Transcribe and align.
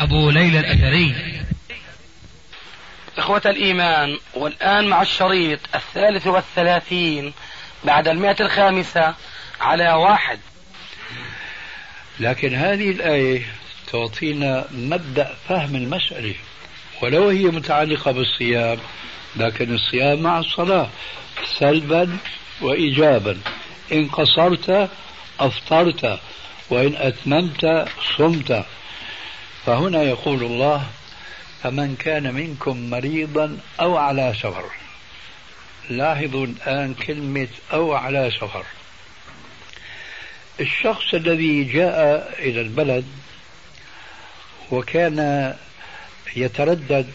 أبو 0.00 0.30
ليلى 0.30 0.60
الأثري. 0.60 1.14
إخوة 3.18 3.42
الإيمان 3.46 4.18
والآن 4.34 4.88
مع 4.88 5.02
الشريط 5.02 5.58
الثالث 5.74 6.26
والثلاثين 6.26 7.32
بعد 7.84 8.08
المئة 8.08 8.36
الخامسة 8.40 9.14
على 9.60 9.92
واحد. 9.92 10.38
لكن 12.20 12.54
هذه 12.54 12.90
الآية 12.90 13.42
تعطينا 13.92 14.64
مبدأ 14.72 15.34
فهم 15.48 15.76
المسألة 15.76 16.34
ولو 17.02 17.28
هي 17.28 17.44
متعلقة 17.44 18.10
بالصيام 18.10 18.78
لكن 19.36 19.74
الصيام 19.74 20.20
مع 20.20 20.38
الصلاة 20.38 20.88
سلبا 21.58 22.18
وإيجابا. 22.60 23.38
إن 23.92 24.08
قصرت 24.08 24.90
أفطرت 25.40 26.20
وإن 26.70 26.94
أتممت 26.96 27.88
صمت. 28.18 28.64
فهنا 29.66 30.02
يقول 30.02 30.42
الله 30.42 30.86
فمن 31.62 31.96
كان 31.96 32.34
منكم 32.34 32.90
مريضا 32.90 33.58
أو 33.80 33.96
على 33.96 34.34
سفر. 34.42 34.64
لاحظوا 35.90 36.46
الآن 36.46 36.94
كلمة 36.94 37.48
أو 37.72 37.94
على 37.94 38.30
سفر 38.40 38.64
الشخص 40.60 41.14
الذي 41.14 41.64
جاء 41.64 42.34
إلى 42.38 42.60
البلد 42.60 43.04
وكان 44.70 45.54
يتردد 46.36 47.10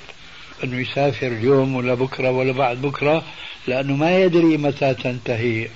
أنه 0.63 0.77
يسافر 0.77 1.27
اليوم 1.27 1.75
ولا 1.75 1.93
بكرة 1.93 2.31
ولا 2.31 2.51
بعد 2.51 2.81
بكرة 2.81 3.23
لأنه 3.67 3.95
ما 3.95 4.17
يدري 4.19 4.57
متى 4.57 4.93
تنتهي 4.93 5.69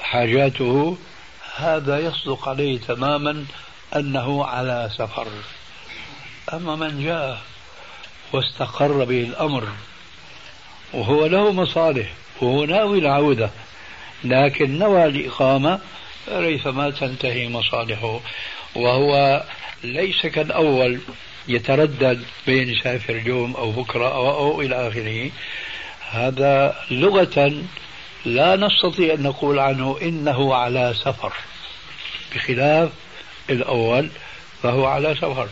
حاجاته 0.00 0.96
هذا 1.56 1.98
يصدق 1.98 2.48
عليه 2.48 2.78
تماما 2.80 3.44
أنه 3.96 4.44
على 4.44 4.90
سفر. 4.96 5.26
أما 6.52 6.76
من 6.76 7.04
جاء 7.04 7.38
واستقر 8.32 9.04
به 9.04 9.20
الأمر 9.20 9.68
وهو 10.92 11.26
له 11.26 11.52
مصالح 11.52 12.12
وهو 12.40 12.64
ناوي 12.64 12.98
العودة 12.98 13.50
لكن 14.24 14.78
نوى 14.78 15.04
الإقامة 15.04 15.80
ريثما 16.28 16.90
تنتهي 16.90 17.48
مصالحه 17.48 18.20
وهو 18.74 19.42
ليس 19.84 20.26
كالأول 20.26 21.00
يتردد 21.48 22.24
بين 22.46 22.68
يسافر 22.68 23.12
اليوم 23.12 23.56
أو 23.56 23.70
بكرة 23.70 24.14
أو, 24.14 24.30
أو 24.30 24.60
إلى 24.60 24.88
آخره. 24.88 25.30
هذا 26.10 26.76
لغة 26.90 27.62
لا 28.24 28.56
نستطيع 28.56 29.14
أن 29.14 29.22
نقول 29.22 29.58
عنه 29.58 29.98
إنه 30.02 30.54
على 30.54 30.94
سفر 31.04 31.32
بخلاف 32.34 32.90
الأول 33.50 34.10
فهو 34.62 34.86
على 34.86 35.14
سفر. 35.14 35.48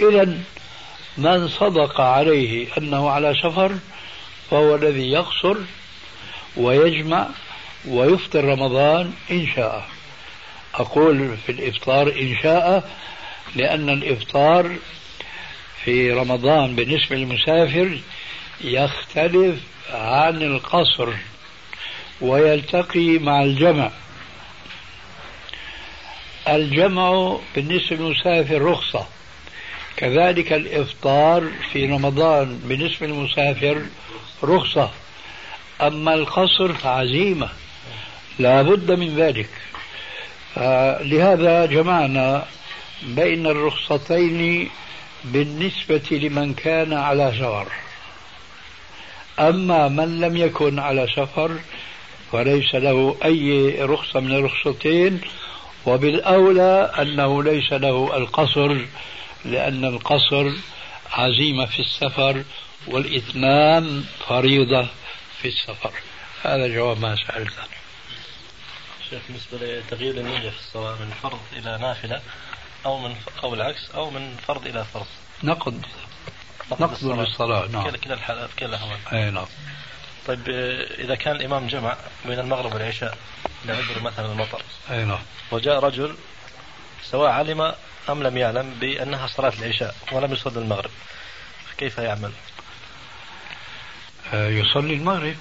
إذا 0.00 0.38
من 1.18 1.48
صدق 1.48 2.00
عليه 2.00 2.68
أنه 2.78 3.10
على 3.10 3.34
سفر 3.42 3.72
فهو 4.50 4.74
الذي 4.74 5.10
يقصر 5.10 5.56
ويجمع 6.56 7.28
ويفطر 7.88 8.44
رمضان 8.44 9.12
إن 9.30 9.46
شاء. 9.46 9.88
أقول 10.74 11.36
في 11.46 11.52
الإفطار 11.52 12.12
إن 12.12 12.36
شاء 12.42 12.90
لأن 13.56 13.88
الإفطار 13.88 14.76
في 15.84 16.12
رمضان 16.12 16.76
بالنسبة 16.76 17.16
للمسافر 17.16 17.98
يختلف 18.60 19.60
عن 19.90 20.42
القصر 20.42 21.12
ويلتقي 22.20 23.18
مع 23.18 23.42
الجمع. 23.42 23.90
الجمع 26.48 27.36
بالنسبة 27.54 27.96
للمسافر 27.96 28.62
رخصة. 28.62 29.06
كذلك 29.98 30.52
الإفطار 30.52 31.48
في 31.72 31.86
رمضان 31.86 32.60
بالنسبة 32.64 33.06
للمسافر 33.06 33.82
رخصة. 34.44 34.90
أما 35.80 36.14
القصر 36.14 36.72
فعزيمة. 36.72 37.48
لا 38.38 38.62
بد 38.62 38.92
من 38.92 39.16
ذلك. 39.16 39.48
لهذا 41.10 41.66
جمعنا 41.66 42.44
بين 43.02 43.46
الرخصتين 43.46 44.68
بالنسبة 45.24 46.08
لمن 46.10 46.54
كان 46.54 46.92
على 46.92 47.32
سفر. 47.38 47.66
أما 49.38 49.88
من 49.88 50.20
لم 50.20 50.36
يكن 50.36 50.78
على 50.78 51.06
سفر 51.16 51.50
فليس 52.32 52.74
له 52.74 53.16
أي 53.24 53.76
رخصة 53.80 54.20
من 54.20 54.32
الرخصتين. 54.32 55.20
وبالأولى 55.86 56.92
أنه 56.98 57.42
ليس 57.42 57.72
له 57.72 58.16
القصر 58.16 58.76
لأن 59.44 59.84
القصر 59.84 60.52
عزيمة 61.12 61.66
في 61.66 61.80
السفر 61.80 62.44
والإتمام 62.86 64.04
فريضة 64.28 64.86
في 65.42 65.48
السفر. 65.48 65.92
هذا 66.42 66.68
جواب 66.68 66.98
ما 66.98 67.16
سألت. 67.16 67.58
عنه 67.58 67.68
شيخ 69.10 69.20
بالنسبة 69.28 69.58
لتغيير 69.58 70.14
النية 70.14 70.50
في 70.50 70.58
الصلاة 70.58 70.92
من 70.92 71.10
فرض 71.22 71.40
إلى 71.52 71.78
نافلة 71.78 72.20
أو 72.86 72.98
من 72.98 73.16
أو 73.44 73.54
العكس 73.54 73.90
أو 73.90 74.10
من 74.10 74.36
فرض 74.46 74.66
إلى 74.66 74.84
فرض؟ 74.84 75.06
نقد. 75.42 75.86
نقد 76.72 77.04
للصلاة 77.04 77.66
نعم. 77.66 77.90
كلا 77.90 78.14
الحالات 78.14 78.50
كلا 78.58 78.68
الأحوال 78.68 78.98
أي 79.12 79.30
نعم. 79.30 79.46
طيب 80.26 80.48
إذا 80.98 81.14
كان 81.14 81.36
الإمام 81.36 81.66
جمع 81.66 81.96
بين 82.26 82.38
المغرب 82.38 82.74
والعشاء 82.74 83.18
لعذر 83.64 84.02
مثلا 84.02 84.32
المطر 84.32 84.62
أي 84.90 85.04
نعم. 85.04 85.20
وجاء 85.50 85.78
رجل 85.78 86.16
سواء 87.02 87.30
علم 87.30 87.74
أم 88.10 88.22
لم 88.22 88.36
يعلم 88.36 88.74
بأنها 88.80 89.26
صلاة 89.26 89.52
العشاء 89.58 89.94
ولم 90.12 90.32
يصلي 90.32 90.58
المغرب 90.58 90.90
كيف 91.78 91.98
يعمل؟ 91.98 92.32
آه، 94.34 94.48
يصلي 94.48 94.94
المغرب 94.94 95.36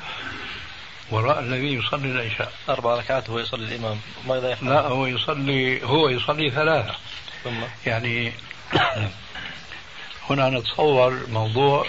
وراء 1.11 1.39
الذي 1.39 1.73
يصلي 1.73 2.11
العشاء 2.11 2.53
أربع 2.69 2.95
ركعات 2.95 3.29
وهو 3.29 3.39
يصلي 3.39 3.65
الإمام 3.65 3.99
ماذا 4.27 4.51
يفعل؟ 4.51 4.69
لا 4.69 4.81
هو 4.81 5.05
يصلي 5.05 5.83
هو 5.83 6.09
يصلي 6.09 6.51
ثلاثة 6.51 6.95
ثم 7.43 7.63
يعني 7.85 8.33
هنا 10.29 10.49
نتصور 10.49 11.27
موضوع 11.27 11.87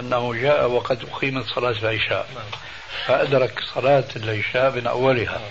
أنه 0.00 0.34
جاء 0.34 0.70
وقد 0.70 1.04
أقيمت 1.12 1.46
صلاة 1.46 1.70
العشاء 1.82 2.28
نعم. 2.34 2.60
فأدرك 3.06 3.60
صلاة 3.74 4.08
العشاء 4.16 4.70
من 4.70 4.86
أولها 4.86 5.38
نعم. 5.38 5.50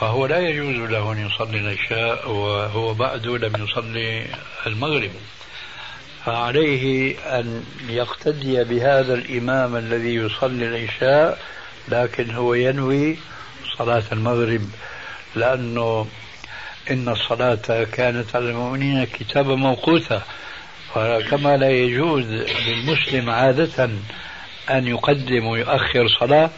فهو 0.00 0.26
لا 0.26 0.38
يجوز 0.38 0.90
له 0.90 1.12
أن 1.12 1.26
يصلي 1.26 1.58
العشاء 1.58 2.30
وهو 2.30 2.94
بعده 2.94 3.38
لم 3.38 3.64
يصلي 3.64 4.26
المغرب. 4.66 5.10
فعليه 6.24 7.16
أن 7.38 7.64
يقتدي 7.88 8.64
بهذا 8.64 9.14
الإمام 9.14 9.76
الذي 9.76 10.14
يصلي 10.14 10.66
العشاء 10.66 11.38
لكن 11.88 12.30
هو 12.30 12.54
ينوي 12.54 13.16
صلاة 13.78 14.02
المغرب 14.12 14.68
لأنه 15.36 16.06
إن 16.90 17.08
الصلاة 17.08 17.84
كانت 17.92 18.36
على 18.36 18.50
المؤمنين 18.50 19.04
كتابا 19.04 19.54
موقوتا. 19.54 20.22
فكما 20.94 21.56
لا 21.56 21.70
يجوز 21.70 22.24
للمسلم 22.66 23.30
عادة 23.30 23.84
أن 24.70 24.86
يقدم 24.86 25.46
ويؤخر 25.46 26.08
صلاة 26.20 26.50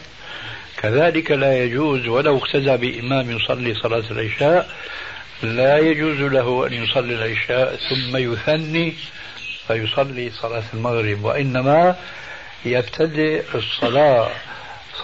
كذلك 0.81 1.31
لا 1.31 1.63
يجوز 1.63 2.07
ولو 2.07 2.37
اقتدى 2.37 2.77
بإمام 2.77 3.31
يصلي 3.31 3.73
صلاة 3.73 4.03
العشاء 4.11 4.69
لا 5.43 5.77
يجوز 5.77 6.31
له 6.31 6.67
أن 6.67 6.73
يصلي 6.73 7.15
العشاء 7.15 7.75
ثم 7.75 8.17
يثني 8.17 8.93
فيصلي 9.67 10.29
صلاة 10.29 10.63
المغرب 10.73 11.23
وإنما 11.23 11.95
يبتدئ 12.65 13.43
الصلاة 13.55 14.29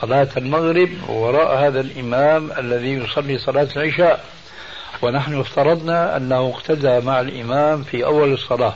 صلاة 0.02 0.28
المغرب 0.38 0.90
وراء 1.10 1.58
هذا 1.58 1.82
الإمام 1.82 2.52
الذي 2.52 2.94
يصلي 2.94 3.38
صلاة 3.38 3.68
العشاء. 3.76 4.26
ونحن 5.02 5.40
افترضنا 5.40 6.18
أنه 6.18 6.54
اقتدى 6.56 7.00
مع 7.00 7.20
الإمام 7.20 7.84
في 7.84 8.06
أول 8.06 8.34
الصلاة. 8.34 8.76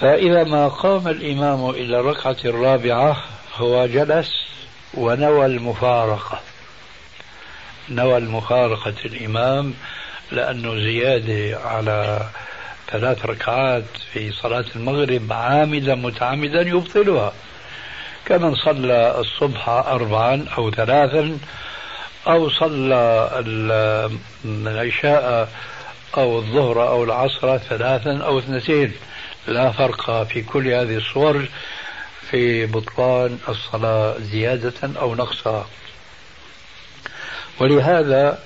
فإذا 0.00 0.44
ما 0.44 0.68
قام 0.68 1.08
الإمام 1.08 1.70
إلى 1.70 2.00
الركعة 2.00 2.36
الرابعة 2.44 3.16
هو 3.56 3.86
جلس 3.86 4.49
ونوى 4.94 5.46
المفارقة. 5.46 6.40
نوى 7.88 8.16
المفارقة 8.16 8.94
الإمام 9.04 9.74
لأنه 10.32 10.74
زيادة 10.74 11.60
على 11.64 12.26
ثلاث 12.90 13.26
ركعات 13.26 13.84
في 14.12 14.32
صلاة 14.32 14.64
المغرب 14.76 15.32
عامدا 15.32 15.94
متعمدا 15.94 16.60
يبطلها. 16.60 17.32
كمن 18.24 18.54
صلى 18.54 19.18
الصبح 19.18 19.68
أربعا 19.68 20.46
أو 20.58 20.70
ثلاثا 20.70 21.38
أو 22.26 22.50
صلى 22.50 23.30
العشاء 24.44 25.48
أو 26.16 26.38
الظهر 26.38 26.88
أو 26.88 27.04
العصر 27.04 27.58
ثلاثا 27.58 28.18
أو 28.18 28.38
اثنتين. 28.38 28.92
لا 29.46 29.70
فرق 29.70 30.22
في 30.22 30.42
كل 30.42 30.68
هذه 30.68 30.96
الصور. 30.96 31.48
في 32.30 32.66
بطلان 32.66 33.38
الصلاة 33.48 34.18
زيادة 34.18 35.00
أو 35.00 35.14
نقصا. 35.14 35.66
ولهذا 37.60 38.38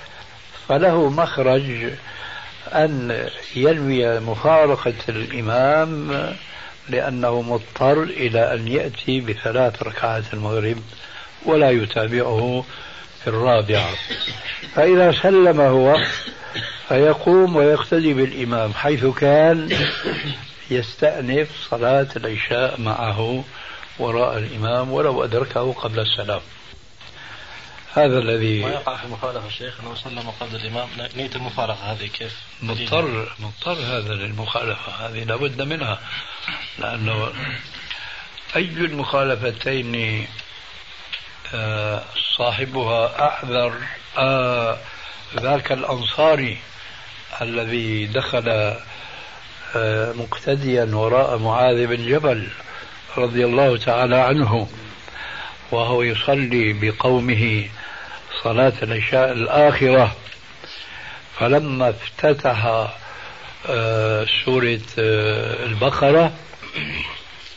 فله 0.68 1.10
مخرج 1.10 1.92
أن 2.72 3.26
ينوي 3.56 4.20
مفارقة 4.20 4.94
الإمام 5.08 6.12
لأنه 6.88 7.42
مضطر 7.42 8.02
إلى 8.02 8.54
أن 8.54 8.68
يأتي 8.68 9.20
بثلاث 9.20 9.82
ركعات 9.82 10.24
المغرب 10.34 10.76
ولا 11.46 11.70
يتابعه 11.70 12.64
في 13.22 13.30
الرابعة. 13.30 13.90
فإذا 14.74 15.12
سلم 15.22 15.60
هو 15.60 15.96
فيقوم 16.88 17.56
ويقتدي 17.56 18.14
بالإمام 18.14 18.72
حيث 18.74 19.04
كان 19.06 19.68
يستأنف 20.70 21.48
صلاة 21.70 22.08
العشاء 22.16 22.80
معه 22.80 23.44
وراء 23.98 24.38
الإمام 24.38 24.92
ولو 24.92 25.24
أدركه 25.24 25.72
قبل 25.72 26.00
السلام. 26.00 26.40
هذا 27.94 28.18
الذي 28.18 28.62
ما 28.62 28.68
يقع 28.68 28.96
في 28.96 29.04
المخالفة 29.04 29.46
الشيخ 29.46 29.80
أنه 29.80 29.94
سلم 29.94 30.30
قبل 30.40 30.56
الإمام؟ 30.56 30.88
نية 31.16 31.30
المفارقة 31.36 31.92
هذه 31.92 32.06
كيف؟ 32.06 32.40
مضطر 32.62 33.34
مضطر 33.38 33.72
هذا 33.72 34.14
للمخالفة 34.14 34.92
هذه 34.92 35.24
لابد 35.24 35.62
منها. 35.62 35.98
لأنه 36.78 37.32
أي 38.56 38.64
المخالفتين 38.64 40.26
آه، 41.54 42.02
صاحبها 42.36 43.28
أحذر 43.28 43.74
آه، 44.18 44.78
ذاك 45.40 45.72
الأنصاري 45.72 46.58
الذي 47.42 48.06
دخل 48.06 48.48
آه، 49.76 50.12
مقتديا 50.12 50.84
وراء 50.84 51.38
معاذ 51.38 51.86
بن 51.86 52.08
جبل 52.08 52.48
رضي 53.18 53.44
الله 53.44 53.76
تعالى 53.76 54.16
عنه 54.16 54.68
وهو 55.72 56.02
يصلي 56.02 56.72
بقومه 56.72 57.64
صلاة 58.42 58.72
العشاء 58.82 59.32
الآخرة. 59.32 60.16
فلما 61.38 61.90
افتتح 61.90 62.88
آه، 63.66 64.26
سورة 64.44 64.80
آه، 64.98 65.64
البقرة 65.66 66.32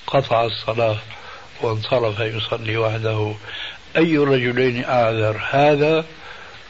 قطع 0.07 0.45
الصلاة 0.45 0.97
وانصرف 1.61 2.19
يصلي 2.19 2.77
وحده. 2.77 3.35
أي 3.97 4.17
الرجلين 4.17 4.85
أعذر 4.85 5.41
هذا 5.49 6.05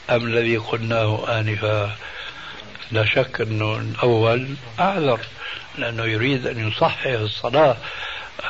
أم 0.09 0.27
الذي 0.27 0.57
قلناه 0.57 1.39
آنفا؟ 1.39 1.95
لا 2.91 3.05
شك 3.05 3.41
أنه 3.41 3.75
الأول 3.75 4.47
أعذر 4.79 5.19
لأنه 5.77 6.03
يريد 6.03 6.47
أن 6.47 6.67
يصحح 6.67 7.05
الصلاة. 7.05 7.77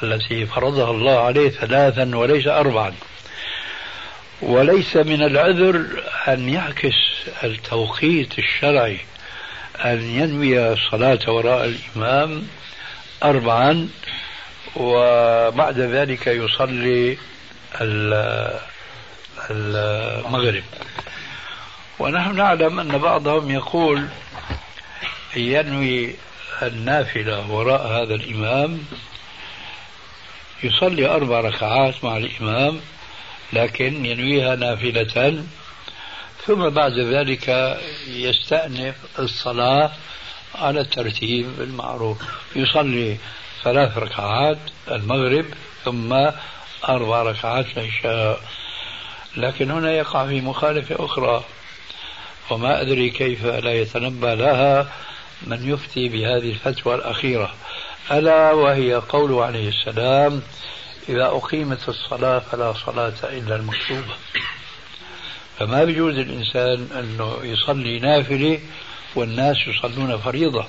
التي 0.04 0.46
فرضها 0.46 0.92
الله 0.92 1.20
عليه 1.20 1.50
ثلاثا 1.50 2.16
وليس 2.16 2.48
أربعا. 2.48 2.94
وليس 4.42 4.96
من 4.96 5.22
العذر 5.24 5.86
أن 6.28 6.50
يعكس 6.50 6.96
التوقيت 7.44 8.40
الشرعي 8.40 9.00
أن 9.86 10.02
ينوي 10.02 10.74
الصلاة 10.74 11.20
وراء 11.28 11.66
الإمام 11.66 12.48
أربعا 13.24 13.90
وبعد 14.76 15.80
ذلك 15.80 16.28
يصلي 16.28 17.18
المغرب. 19.50 20.64
ونحن 22.00 22.36
نعلم 22.36 22.80
أن 22.80 22.98
بعضهم 22.98 23.52
يقول 23.52 24.08
ينوي 25.36 26.16
النافلة 26.62 27.52
وراء 27.52 27.88
هذا 27.88 28.16
الإمام 28.16 28.80
يصلي 30.64 31.06
أربع 31.06 31.40
ركعات 31.40 32.04
مع 32.04 32.18
الإمام 32.18 32.80
لكن 33.54 34.06
ينويها 34.06 34.56
نافلة. 34.56 35.44
ثم 36.46 36.70
بعد 36.70 37.00
ذلك 37.00 37.78
يستأنف 38.08 38.96
الصلاة 39.20 39.92
على 40.56 40.82
الترتيب 40.82 41.62
المعروف. 41.62 42.18
يصلي 42.56 43.18
ثلاث 43.64 43.98
ركعات 43.98 44.58
المغرب 44.92 45.46
ثم 45.86 46.14
أربع 46.90 47.22
ركعات 47.22 47.66
العشاء. 47.78 48.42
لكن 49.38 49.72
هنا 49.72 49.92
يقع 49.92 50.28
في 50.28 50.42
مخالفة 50.42 51.06
أخرى. 51.06 51.44
وما 52.50 52.82
أدري 52.82 53.10
كيف 53.10 53.46
لا 53.46 53.74
يتنبأ 53.74 54.36
لها 54.36 54.92
من 55.42 55.70
يفتي 55.70 56.10
بهذه 56.10 56.50
الفتوى 56.50 56.96
الأخيرة. 56.96 57.54
ألا 58.12 58.52
وهي 58.52 58.94
قوله 58.94 59.46
عليه 59.46 59.70
السلام 59.70 60.42
إذا 61.10 61.26
أقيمت 61.26 61.90
الصلاة 61.90 62.40
فلا 62.40 62.74
صلاة 62.74 63.14
إلا 63.24 63.56
المكتوبة. 63.56 64.16
فما 65.60 65.84
بيجوز 65.84 66.18
الإنسان 66.18 66.88
أنه 67.00 67.38
يصلي 67.44 68.00
نافلة 68.00 68.60
والناس 69.16 69.56
يصلون 69.68 70.18
فريضة. 70.18 70.66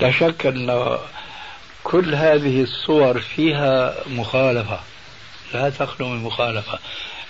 لا 0.00 0.10
شك 0.10 0.46
أن 0.46 0.98
كل 1.84 2.14
هذه 2.14 2.62
الصور 2.62 3.20
فيها 3.20 3.94
مخالفة. 4.06 4.80
لا 5.54 5.70
تخلو 5.70 6.08
من 6.08 6.22
مخالفة. 6.22 6.78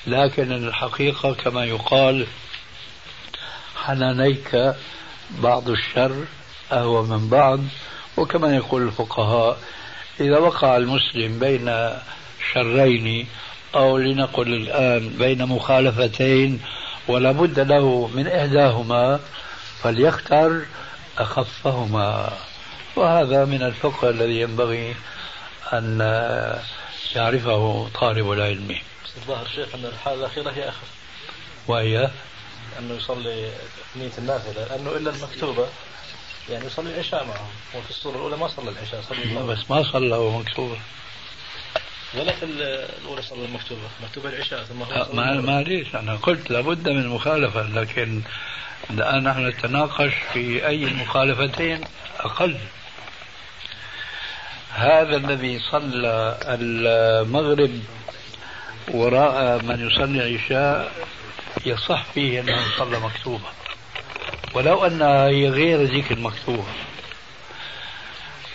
لكن 0.06 0.52
الحقيقة 0.52 1.34
كما 1.34 1.64
يقال 1.64 2.26
حنانيك 3.76 4.74
بعض 5.30 5.68
الشر 5.68 6.24
أهوى 6.72 7.02
من 7.02 7.28
بعض 7.28 7.60
وكما 8.16 8.56
يقول 8.56 8.82
الفقهاء 8.82 9.58
إذا 10.20 10.38
وقع 10.38 10.76
المسلم 10.76 11.38
بين 11.38 11.90
شرين 12.52 13.26
أو 13.74 13.98
لنقل 13.98 14.54
الآن 14.54 15.08
بين 15.08 15.46
مخالفتين 15.46 16.60
ولا 17.08 17.32
بد 17.32 17.60
له 17.60 18.10
من 18.14 18.26
إحداهما 18.26 19.20
فليختر 19.82 20.62
أخفهما. 21.18 22.32
وهذا 22.96 23.44
من 23.44 23.62
الفقه 23.62 24.10
الذي 24.10 24.40
ينبغي 24.40 24.94
أن 25.72 26.00
يعرفه 27.16 27.88
طالب 28.00 28.32
العلم. 28.32 28.76
الظاهر 29.16 29.46
شيخ 29.54 29.74
أن 29.74 29.84
الحالة 29.84 30.20
الأخيرة 30.20 30.50
هي 30.50 30.68
أخف. 30.68 30.88
وهي؟ 31.68 32.10
أنه 32.78 32.94
يصلي 32.94 33.50
نية 33.96 34.10
النافلة 34.18 34.64
لأنه 34.64 34.90
إلا 34.90 35.10
المكتوبة 35.10 35.66
يعني 36.50 36.66
يصلي 36.66 36.94
العشاء 36.94 37.24
معهم. 37.24 37.50
وفي 37.74 37.90
الصورة 37.90 38.16
الأولى 38.16 38.36
ما 38.36 38.48
صلى 38.48 38.70
العشاء 38.70 39.02
صلى 39.02 39.42
بس 39.42 39.70
ما 39.70 39.82
صلى 39.92 40.14
هو 40.14 40.38
مكتوبة 40.38 40.76
ولا 42.14 42.32
في 42.32 42.44
الأولى 42.44 43.22
صلى 43.22 43.44
المكتوبة. 43.44 43.80
مكتوبة 44.02 44.28
العشاء 44.28 44.64
ثم 44.64 44.82
هو 44.82 45.06
ما 45.12 45.32
ما 45.40 45.62
ليش؟ 45.62 45.94
أنا 45.94 46.16
قلت 46.16 46.50
لابد 46.50 46.88
من 46.88 47.08
مخالفة 47.08 47.62
لكن 47.62 48.22
الآن 48.90 49.24
نحن 49.24 49.46
نتناقش 49.46 50.12
في 50.32 50.66
أي 50.66 50.84
المخالفتين 50.84 51.84
أقل. 52.20 52.58
هذا 54.72 55.16
الذي 55.16 55.60
صلى 55.70 56.38
المغرب 56.42 57.80
وراء 58.88 59.62
من 59.62 59.86
يصلي 59.86 60.26
العشاء 60.26 60.92
يصح 61.66 62.04
فيه 62.14 62.40
أنه 62.40 62.64
صلى 62.78 63.00
مكتوبة. 63.00 63.48
ولو 64.54 64.86
أنها 64.86 65.26
هي 65.26 65.48
غير 65.48 65.82
ذيك 65.82 66.12
المكتوبة 66.12 66.64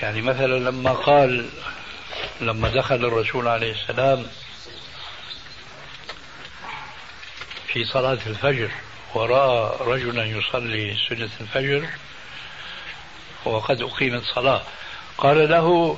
يعني 0.02 0.22
مثلا 0.22 0.60
لما 0.70 0.92
قال 0.92 1.50
لما 2.42 2.70
دخل 2.70 2.96
الرسول 2.96 3.48
عليه 3.48 3.72
السلام 3.72 4.26
في 7.68 7.86
صلاة 7.86 8.18
الفجر 8.28 8.70
ورأى 9.14 9.78
رجلا 9.82 10.26
يصلي 10.26 10.98
سنة 11.10 11.30
الفجر 11.42 11.86
وقد 13.46 13.82
أقيمت 13.82 14.24
صلاة 14.36 14.62
قال 15.18 15.50
له 15.50 15.98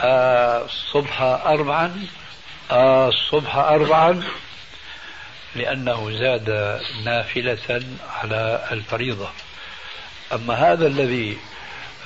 آه 0.00 0.64
الصبح 0.64 1.20
أربعا 1.22 2.06
آه 2.70 3.08
الصبح 3.08 3.56
أربعا 3.56 4.22
لأنه 5.54 6.10
زاد 6.18 6.80
نافلة 7.04 7.82
على 8.10 8.68
الفريضة. 8.72 9.28
أما 10.32 10.54
هذا 10.54 10.86
الذي 10.86 11.38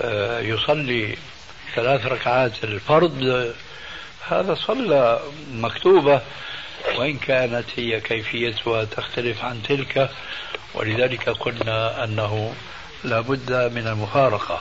آه، 0.03 0.41
يصلي 0.41 1.17
ثلاث 1.75 2.07
ركعات 2.07 2.65
الفرض 2.65 3.53
هذا 4.29 4.55
صلى 4.55 5.21
مكتوبة 5.53 6.21
وإن 6.99 7.19
كانت 7.19 7.65
هي 7.77 8.01
كيفيتها 8.01 8.85
تختلف 8.85 9.45
عن 9.45 9.63
تلك 9.63 10.11
ولذلك 10.75 11.29
قلنا 11.29 12.05
أنه 12.05 12.55
لا 13.05 13.21
بد 13.21 13.53
من 13.53 13.87
المفارقة. 13.87 14.61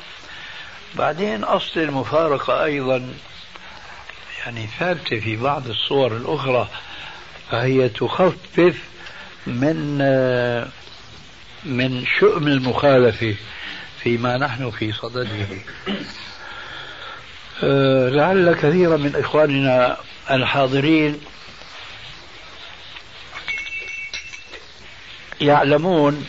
بعدين 0.96 1.44
أصل 1.44 1.80
المفارقة 1.80 2.64
أيضا 2.64 3.14
يعني 4.46 4.68
ثابتة 4.80 5.20
في 5.20 5.36
بعض 5.36 5.68
الصور 5.68 6.18
الأخرى. 6.18 6.68
فهي 7.51 7.89
تخفف 7.89 8.75
من 9.48 9.98
من 11.65 12.05
شؤم 12.20 12.48
المخالفة 12.48 13.36
فيما 14.03 14.38
نحن 14.38 14.72
في 14.72 14.91
صدده. 14.91 15.48
أه، 17.63 18.10
لعل 18.10 18.53
كثيرا 18.53 18.98
من 18.98 19.15
إخواننا 19.15 19.98
الحاضرين 20.31 21.20
يعلمون 25.41 26.25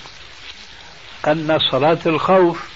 أن 1.27 1.59
صلاة 1.71 1.99
الخوف 2.07 2.69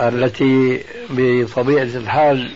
التي 0.00 0.84
بطبيعة 1.10 1.82
الحال 1.82 2.50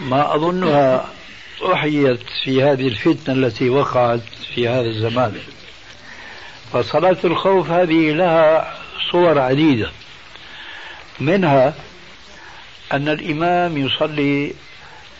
ما 0.00 0.34
أظنها 0.34 1.17
أحيت 1.62 2.20
في 2.44 2.62
هذه 2.62 2.88
الفتنة 2.88 3.34
التي 3.34 3.68
وقعت 3.68 4.20
في 4.54 4.68
هذا 4.68 4.86
الزمان. 4.86 5.34
فصلاة 6.72 7.16
الخوف 7.24 7.70
هذه 7.70 8.12
لها 8.12 8.74
صور 9.12 9.38
عديدة. 9.38 9.90
منها 11.20 11.74
أن 12.92 13.08
الإمام 13.08 13.76
يصلي 13.76 14.54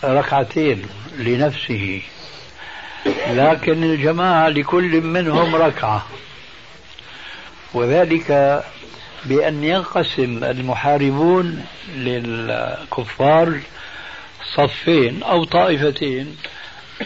ركعتين 0.04 0.82
لنفسه 1.18 2.02
لكن 3.30 3.84
الجماعة 3.84 4.48
لكل 4.48 5.00
منهم 5.00 5.56
ركعة. 5.56 6.06
وذلك 7.74 8.62
بأن 9.24 9.64
ينقسم 9.64 10.44
المحاربون 10.44 11.64
للكفار 11.94 13.60
صفين 14.54 15.22
أو 15.22 15.44
طائفتين. 15.44 16.36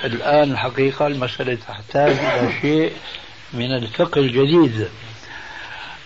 الآن 0.04 0.52
الحقيقة 0.52 1.06
المسألة 1.06 1.58
تحتاج 1.68 2.11
إلى 2.11 2.52
شيء 2.61 2.92
من 3.52 3.76
الفقه 3.76 4.20
الجديد. 4.20 4.88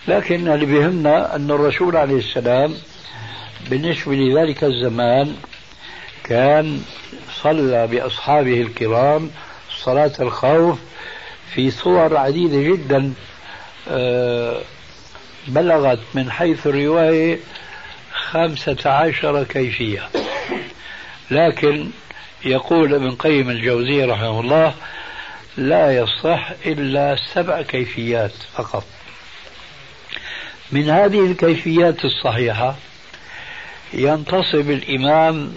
لكن 0.08 0.48
اللي 0.48 0.66
بيهمنا 0.66 1.36
أن 1.36 1.50
الرسول 1.50 1.96
عليه 1.96 2.18
السلام 2.18 2.74
بالنسبة 3.70 4.14
لذلك 4.14 4.64
الزمان 4.64 5.36
كان 6.24 6.82
صلى 7.42 7.86
بأصحابه 7.86 8.60
الكرام 8.60 9.30
صلاة 9.84 10.12
الخوف 10.20 10.78
في 11.54 11.70
صور 11.70 12.16
عديدة 12.16 12.62
جدا 12.62 13.12
آه، 13.88 14.60
بلغت 15.48 15.98
من 16.14 16.30
حيث 16.30 16.66
الرواية 16.66 17.38
خمسة 18.12 18.90
عشر 18.90 19.44
كيفية. 19.44 20.08
لكن 21.30 21.90
يقول 22.44 22.94
ابن 22.94 23.10
قيم 23.10 23.50
الجوزية 23.50 24.06
رحمه 24.06 24.40
الله 24.40 24.74
لا 25.56 25.96
يصح 25.96 26.50
إلا 26.66 27.16
سبع 27.34 27.62
كيفيات 27.62 28.32
فقط. 28.54 28.84
من 30.72 30.90
هذه 30.90 31.26
الكيفيات 31.26 32.04
الصحيحة 32.04 32.76
ينتصب 33.92 34.70
الإمام 34.70 35.54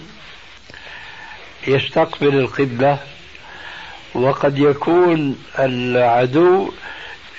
يستقبل 1.68 2.40
القبلة 2.40 3.00
وقد 4.14 4.60
يكون 4.60 5.44
العدو 5.60 6.72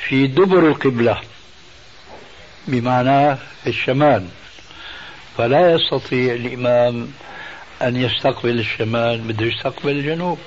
في 0.08 0.26
دبر 0.26 0.68
القبلة 0.68 1.20
بمعنى 2.68 3.36
الشمال. 3.66 4.28
فلا 5.38 5.72
يستطيع 5.72 6.34
الإمام 6.34 7.12
أن 7.82 7.96
يستقبل 7.96 8.58
الشمال 8.58 9.20
بده 9.20 9.46
يستقبل 9.46 9.90
الجنوب. 9.90 10.38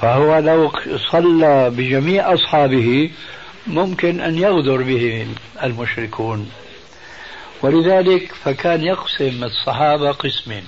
فهو 0.00 0.38
لو 0.38 0.72
صلى 1.10 1.70
بجميع 1.70 2.34
أصحابه 2.34 3.10
ممكن 3.66 4.20
أن 4.20 4.38
يغدر 4.38 4.82
به 4.82 5.26
المشركون. 5.62 6.50
ولذلك 7.62 8.32
فكان 8.44 8.84
يقسم 8.84 9.44
الصحابة 9.44 10.12
قسمين. 10.12 10.64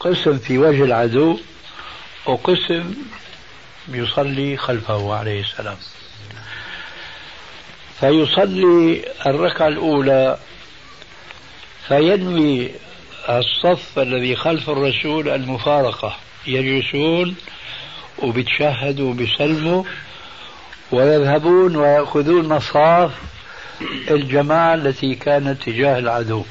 قسم 0.00 0.38
في 0.38 0.58
وجه 0.58 0.84
العدو 0.84 1.38
وقسم 2.26 2.94
يصلي 3.88 4.56
خلفه 4.56 5.14
عليه 5.14 5.40
السلام. 5.40 5.76
فيصلي 8.00 9.04
الركعة 9.26 9.68
الأولى 9.68 10.38
فينوي 11.88 12.70
الصف 13.38 13.98
الذي 13.98 14.36
خلف 14.36 14.70
الرسول 14.70 15.28
المفارقة 15.28 16.16
يجلسون 16.46 17.36
وبتشهدوا 18.18 19.10
وبيسلموا 19.10 19.84
ويذهبون 20.92 21.76
ويأخذون 21.76 22.48
مصاف 22.48 23.10
الجماعة 24.10 24.74
التي 24.74 25.14
كانت 25.14 25.62
تجاه 25.62 25.98
العدو. 25.98 26.44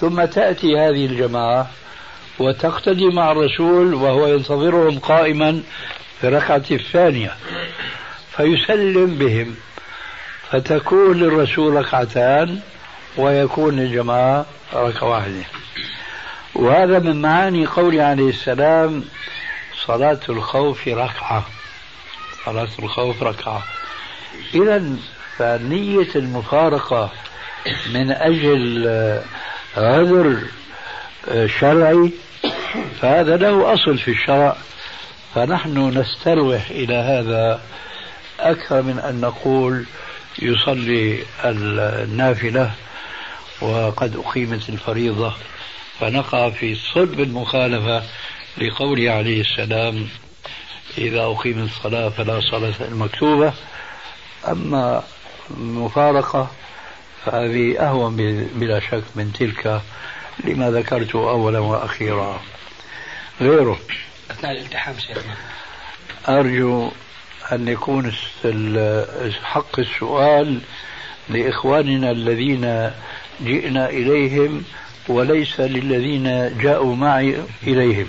ثم 0.00 0.24
تأتي 0.24 0.78
هذه 0.78 1.06
الجماعة 1.06 1.70
وتقتدي 2.38 3.06
مع 3.06 3.32
الرسول 3.32 3.94
وهو 3.94 4.26
ينتظرهم 4.26 4.98
قائما 4.98 5.62
في 6.20 6.28
الركعة 6.28 6.64
الثانية. 6.70 7.34
فيسلم 8.36 9.18
بهم 9.18 9.54
فتكون 10.50 11.18
للرسول 11.18 11.74
ركعتان 11.74 12.60
ويكون 13.16 13.76
للجماعة 13.76 14.46
ركعة 14.74 15.08
واحدة. 15.08 15.44
وهذا 16.54 16.98
من 16.98 17.22
معاني 17.22 17.66
قوله 17.66 18.02
عليه 18.02 18.28
السلام 18.28 19.04
صلاة 19.86 20.20
الخوف 20.28 20.88
ركعة. 20.88 21.46
صلاة 22.44 22.68
الخوف 22.78 23.22
ركعة. 23.22 23.62
إذا 24.54 24.96
فنية 25.38 26.08
المفارقة 26.16 27.10
من 27.94 28.10
أجل 28.10 28.88
عذر 29.76 30.38
شرعي 31.60 32.12
فهذا 33.00 33.36
له 33.36 33.74
أصل 33.74 33.98
في 33.98 34.10
الشرع. 34.10 34.56
فنحن 35.34 35.98
نستروح 35.98 36.70
إلى 36.70 36.94
هذا 36.94 37.60
أكثر 38.40 38.82
من 38.82 38.98
أن 38.98 39.20
نقول 39.20 39.84
يصلي 40.42 41.18
النافلة 41.44 42.70
وقد 43.60 44.16
أقيمت 44.16 44.68
الفريضة 44.68 45.34
فنقع 46.00 46.50
في 46.50 46.74
صلب 46.74 47.20
المخالفة 47.20 48.02
لقوله 48.58 49.10
عليه 49.10 49.40
السلام 49.40 50.08
إذا 50.98 51.24
أقيمت 51.24 51.70
الصلاة 51.70 52.08
فلا 52.08 52.40
صلاة 52.40 52.74
المكتوبة 52.80 53.52
أما 54.48 55.02
المفارقة 55.50 56.50
فهذه 57.24 57.78
أهون 57.78 58.16
بلا 58.54 58.80
شك 58.80 59.04
من 59.14 59.32
تلك 59.32 59.82
لما 60.44 60.70
ذكرت 60.70 61.14
أولا 61.14 61.58
وأخيرا. 61.58 62.40
غيره. 63.40 63.78
أثناء 64.30 64.52
الالتحام 64.52 64.98
شيخنا. 64.98 65.36
أرجو 66.28 66.90
أن 67.52 67.68
يكون 67.68 68.12
حق 69.42 69.78
السؤال 69.78 70.60
لإخواننا 71.28 72.10
الذين 72.10 72.90
جئنا 73.40 73.88
إليهم 73.90 74.64
وليس 75.08 75.60
للذين 75.60 76.58
جاءوا 76.58 76.96
معي 76.96 77.44
إليهم. 77.62 78.08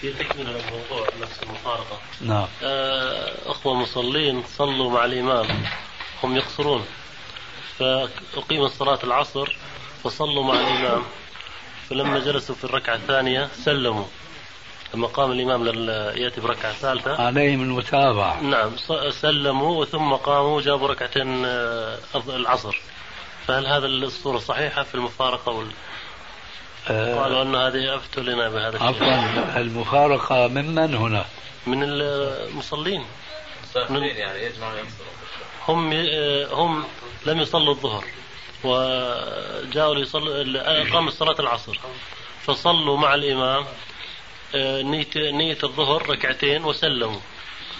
في 0.00 0.12
تكملة 0.12 0.50
الموضوع 0.50 1.06
نفس 1.22 1.42
المفارقة. 1.42 1.98
نعم. 2.20 2.46
آه، 2.62 3.32
أخوة 3.46 3.74
مصلين 3.74 4.42
صلوا 4.42 4.90
مع 4.90 5.04
الإمام. 5.04 5.46
هم 6.22 6.36
يقصرون. 6.36 6.84
فأقيمت 7.78 8.70
صلاة 8.70 8.98
العصر 9.04 9.56
فصلوا 10.04 10.44
مع 10.44 10.54
الإمام. 10.54 11.02
فلما 11.90 12.18
جلسوا 12.18 12.54
في 12.54 12.64
الركعة 12.64 12.94
الثانية 12.94 13.48
سلموا. 13.64 14.04
لما 14.94 15.06
قام 15.06 15.32
الإمام 15.32 15.66
يأتي 16.16 16.40
بركعة 16.40 16.72
ثالثة. 16.72 17.22
عليهم 17.22 17.62
المتابعة. 17.62 18.40
نعم 18.42 18.70
سلموا 19.10 19.84
ثم 19.84 20.12
قاموا 20.12 20.60
جابوا 20.60 20.88
ركعتين 20.88 21.44
آه، 21.44 21.98
العصر. 22.28 22.80
فهل 23.50 23.66
هذا 23.66 23.86
الصورة 23.86 24.38
صحيحة 24.38 24.82
في 24.82 24.94
المفارقة 24.94 25.52
وال... 25.52 25.68
قالوا 26.88 27.42
أن 27.42 27.54
هذه 27.54 27.96
أفتوا 27.96 28.22
لنا 28.22 28.48
بهذا 28.48 28.76
الشيء. 28.76 28.88
عفوا. 28.88 29.60
المفارقة 29.60 30.48
ممن 30.48 30.94
هنا؟ 30.94 31.24
من 31.66 31.82
المصلين. 31.82 33.04
من 33.88 34.02
يعني 34.02 34.44
يجمعوا 34.44 34.78
هم 35.68 35.92
هم 36.52 36.84
لم 37.26 37.40
يصلوا 37.40 37.74
الظهر 37.74 38.04
وجاءوا 38.64 39.94
ليصلوا 39.94 40.92
قاموا 40.92 41.10
صلاة 41.10 41.40
العصر. 41.40 41.78
فصلوا 42.46 42.96
مع 42.98 43.14
الإمام 43.14 43.64
آه، 44.54 44.82
نية 44.82 45.06
نية 45.16 45.58
الظهر 45.62 46.10
ركعتين 46.10 46.64
وسلموا. 46.64 47.20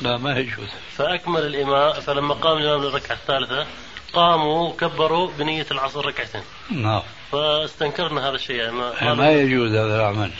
لا 0.01 0.17
ما 0.17 0.39
يجوز. 0.39 0.69
فأكمل 0.97 1.47
الإمام 1.47 1.93
فلما 1.93 2.35
قام 2.35 2.59
الإمام 2.59 2.83
للركعة 2.83 3.15
الثالثة 3.15 3.67
قاموا 4.13 4.69
وكبروا 4.69 5.31
بنية 5.39 5.67
العصر 5.71 6.07
ركعتين. 6.07 6.43
نعم. 6.71 7.03
فاستنكرنا 7.33 8.29
هذا 8.29 8.35
الشيء 8.35 8.57
يعني 8.57 8.73
ما, 8.73 9.15
ما 9.15 9.33
يجوز 9.33 9.71
هذا 9.71 9.97
العمل 9.97 10.31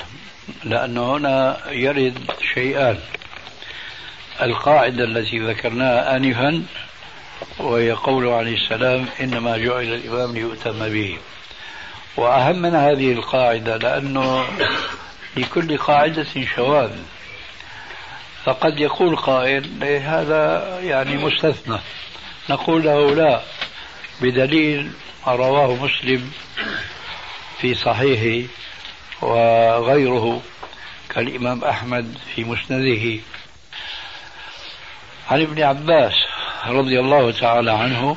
لأنه 0.65 1.17
هنا 1.17 1.59
يرد 1.71 2.31
شيئان. 2.55 2.99
القاعدة 4.43 5.05
التي 5.05 5.39
ذكرناها 5.39 6.17
آنفا 6.17 6.63
وهي 7.59 7.93
قوله 7.93 8.35
عليه 8.35 8.57
السلام 8.57 9.07
إنما 9.21 9.57
جعل 9.59 9.83
الإمام 9.83 10.35
ليؤتم 10.35 10.89
به. 10.89 11.19
وأهم 12.17 12.63
من 12.63 12.75
هذه 12.75 13.13
القاعدة 13.13 13.77
لأنه 13.77 14.45
لكل 15.37 15.79
قاعدة 15.79 16.27
شواذ. 16.57 16.91
فقد 18.45 18.81
يقول 18.81 19.17
قائل 19.17 19.83
إيه، 19.83 20.21
هذا 20.21 20.79
يعني 20.81 21.17
مستثنى. 21.17 21.79
نقول 22.51 22.85
له 22.85 23.15
لا 23.15 23.43
بدليل 24.21 24.93
ما 25.27 25.33
رواه 25.33 25.75
مسلم 25.75 26.33
في 27.61 27.75
صحيحه 27.75 28.49
وغيره 29.23 30.43
كالإمام 31.09 31.65
أحمد 31.65 32.19
في 32.35 32.45
مسنده. 32.45 33.21
عن 35.31 35.41
ابن 35.43 35.63
عباس 35.63 36.15
رضي 36.67 37.01
الله 37.01 37.31
تعالى 37.33 37.73
عنه 37.73 38.17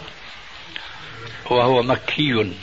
وهو 1.46 1.84
مكي 1.84 2.54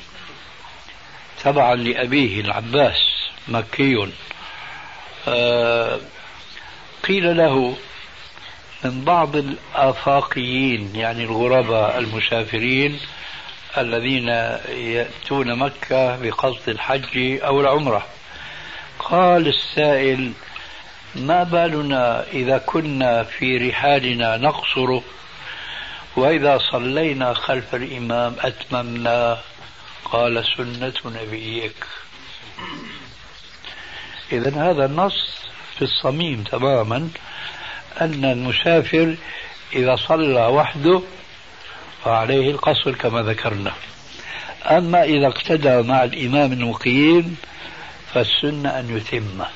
تبعا 1.45 1.75
لأبيه 1.75 2.41
العباس 2.41 3.01
مكي. 3.49 4.13
آه، 5.29 6.01
قيل 7.09 7.37
له 7.37 7.77
من 8.85 9.05
بعض 9.05 9.37
الآفاقيين 9.37 10.97
يعني 10.97 11.25
الغرباء 11.25 11.99
المسافرين 11.99 13.01
الذين 13.79 14.29
يأتون 14.69 15.59
مكة 15.59 16.17
بقصد 16.17 16.69
الحج 16.69 17.41
أو 17.45 17.61
العمرة. 17.61 18.07
قال 18.99 19.49
السائل 19.49 20.33
ما 21.15 21.43
بالنا 21.43 22.25
إذا 22.33 22.59
كنا 22.59 23.23
في 23.23 23.57
رحالنا 23.57 24.37
نقصر 24.37 25.01
وإذا 26.17 26.59
صلينا 26.73 27.35
خلف 27.35 27.75
الإمام 27.75 28.37
أتممنا؟ 28.41 29.39
قال 30.05 30.45
سنة 30.57 30.95
نبيك. 31.23 31.87
إذا 34.33 34.71
هذا 34.71 34.85
النص 34.85 35.45
في 35.77 35.83
الصميم 35.83 36.43
تماما. 36.43 37.11
أن 38.01 38.25
المسافر 38.25 39.17
إذا 39.73 39.97
صلى 39.97 40.47
وحده 40.47 41.03
فعليه 42.05 42.51
القصر 42.51 42.93
كما 42.93 43.23
ذكرنا. 43.23 43.73
أما 44.67 45.03
إذا 45.05 45.27
اقتدى 45.27 45.83
مع 45.83 46.05
الإمام 46.05 46.53
المقيم 46.53 47.37
فالسنة 48.15 48.79
أن 48.79 48.97
يتمه 48.97 49.47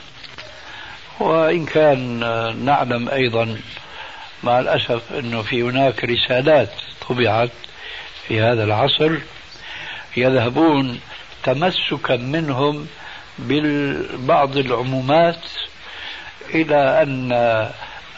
وإن 1.21 1.67
كان 1.67 2.21
نعلم 2.65 3.09
أيضا 3.09 3.59
مع 4.43 4.61
الأسف 4.61 5.13
أنه 5.19 5.43
في 5.43 5.63
هناك 5.63 6.05
رسالات 6.05 6.71
طبعت 7.09 7.51
في 8.29 8.41
هذا 8.41 8.65
العصر 8.65 9.13
يذهبون 10.17 11.01
تمسكا 11.45 12.17
منهم 12.17 12.87
ببعض 13.39 14.57
العمومات 14.57 15.41
إلى 16.55 17.03
أن 17.03 17.33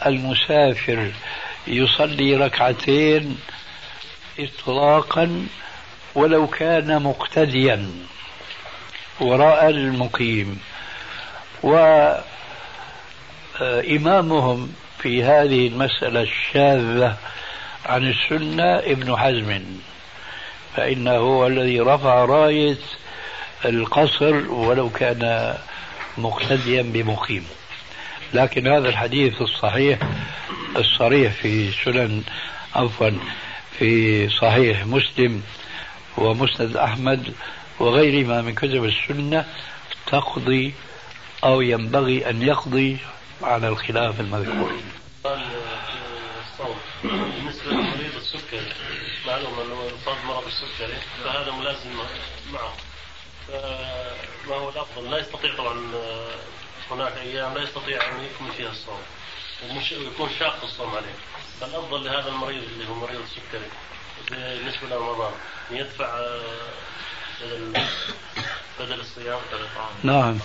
المسافر 0.06 1.10
يصلي 1.66 2.36
ركعتين 2.36 3.38
إطلاقا 4.38 5.46
ولو 6.14 6.46
كان 6.46 7.02
مقتديا. 7.02 7.90
وراء 9.20 9.68
المقيم. 9.70 10.60
وإمامهم 13.62 14.74
في 14.98 15.24
هذه 15.24 15.66
المسألة 15.68 16.22
الشاذة 16.22 17.16
عن 17.86 18.08
السنة 18.08 18.78
ابن 18.78 19.16
حزم. 19.16 19.62
فإنه 20.76 21.16
هو 21.16 21.46
الذي 21.46 21.80
رفع 21.80 22.24
راية 22.24 22.78
القصر 23.64 24.34
ولو 24.52 24.90
كان 24.90 25.54
مقتديا 26.18 26.82
بمقيم. 26.82 27.46
لكن 28.34 28.66
هذا 28.66 28.88
الحديث 28.88 29.42
الصحيح 29.42 29.98
الصريح 30.76 31.32
في 31.32 31.72
سنن 31.84 32.22
عفوا 32.74 33.10
في 33.78 34.28
صحيح 34.28 34.86
مسلم 34.86 35.42
ومسند 36.16 36.76
أحمد 36.76 37.32
وغيرهما 37.78 38.42
من 38.42 38.54
كتب 38.54 38.84
السنة 38.84 39.44
تقضي 40.06 40.74
أو 41.44 41.60
ينبغي 41.60 42.30
أن 42.30 42.42
يقضي 42.42 42.96
على 43.42 43.68
الخلاف 43.68 44.20
المذكور. 44.20 44.72
بالنسبة 47.04 47.70
لمريض 47.72 48.14
السكري 48.16 48.72
معلوم 49.26 49.60
أنه 49.60 49.84
يصاب 49.84 50.16
مرض 50.26 50.46
السكري 50.46 50.98
فهذا 51.24 51.52
ملازم 51.52 51.90
معه. 52.52 52.72
فما 53.48 54.56
هو 54.56 54.68
الأفضل؟ 54.68 55.10
لا 55.10 55.18
يستطيع 55.18 55.56
طبعا 55.56 55.80
هناك 56.90 57.16
أيام 57.16 57.54
لا 57.54 57.62
يستطيع 57.62 58.08
أن 58.08 58.24
يكمل 58.24 58.52
فيها 58.56 58.70
الصوم. 58.70 59.00
ومش 59.64 59.92
يكون 59.92 60.30
شاق 60.38 60.64
الصوم 60.64 60.90
عليه. 60.90 61.14
فالأفضل 61.60 62.04
لهذا 62.04 62.28
المريض 62.28 62.62
اللي 62.62 62.88
هو 62.88 62.94
مريض 62.94 63.20
السكري 63.20 63.70
بالنسبة 64.30 64.88
لرمضان 64.88 65.32
يدفع 65.70 66.20
بدل 67.40 67.80
بدل 68.80 69.00
الصيام 69.00 69.40
نعم. 70.02 70.38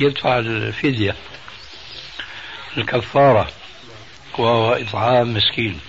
يدفع 0.00 0.38
الفدية. 0.38 1.16
الكفارة. 2.76 3.48
وهو 4.38 4.72
إطعام 4.72 5.34
مسكين. 5.34 5.80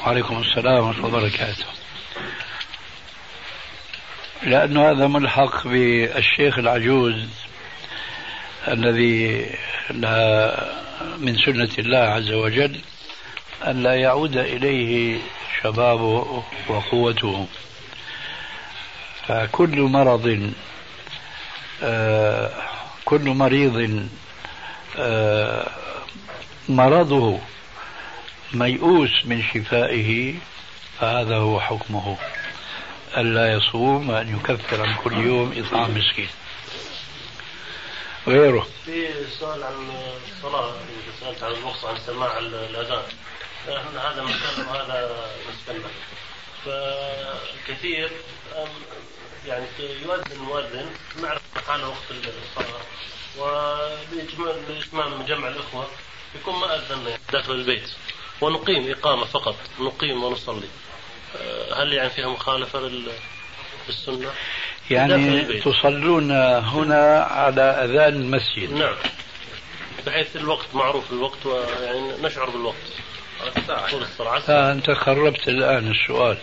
وعليكم 0.00 0.42
السلام 0.42 0.84
ورحمة 0.84 1.06
الله 1.06 1.18
وبركاته. 1.18 1.64
لأنه 4.42 4.90
هذا 4.90 5.06
ملحق 5.06 5.66
بالشيخ 5.66 6.58
العجوز 6.58 7.28
الذي 8.68 9.46
من 11.18 11.36
سنة 11.44 11.68
الله 11.78 11.98
عز 11.98 12.30
وجل 12.32 12.80
أن 13.66 13.82
لا 13.82 13.94
يعود 13.94 14.36
إليه 14.36 15.18
شبابه 15.62 16.42
وقوته. 16.68 17.46
فكل 19.26 19.80
مرض 19.80 20.52
آه، 21.82 22.50
كل 23.04 23.28
مريض 23.28 24.08
آه، 24.98 25.70
مرضه 26.68 27.38
ميؤوس 28.54 29.26
من 29.26 29.42
شفائه 29.42 30.34
فهذا 31.00 31.36
هو 31.36 31.60
حكمه. 31.60 32.16
ألا 33.16 33.52
يصوم 33.52 34.10
وأن 34.10 34.36
يكفر 34.36 34.82
عن 34.82 34.94
كل 35.04 35.12
يوم 35.12 35.52
إطعام 35.56 35.90
مسكين. 35.90 36.28
غيره. 38.26 38.66
في 38.84 39.08
سؤال 39.40 39.62
عن 39.62 39.90
الصلاة 40.36 40.74
سألت 41.20 41.42
عن 41.42 41.52
الرخصة 41.52 41.88
عن 41.88 41.96
سماع 42.06 42.38
الأذان. 42.38 43.02
هذا 43.96 44.22
مسلم 44.22 44.68
وهذا 44.68 45.26
مسلم 45.48 45.84
فكثير 46.64 48.10
يعني 49.46 49.66
يؤذن 49.78 50.32
المؤذن 50.32 50.90
نعرف 51.22 51.42
حال 51.66 51.84
وقت 51.84 52.10
الصلاة. 52.10 52.80
وبإتمام 53.38 55.22
جمع 55.22 55.48
الإخوة 55.48 55.86
يكون 56.34 56.54
ما 56.54 56.76
أذنا 56.76 57.18
داخل 57.32 57.52
البيت. 57.52 57.90
ونقيم 58.40 58.90
إقامة 58.90 59.24
فقط 59.24 59.56
نقيم 59.80 60.24
ونصلي. 60.24 60.68
هل 61.76 61.92
يعني 61.92 62.10
فيها 62.10 62.28
مخالفة 62.28 62.78
للسنة؟ 63.88 64.30
يعني 64.90 65.42
تصلون 65.60 66.30
هنا 66.58 67.22
على 67.30 67.62
أذان 67.62 68.14
المسجد. 68.14 68.72
نعم. 68.72 68.94
بحيث 70.06 70.36
الوقت 70.36 70.66
معروف 70.74 71.12
الوقت 71.12 71.46
ويعني 71.46 72.12
نشعر 72.22 72.50
بالوقت. 72.50 72.76
طول 73.90 74.02
الساعة 74.02 74.42
آه 74.48 74.72
أنت 74.72 74.90
خربت 74.90 75.48
الآن 75.48 75.90
السؤال. 75.90 76.38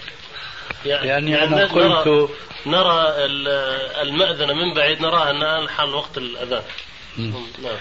يعني, 0.85 1.07
يعني, 1.07 1.31
يعني 1.31 1.43
أنا 1.43 1.65
قلت 1.65 2.07
نرى, 2.07 2.29
نرى 2.65 3.25
المأذنة 4.01 4.53
من 4.53 4.73
بعيد 4.73 5.01
نراها 5.01 5.31
الآن 5.31 5.69
حال 5.69 5.95
وقت 5.95 6.17
الأذان. 6.17 6.63
نعم. 7.17 7.77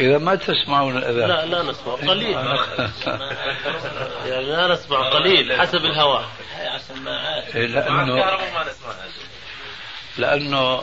إذا 0.00 0.18
ما 0.18 0.34
تسمعون 0.34 0.96
الأذان. 0.96 1.28
لا 1.28 1.46
لا 1.46 1.62
نسمع. 1.62 1.94
قليل. 1.94 2.30
يعني 4.30 4.44
لا 4.44 4.72
نسمع 4.72 5.08
قليل 5.08 5.60
حسب 5.60 5.84
الهواء. 5.84 6.24
إيه، 7.54 7.66
لأنه 7.66 8.24
لأنه 10.18 10.82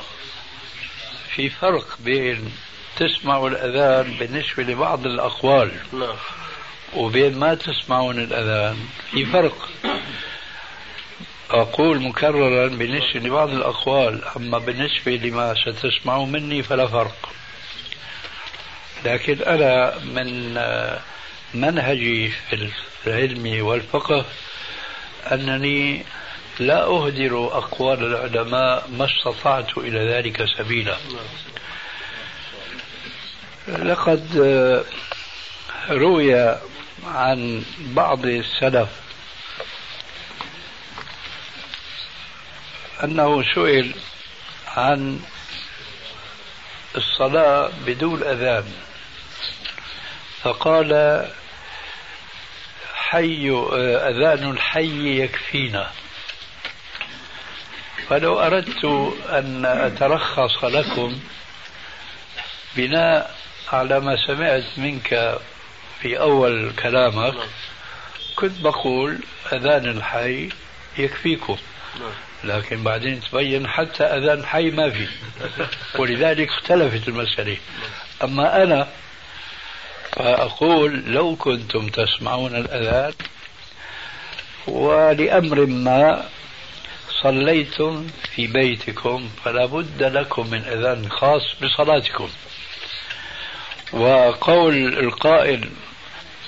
في 1.35 1.49
فرق 1.49 1.85
بين 1.99 2.51
تسمعوا 2.97 3.49
الأذان 3.49 4.11
بالنسبة 4.19 4.63
لبعض 4.63 5.05
الأقوال 5.05 5.71
نعم. 5.93 6.15
وبين 6.95 7.39
ما 7.39 7.55
تسمعون 7.55 8.19
الأذان. 8.19 8.77
في 9.11 9.25
فرق. 9.25 9.69
أقول 11.51 12.01
مكررا 12.01 12.67
بالنسبة 12.67 13.19
لبعض 13.19 13.49
الأقوال 13.49 14.21
أما 14.37 14.57
بالنسبة 14.57 15.11
لما 15.11 15.53
ستسمعوا 15.53 16.25
مني 16.25 16.63
فلا 16.63 16.87
فرق. 16.87 17.29
لكن 19.05 19.41
أنا 19.41 19.99
من 19.99 20.53
منهجي 21.53 22.29
في 22.49 22.69
العلم 23.07 23.65
والفقه 23.65 24.25
أنني 25.31 26.05
لا 26.59 26.83
أهدر 26.83 27.57
أقوال 27.57 28.03
العلماء 28.03 28.87
ما 28.97 29.05
استطعت 29.05 29.77
إلى 29.77 29.99
ذلك 29.99 30.45
سبيلا. 30.57 30.97
لقد 33.67 34.37
روي 35.89 36.57
عن 37.05 37.63
بعض 37.79 38.25
السلف 38.25 38.89
أنه 43.03 43.43
سئل 43.55 43.95
عن 44.67 45.19
الصلاة 46.95 47.71
بدون 47.85 48.23
أذان. 48.23 48.71
فقال 50.45 51.25
حي 52.93 53.49
أذان 54.09 54.51
الحي 54.51 55.23
يكفينا. 55.23 55.91
فلو 58.09 58.39
أردت 58.39 58.85
أن 59.29 59.65
أترخص 59.65 60.63
لكم 60.63 61.19
بناء 62.77 63.35
على 63.73 63.99
ما 63.99 64.27
سمعت 64.27 64.63
منك 64.77 65.39
في 66.01 66.19
أول 66.19 66.71
كلامك 66.83 67.35
كنت 68.35 68.61
بقول 68.61 69.19
أذان 69.53 69.85
الحي 69.85 70.49
يكفيكم. 70.97 71.57
لكن 72.43 72.83
بعدين 72.83 73.21
تبين 73.21 73.67
حتى 73.67 74.03
أذان 74.03 74.45
حي 74.45 74.71
ما 74.71 74.89
في. 74.89 75.07
ولذلك 75.99 76.49
اختلفت 76.49 77.07
المسألة. 77.07 77.57
أما 78.23 78.63
أنا 78.63 78.87
فأقول 80.15 81.03
لو 81.05 81.35
كنتم 81.35 81.87
تسمعون 81.87 82.55
الأذان 82.55 83.13
ولأمر 84.67 85.65
ما 85.65 86.25
صليتم 87.23 88.07
في 88.35 88.47
بيتكم 88.47 89.29
فلا 89.43 89.65
بد 89.65 90.03
لكم 90.03 90.49
من 90.51 90.61
أذان 90.61 91.09
خاص 91.09 91.41
بصلاتكم. 91.63 92.29
وقول 93.93 94.99
القائل 94.99 95.69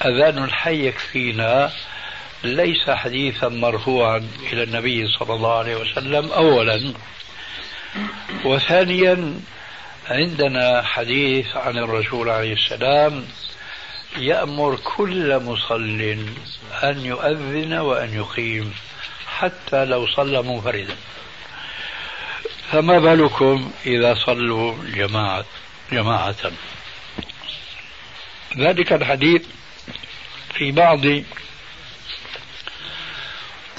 أذان 0.05 0.43
الحي 0.43 0.87
يكفينا 0.87 1.71
ليس 2.43 2.89
حديثا 2.89 3.47
مرفوعا 3.47 4.27
إلى 4.53 4.63
النبي 4.63 5.07
صلى 5.07 5.33
الله 5.33 5.57
عليه 5.57 5.75
وسلم 5.75 6.31
أولا. 6.31 6.93
وثانيا 8.45 9.39
عندنا 10.09 10.81
حديث 10.81 11.57
عن 11.57 11.77
الرسول 11.77 12.29
عليه 12.29 12.53
السلام 12.53 13.25
يأمر 14.17 14.75
كل 14.75 15.39
مصل 15.39 15.99
أن 16.83 17.05
يؤذن 17.05 17.73
وأن 17.73 18.13
يقيم 18.13 18.73
حتى 19.27 19.85
لو 19.85 20.07
صلى 20.07 20.41
منفردا. 20.41 20.95
فما 22.71 22.99
بالكم 22.99 23.71
إذا 23.85 24.15
صلوا 24.25 24.75
جماعة 24.95 25.45
جماعة؟ 25.91 26.51
ذلك 28.57 28.93
الحديث 28.93 29.41
في 30.53 30.71
بعض 30.71 30.99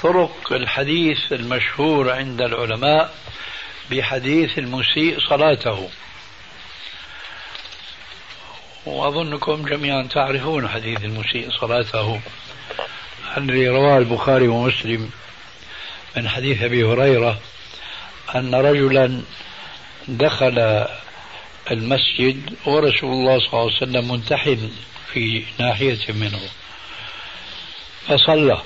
طرق 0.01 0.53
الحديث 0.53 1.33
المشهور 1.33 2.11
عند 2.11 2.41
العلماء 2.41 3.15
بحديث 3.91 4.57
المسيء 4.59 5.19
صلاته. 5.29 5.89
وأظنكم 8.85 9.65
جميعا 9.65 10.03
تعرفون 10.03 10.67
حديث 10.67 11.03
المسيء 11.03 11.51
صلاته. 11.51 12.21
الذي 13.37 13.67
رواه 13.67 13.97
البخاري 13.97 14.47
ومسلم 14.47 15.09
من 16.17 16.29
حديث 16.29 16.63
أبي 16.63 16.83
هريرة 16.83 17.39
أن 18.35 18.55
رجلا 18.55 19.21
دخل 20.07 20.85
المسجد 21.71 22.53
ورسول 22.65 23.11
الله 23.11 23.39
صلى 23.39 23.47
الله 23.47 23.61
عليه 23.61 23.77
وسلم 23.77 24.11
منتحل 24.11 24.69
في 25.13 25.43
ناحية 25.59 26.13
منه 26.13 26.39
فصلى. 28.07 28.61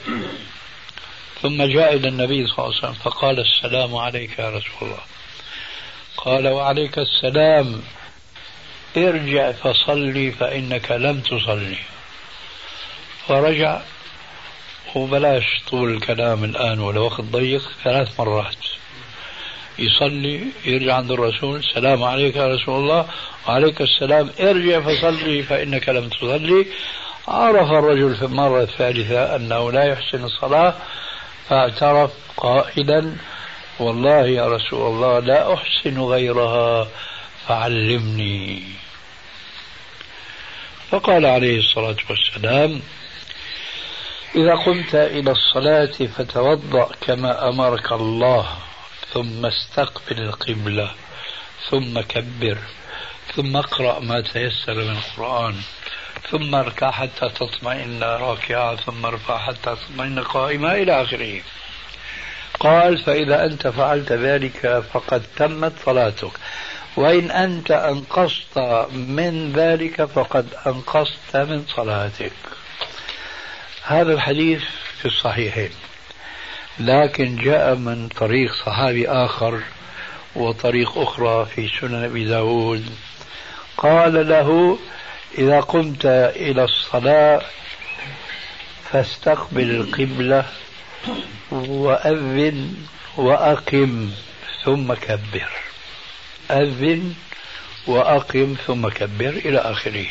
ثم 1.41 1.63
جاء 1.63 1.95
إلى 1.95 2.08
النبي 2.08 2.47
صلى 2.47 2.58
الله 2.58 2.67
عليه 2.67 2.78
وسلم 2.78 2.93
فقال 2.93 3.39
السلام 3.39 3.95
عليك 3.95 4.39
يا 4.39 4.49
رسول 4.49 4.82
الله. 4.82 5.04
قال 6.17 6.47
وعليك 6.47 6.99
السلام. 6.99 7.82
ارجع 8.98 9.52
فصلي 9.52 10.32
فإنك 10.32 10.92
لم 10.92 11.20
تصلي. 11.20 11.78
فرجع 13.28 13.82
وبلاش 14.96 15.62
طول 15.72 15.94
الكلام 15.94 16.44
الآن 16.44 16.80
والوقت 16.80 17.22
ضيق 17.22 17.62
ثلاث 17.84 18.20
مرات. 18.20 18.56
يصلي 19.80 20.42
يرجع 20.66 20.96
عند 20.96 21.12
الرسول 21.12 21.60
السلام 21.60 22.04
عليك 22.04 22.36
يا 22.36 22.48
رسول 22.48 22.76
الله. 22.76 23.06
وعليك 23.48 23.82
السلام. 23.82 24.30
ارجع 24.40 24.80
فصلي 24.80 25.44
فإنك 25.44 25.90
لم 25.90 26.10
تصلي. 26.10 26.66
عرف 27.28 27.72
الرجل 27.72 28.16
في 28.16 28.26
المرة 28.26 28.62
الثالثة 28.62 29.36
أنه 29.36 29.72
لا 29.72 29.84
يحسن 29.84 30.24
الصلاة 30.24 30.74
فاعترف 31.50 32.12
قائلا 32.38 33.16
والله 33.80 34.28
يا 34.28 34.48
رسول 34.48 34.94
الله 34.94 35.20
لا 35.20 35.54
أحسن 35.54 36.00
غيرها 36.00 36.88
فعلمني. 37.48 38.83
فقال 40.94 41.26
عليه 41.26 41.60
الصلاة 41.60 41.96
والسلام 42.10 42.82
إذا 44.36 44.56
قمت 44.56 44.96
إلى 44.96 45.32
الصلاة 45.32 46.08
فتوضأ 46.18 46.90
كما 47.02 47.50
أمرك 47.50 47.92
الله 47.92 48.58
ثم 49.14 49.46
استقبل 49.46 50.22
القبلة 50.22 50.92
ثم 51.70 52.02
كبر 52.02 52.58
ثم 53.36 53.58
اقرأ 53.58 54.00
ما 54.00 54.22
تيسر 54.22 54.74
من 54.74 54.98
القرآن 54.98 55.56
ثم 56.30 56.56
اركع 56.56 56.92
حتى 56.92 57.30
تطمئن 57.30 58.04
راكعا 58.04 58.76
ثم 58.76 59.06
ارفع 59.06 59.38
حتى 59.38 59.76
تطمئن 59.76 60.20
قائما 60.20 60.74
إلى 60.74 61.02
آخره. 61.02 61.42
قال 62.60 62.98
فإذا 62.98 63.46
أنت 63.46 63.68
فعلت 63.68 64.12
ذلك 64.12 64.84
فقد 64.94 65.24
تمت 65.36 65.74
صلاتك. 65.86 66.32
وإن 66.96 67.32
أنت 67.32 67.72
أنقصت 67.72 68.58
من 68.94 69.54
ذلك 69.56 70.06
فقد 70.06 70.48
أنقصت 70.68 71.36
من 71.36 71.66
صلاتك. 71.76 72.32
هذا 73.84 74.14
الحديث 74.14 74.64
في 75.00 75.06
الصحيحين. 75.06 75.70
لكن 76.80 77.36
جاء 77.36 77.76
من 77.76 78.08
طريق 78.08 78.54
صحابي 78.66 79.08
آخر 79.10 79.62
وطريق 80.36 80.98
أخرى 80.98 81.46
في 81.46 81.70
سنن 81.80 82.04
أبي 82.04 82.26
داود. 82.26 82.86
قال 83.78 84.30
له 84.30 84.80
إذا 85.38 85.60
قمت 85.60 86.06
إلى 86.36 86.64
الصلاة 86.64 87.42
فاستقبل 88.92 89.72
القبلة 89.72 90.46
وأذن 91.52 92.74
وأقم 93.18 94.12
ثم 94.64 94.94
كبر. 94.94 95.73
أذن 96.62 97.13
وأقم 97.88 98.56
ثم 98.68 98.89
كبر 98.89 99.30
إلى 99.30 99.58
آخره. 99.58 100.06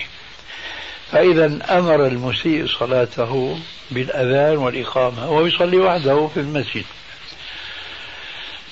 فإذا 1.13 1.59
أمر 1.79 2.07
المسيء 2.07 2.67
صلاته 2.67 3.59
بالأذان 3.91 4.57
والإقامة 4.57 5.31
وهو 5.31 5.47
يصلي 5.47 5.77
وحده 5.77 6.31
في 6.35 6.41
المسجد. 6.41 6.85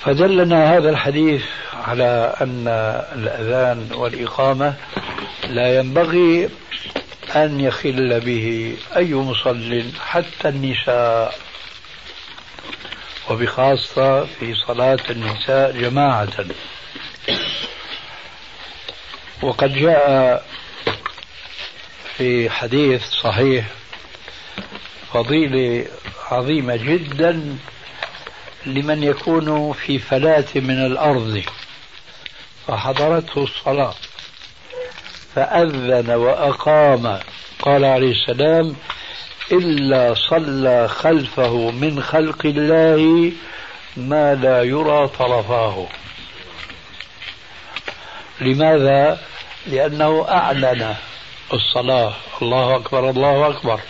فدلنا 0.05 0.77
هذا 0.77 0.91
الحديث 0.91 1.43
على 1.73 2.35
أن 2.41 2.69
الأذان 3.15 3.89
والإقامة 3.95 4.75
لا 5.49 5.79
ينبغي 5.79 6.49
أن 7.37 7.61
يخل 7.61 8.21
به 8.21 8.77
أي 8.97 9.15
مصل 9.15 9.85
حتى 10.07 10.49
النساء 10.49 11.35
وبخاصة 13.31 14.25
في 14.25 14.55
صلاة 14.55 14.99
النساء 15.11 15.73
جماعة. 15.73 16.47
وقد 19.43 19.75
جاء 19.75 20.45
في 22.17 22.51
حديث 22.51 23.11
صحيح 23.11 23.67
فضيلة 25.13 25.87
عظيمة 26.31 26.77
جدا 26.77 27.59
لمن 28.67 29.03
يكون 29.03 29.73
في 29.73 29.99
فلاة 29.99 30.45
من 30.55 30.87
الأرض. 30.87 31.43
فحضرته 32.67 33.43
الصلاة 33.45 33.95
فأذن 35.35 36.11
وأقام. 36.11 37.21
قال 37.63 37.85
عليه 37.85 38.13
السلام 38.13 38.77
إلا 39.53 40.15
صلى 40.15 40.89
خلفه 40.89 41.71
من 41.71 42.03
خلق 42.03 42.47
الله 42.47 43.33
ما 43.97 44.35
لا 44.35 44.63
يرى 44.63 45.09
طرفاه. 45.09 45.87
لماذا؟ 48.41 49.19
لأنه 49.67 50.27
أعلن 50.29 50.95
الصلاة. 51.53 52.13
الله 52.43 52.77
أكبر 52.77 53.11
الله 53.11 53.49
أكبر. 53.49 53.81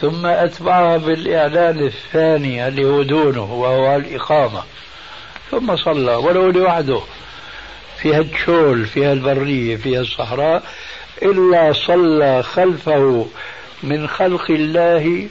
ثم 0.00 0.26
أتبعها 0.26 0.96
بالإعلان 0.96 1.86
الثاني 1.86 2.68
اللي 2.68 2.84
هو 2.84 3.02
دونه 3.02 3.52
وهو 3.52 3.96
الإقامة. 3.96 4.62
ثم 5.50 5.76
صلى 5.76 6.14
ولو 6.14 6.50
لوحده. 6.50 7.00
في 8.02 8.14
هالشول 8.14 8.86
في 8.86 9.04
هالبرية 9.04 9.76
في 9.76 9.96
هالصحراء 9.96 10.62
إلا 11.22 11.72
صلى 11.72 12.42
خلفه 12.42 13.26
من 13.82 14.08
خلق 14.08 14.50
الله 14.50 15.28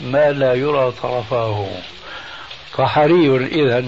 ما 0.00 0.30
لا 0.32 0.54
يرى 0.54 0.92
طرفاه 1.02 1.68
فحري 2.72 3.46
إذا 3.46 3.84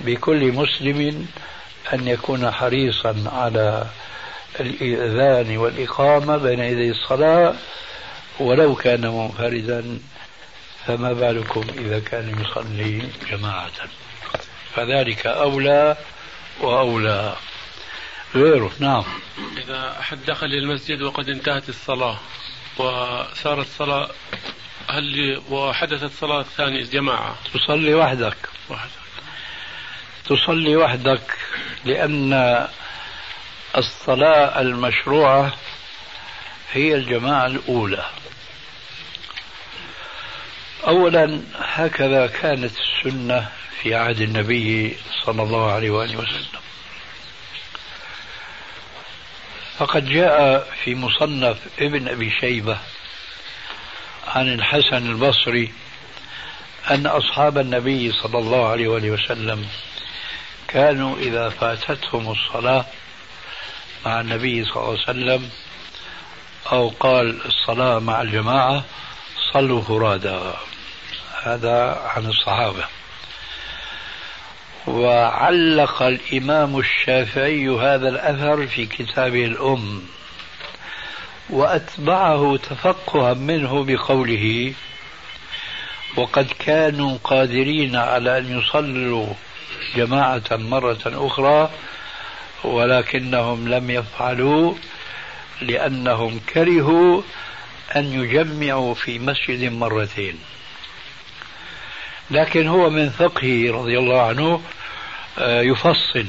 بكل 0.00 0.52
مسلم 0.52 1.26
أن 1.92 2.08
يكون 2.08 2.50
حريصا 2.50 3.30
على 3.32 3.86
الإذان 4.60 5.56
والإقامة 5.56 6.36
بين 6.36 6.60
يدي 6.60 6.90
الصلاة 6.90 7.54
ولو 8.40 8.74
كان 8.74 9.00
منفردا 9.00 9.98
فما 10.86 11.12
بالكم 11.12 11.64
إذا 11.78 12.00
كان 12.00 12.40
يصلي 12.40 13.08
جماعة؟ 13.30 13.70
فذلك 14.74 15.26
أولى 15.26 15.96
وأولى. 16.60 17.36
غيره 18.34 18.70
نعم. 18.78 19.04
إذا 19.56 19.96
أحد 20.00 20.18
دخل 20.26 20.46
المسجد 20.46 21.02
وقد 21.02 21.28
انتهت 21.28 21.68
الصلاة 21.68 22.18
وصارت 22.78 23.66
صلاة 23.78 24.08
هل 24.88 25.40
وحدثت 25.50 26.10
صلاة 26.20 26.42
ثانية 26.42 26.84
جماعة؟ 26.84 27.36
تصلي 27.54 27.94
وحدك. 27.94 28.36
وحدك. 28.70 28.99
تصلي 30.30 30.76
وحدك 30.76 31.22
لأن 31.84 32.32
الصلاة 33.76 34.60
المشروعة 34.60 35.52
هي 36.72 36.94
الجماعة 36.94 37.46
الأولى. 37.46 38.04
أولا 40.86 41.42
هكذا 41.58 42.26
كانت 42.26 42.72
السنة 42.78 43.48
في 43.82 43.94
عهد 43.94 44.20
النبي 44.20 44.96
صلى 45.26 45.42
الله 45.42 45.72
عليه 45.72 45.90
وآله 45.90 46.16
وسلم. 46.18 46.60
فقد 49.78 50.08
جاء 50.08 50.68
في 50.84 50.94
مصنف 50.94 51.58
ابن 51.80 52.08
أبي 52.08 52.30
شيبة 52.40 52.78
عن 54.28 54.54
الحسن 54.54 54.96
البصري 55.10 55.72
أن 56.90 57.06
أصحاب 57.06 57.58
النبي 57.58 58.12
صلى 58.12 58.38
الله 58.38 58.68
عليه 58.68 58.88
وآله 58.88 59.10
وسلم 59.10 59.66
كانوا 60.70 61.16
إذا 61.16 61.48
فاتتهم 61.48 62.32
الصلاة 62.32 62.84
مع 64.06 64.20
النبي 64.20 64.64
صلى 64.64 64.76
الله 64.76 64.88
عليه 64.88 65.00
وسلم 65.00 65.50
أو 66.72 66.88
قال 66.88 67.46
الصلاة 67.46 67.98
مع 67.98 68.22
الجماعة 68.22 68.84
صلوا 69.52 69.82
فرادا. 69.82 70.54
هذا 71.42 72.02
عن 72.16 72.26
الصحابة. 72.26 72.84
وعلق 74.86 76.02
الإمام 76.02 76.78
الشافعي 76.78 77.68
هذا 77.68 78.08
الأثر 78.08 78.66
في 78.66 78.86
كتابه 78.86 79.44
الأم 79.44 80.02
وأتبعه 81.50 82.56
تفقها 82.56 83.34
منه 83.34 83.84
بقوله 83.84 84.72
وقد 86.16 86.46
كانوا 86.58 87.18
قادرين 87.24 87.96
على 87.96 88.38
أن 88.38 88.58
يصلوا 88.58 89.34
جماعة 89.96 90.42
مرة 90.50 91.00
أخرى 91.06 91.70
ولكنهم 92.64 93.68
لم 93.68 93.90
يفعلوا 93.90 94.74
لأنهم 95.62 96.40
كرهوا 96.54 97.22
أن 97.96 98.04
يجمعوا 98.04 98.94
في 98.94 99.18
مسجد 99.18 99.72
مرتين. 99.72 100.38
لكن 102.30 102.66
هو 102.66 102.90
من 102.90 103.10
فقهه 103.10 103.72
رضي 103.72 103.98
الله 103.98 104.22
عنه 104.22 104.62
آه، 105.38 105.60
يفصل 105.62 106.26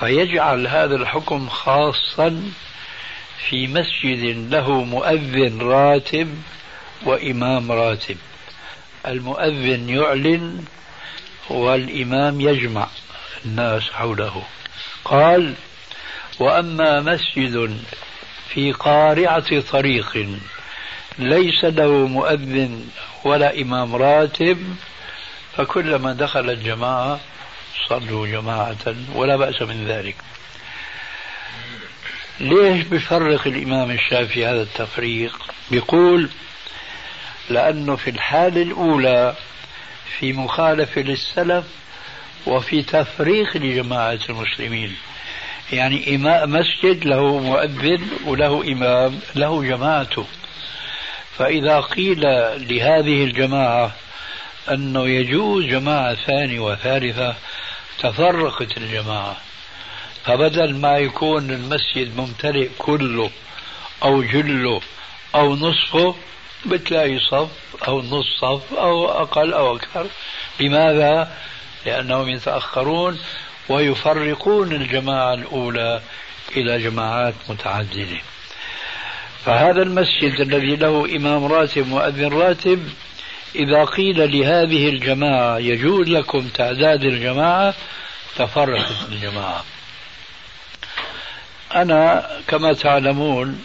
فيجعل 0.00 0.66
هذا 0.66 0.96
الحكم 0.96 1.48
خاصا 1.48 2.52
في 3.48 3.66
مسجد 3.66 4.54
له 4.54 4.84
مؤذن 4.84 5.62
راتب 5.62 6.42
وإمام 7.04 7.72
راتب. 7.72 8.16
المؤذن 9.06 9.88
يعلن 9.88 10.64
والإمام 11.50 12.40
يجمع 12.40 12.88
الناس 13.44 13.90
حوله. 13.90 14.42
قال 15.04 15.54
وأما 16.38 17.00
مسجد 17.00 17.78
في 18.48 18.72
قارعة 18.72 19.60
طريق 19.60 20.26
ليس 21.18 21.64
له 21.64 22.06
مؤذن 22.06 22.86
ولا 23.24 23.60
إمام 23.60 23.96
راتب 23.96 24.76
فكلما 25.56 26.12
دخل 26.12 26.50
الجماعة 26.50 27.20
صلوا 27.88 28.26
جماعة 28.26 28.94
ولا 29.14 29.36
بأس 29.36 29.62
من 29.62 29.86
ذلك. 29.88 30.16
ليش 32.40 32.86
بفرق 32.86 33.46
الإمام 33.46 33.90
الشافعي 33.90 34.46
هذا 34.46 34.62
التفريق؟ 34.62 35.38
بيقول 35.70 36.28
لأنه 37.50 37.96
في 37.96 38.10
الحالة 38.10 38.62
الأولى 38.62 39.34
في 40.18 40.32
مخالفة 40.32 41.00
للسلف 41.00 41.64
وفي 42.46 42.82
تفريق 42.82 43.56
لجماعة 43.56 44.18
المسلمين. 44.28 44.96
يعني 45.72 46.14
إمام 46.14 46.52
مسجد 46.52 47.04
له 47.04 47.38
مؤذن 47.38 48.08
وله 48.26 48.72
إمام 48.72 49.20
له 49.34 49.62
جماعته. 49.62 50.26
فإذا 51.38 51.80
قيل 51.80 52.20
لهذه 52.68 53.24
الجماعة 53.24 53.92
أنه 54.70 55.08
يجوز 55.08 55.64
جماعة 55.64 56.14
ثانية 56.14 56.60
وثالثة 56.60 57.34
تفرقت 57.98 58.76
الجماعة. 58.76 59.36
فبدل 60.24 60.74
ما 60.74 60.98
يكون 60.98 61.50
المسجد 61.50 62.16
ممتلئ 62.16 62.68
كله 62.78 63.30
أو 64.02 64.22
جله 64.22 64.80
أو 65.34 65.56
نصفه 65.56 66.14
بتلاقي 66.66 67.18
صف 67.18 67.48
أو 67.88 68.02
نصف 68.02 68.40
صف 68.40 68.74
أو 68.74 69.10
أقل 69.10 69.52
أو 69.52 69.76
أكثر. 69.76 70.06
لماذا؟ 70.60 71.32
لأنهم 71.86 72.28
يتأخرون 72.28 73.18
ويفرقون 73.68 74.72
الجماعة 74.72 75.34
الأولى 75.34 76.02
إلى 76.56 76.82
جماعات 76.82 77.34
متعددة. 77.48 78.20
فهذا 79.44 79.82
المسجد 79.82 80.40
الذي 80.40 80.76
له 80.76 81.16
إمام 81.16 81.44
راتب 81.44 81.86
مؤذن 81.86 82.32
راتب 82.32 82.88
إذا 83.54 83.84
قيل 83.84 84.38
لهذه 84.38 84.88
الجماعة 84.88 85.58
يجوز 85.58 86.08
لكم 86.08 86.48
تعداد 86.48 87.04
الجماعة 87.04 87.74
تفرقت 88.36 89.08
الجماعة. 89.08 89.64
أنا 91.74 92.30
كما 92.48 92.72
تعلمون 92.72 93.64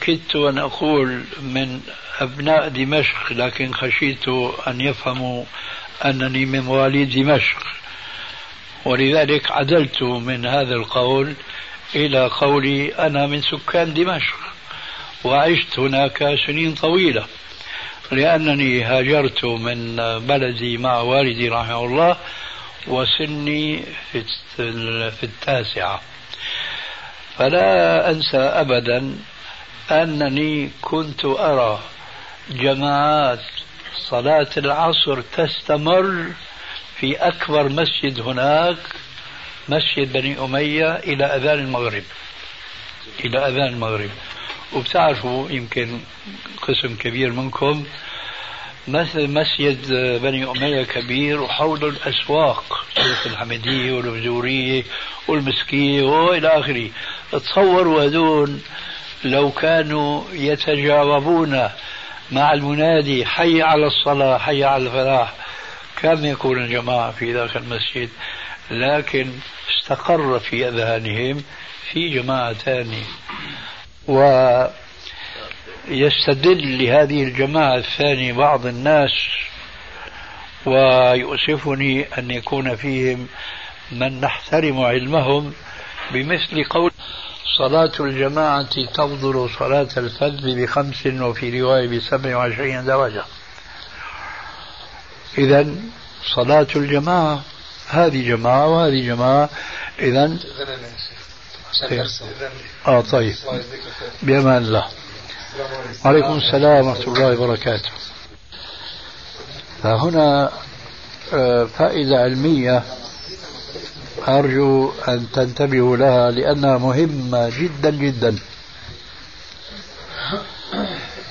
كدت 0.00 0.36
أن 0.36 0.58
أقول 0.58 1.24
من 1.42 1.80
أبناء 2.20 2.68
دمشق 2.68 3.32
لكن 3.32 3.74
خشيت 3.74 4.28
أن 4.66 4.80
يفهموا 4.80 5.44
أنني 6.04 6.46
من 6.46 6.60
مواليد 6.60 7.10
دمشق. 7.10 7.58
ولذلك 8.84 9.50
عدلت 9.50 10.02
من 10.02 10.46
هذا 10.46 10.74
القول 10.74 11.34
إلى 11.94 12.26
قولي 12.26 12.94
أنا 12.94 13.26
من 13.26 13.42
سكان 13.42 13.94
دمشق 13.94 14.36
وعشت 15.24 15.78
هناك 15.78 16.34
سنين 16.46 16.74
طويلة 16.74 17.26
لأنني 18.12 18.82
هاجرت 18.84 19.44
من 19.44 19.96
بلدي 20.18 20.76
مع 20.78 21.00
والدي 21.00 21.48
رحمه 21.48 21.84
الله 21.84 22.16
وسني 22.86 23.82
في 25.10 25.22
التاسعة. 25.22 26.00
فلا 27.40 28.10
أنسى 28.10 28.36
أبدا 28.36 29.16
أنني 29.90 30.70
كنت 30.82 31.24
أرى 31.24 31.80
جماعات 32.50 33.40
صلاة 33.96 34.50
العصر 34.56 35.20
تستمر 35.20 36.32
في 36.96 37.16
أكبر 37.16 37.68
مسجد 37.68 38.20
هناك 38.20 38.76
مسجد 39.68 40.12
بني 40.12 40.44
أمية 40.44 40.94
إلى 40.96 41.24
أذان 41.24 41.58
المغرب. 41.58 42.02
إلى 43.24 43.38
أذان 43.38 43.68
المغرب. 43.68 44.10
وبتعرفوا 44.72 45.50
يمكن 45.50 46.00
قسم 46.62 46.96
كبير 46.96 47.32
منكم 47.32 47.84
مثل 48.88 49.28
مسجد 49.30 49.92
بني 50.22 50.50
أمية 50.50 50.82
كبير 50.82 51.42
وحوله 51.42 51.88
الأسواق 51.88 52.86
سوق 52.94 53.32
الحمدية 53.32 53.92
والبزورية 53.92 54.82
والمسكية 55.28 56.02
وإلى 56.02 56.48
آخره. 56.48 56.90
تصوروا 57.32 58.02
هذول 58.04 58.58
لو 59.24 59.50
كانوا 59.50 60.22
يتجاوبون 60.32 61.68
مع 62.32 62.52
المنادي 62.52 63.26
حي 63.26 63.62
على 63.62 63.86
الصلاة 63.86 64.38
حي 64.38 64.64
على 64.64 64.86
الفلاح 64.86 65.34
كم 66.02 66.24
يكون 66.24 66.62
الجماعة 66.64 67.10
في 67.10 67.32
ذاك 67.32 67.56
المسجد 67.56 68.08
لكن 68.70 69.30
استقر 69.70 70.38
في 70.38 70.68
أذهانهم 70.68 71.42
في 71.92 72.08
جماعة 72.08 72.52
ثانية 72.52 73.04
ويستدل 75.88 76.84
لهذه 76.84 77.22
الجماعة 77.22 77.76
الثانية 77.76 78.32
بعض 78.32 78.66
الناس 78.66 79.10
ويؤسفني 80.66 82.18
أن 82.18 82.30
يكون 82.30 82.76
فيهم 82.76 83.26
من 83.92 84.20
نحترم 84.20 84.80
علمهم 84.80 85.52
بمثل 86.12 86.64
قول 86.64 86.90
صلاة 87.58 87.92
الجماعة 88.00 88.86
تفضل 88.94 89.50
صلاة 89.58 89.88
الفذ 89.96 90.62
بخمس 90.62 91.06
وفي 91.06 91.60
رواية 91.60 91.88
بسبع 91.88 92.36
وعشرين 92.36 92.84
درجة. 92.84 93.24
إذا 95.38 95.74
صلاة 96.34 96.66
الجماعة 96.76 97.42
هذه 97.88 98.28
جماعة 98.28 98.66
وهذه 98.68 99.06
جماعة 99.06 99.50
إذا 99.98 100.36
آه 102.86 103.00
طيب. 103.00 103.34
بأمان 104.22 104.62
الله. 104.62 104.88
وعليكم 106.04 106.36
السلام 106.36 106.86
ورحمة 106.86 107.14
الله 107.14 107.40
وبركاته. 107.40 107.90
فهنا 109.82 110.50
آه، 111.34 111.64
فائدة 111.64 112.16
علمية 112.16 112.82
أرجو 114.28 114.92
أن 115.08 115.26
تنتبهوا 115.32 115.96
لها 115.96 116.30
لأنها 116.30 116.78
مهمة 116.78 117.52
جدا 117.58 117.90
جدا. 117.90 118.38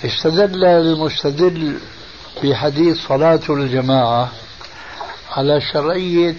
استدل 0.06 0.66
المستدل 0.66 1.80
في 2.42 2.56
حديث 2.56 2.98
صلاة 3.08 3.42
الجماعة 3.50 4.32
على 5.32 5.62
شرعية 5.74 6.36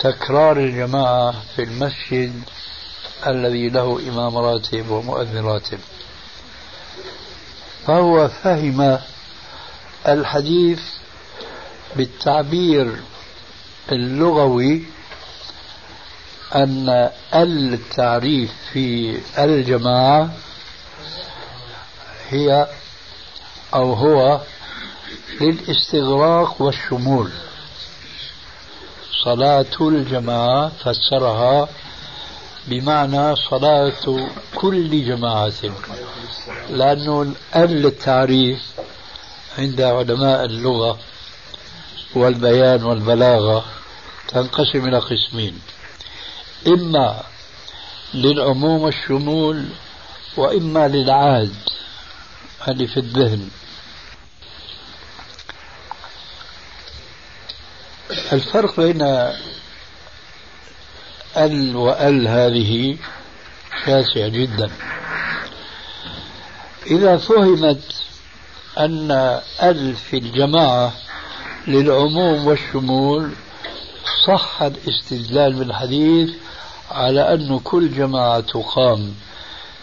تكرار 0.00 0.56
الجماعة 0.56 1.34
في 1.56 1.62
المسجد 1.62 2.42
الذي 3.26 3.68
له 3.68 4.00
إمام 4.08 4.36
راتب 4.36 4.90
ومؤذن 4.90 5.44
راتب. 5.44 5.78
فهو 7.86 8.28
فهم 8.28 8.98
الحديث 10.08 10.80
بالتعبير 11.96 12.96
اللغوي 13.92 14.82
أن 16.54 17.10
التعريف 17.34 18.52
في 18.72 19.18
الجماعة 19.38 20.30
هي 22.28 22.66
أو 23.74 23.92
هو 23.92 24.40
للاستغراق 25.40 26.62
والشمول. 26.62 27.30
صلاة 29.24 29.66
الجماعة 29.80 30.68
فسرها 30.68 31.68
بمعنى 32.66 33.36
صلاة 33.36 34.28
كل 34.54 35.04
جماعة. 35.06 35.52
لأنه 36.70 37.34
التعريف 37.86 38.62
عند 39.58 39.80
علماء 39.80 40.44
اللغة 40.44 40.98
والبيان 42.14 42.84
والبلاغة 42.84 43.64
تنقسم 44.28 44.88
إلى 44.88 44.98
قسمين. 44.98 45.60
إما 46.66 47.22
للعموم 48.14 48.82
والشمول 48.82 49.64
وإما 50.36 50.88
للعاد 50.88 51.54
اللي 52.68 52.86
في 52.86 52.96
الذهن. 52.96 53.48
الفرق 58.32 58.80
بين 58.80 59.32
أل 61.36 61.76
وأل 61.76 62.28
هذه 62.28 62.96
شاسع 63.84 64.28
جدا. 64.28 64.70
إذا 66.86 67.16
فهمت 67.16 67.82
أن 68.78 69.40
أل 69.62 69.94
في 69.94 70.18
الجماعة 70.18 70.92
للعموم 71.66 72.46
والشمول 72.46 73.30
صح 74.26 74.62
الاستدلال 74.62 75.54
بالحديث 75.54 76.30
على 76.90 77.34
أن 77.34 77.58
كل 77.58 77.94
جماعة 77.94 78.40
تقام 78.40 79.14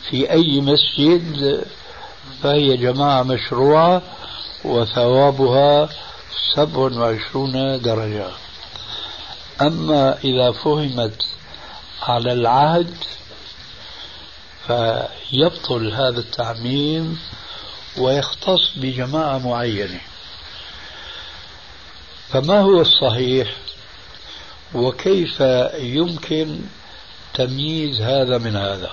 في 0.10 0.32
أي 0.32 0.62
مسجد 0.62 1.66
فهي 2.44 2.78
جماعة 2.78 3.24
مشروعة 3.24 4.02
وثوابها 4.66 5.90
سبع 6.56 6.80
وعشرون 6.80 7.82
درجة. 7.82 8.28
أما 9.62 10.18
إذا 10.24 10.52
فهمت 10.52 11.26
على 12.02 12.34
العهد 12.34 12.96
فيبطل 14.68 15.94
هذا 15.94 16.20
التعميم 16.20 17.20
ويختص 17.98 18.72
بجماعة 18.76 19.38
معينة. 19.38 20.00
فما 22.30 22.60
هو 22.60 22.82
الصحيح؟ 22.82 23.56
وكيف 24.74 25.40
يمكن 25.80 26.60
تمييز 27.34 28.02
هذا 28.02 28.38
من 28.38 28.56
هذا؟ 28.56 28.92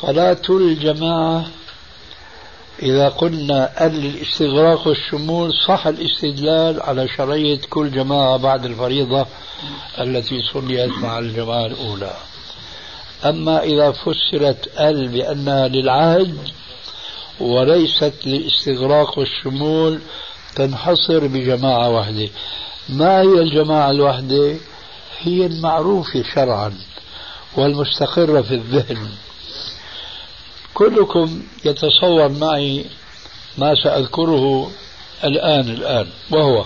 صلاة 0.00 0.42
الجماعة 0.50 1.46
إذا 2.82 3.08
قلنا 3.08 3.86
الاستغراق 3.86 4.88
والشمول 4.88 5.52
صح 5.66 5.86
الاستدلال 5.86 6.82
على 6.82 7.08
شرعية 7.08 7.60
كل 7.70 7.90
جماعة 7.90 8.36
بعد 8.36 8.64
الفريضة 8.64 9.26
التي 9.98 10.42
صليت 10.52 10.90
مع 10.98 11.18
الجماعة 11.18 11.66
الأولى. 11.66 12.16
أما 13.24 13.62
إذا 13.62 13.92
فسرت 13.92 14.80
ال 14.80 15.08
بأنها 15.08 15.68
للعهد 15.68 16.38
وليست 17.40 18.14
للاستغراق 18.24 19.18
والشمول 19.18 20.00
تنحصر 20.56 21.26
بجماعة 21.26 21.90
واحدة. 21.90 22.28
ما 22.88 23.20
هي 23.20 23.42
الجماعة 23.42 23.90
الواحدة؟ 23.90 24.56
هي 25.18 25.46
المعروفة 25.46 26.24
شرعا 26.34 26.74
والمستقرة 27.56 28.40
في 28.40 28.54
الذهن. 28.54 29.08
كلكم 30.76 31.42
يتصور 31.64 32.28
معي 32.28 32.84
ما 33.58 33.74
سأذكره 33.74 34.70
الآن 35.24 35.68
الآن 35.68 36.06
وهو 36.30 36.64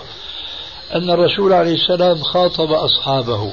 أن 0.95 1.09
الرسول 1.09 1.53
عليه 1.53 1.73
السلام 1.73 2.23
خاطب 2.23 2.71
أصحابه. 2.71 3.51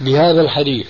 بهذا 0.00 0.40
الحديث. 0.40 0.86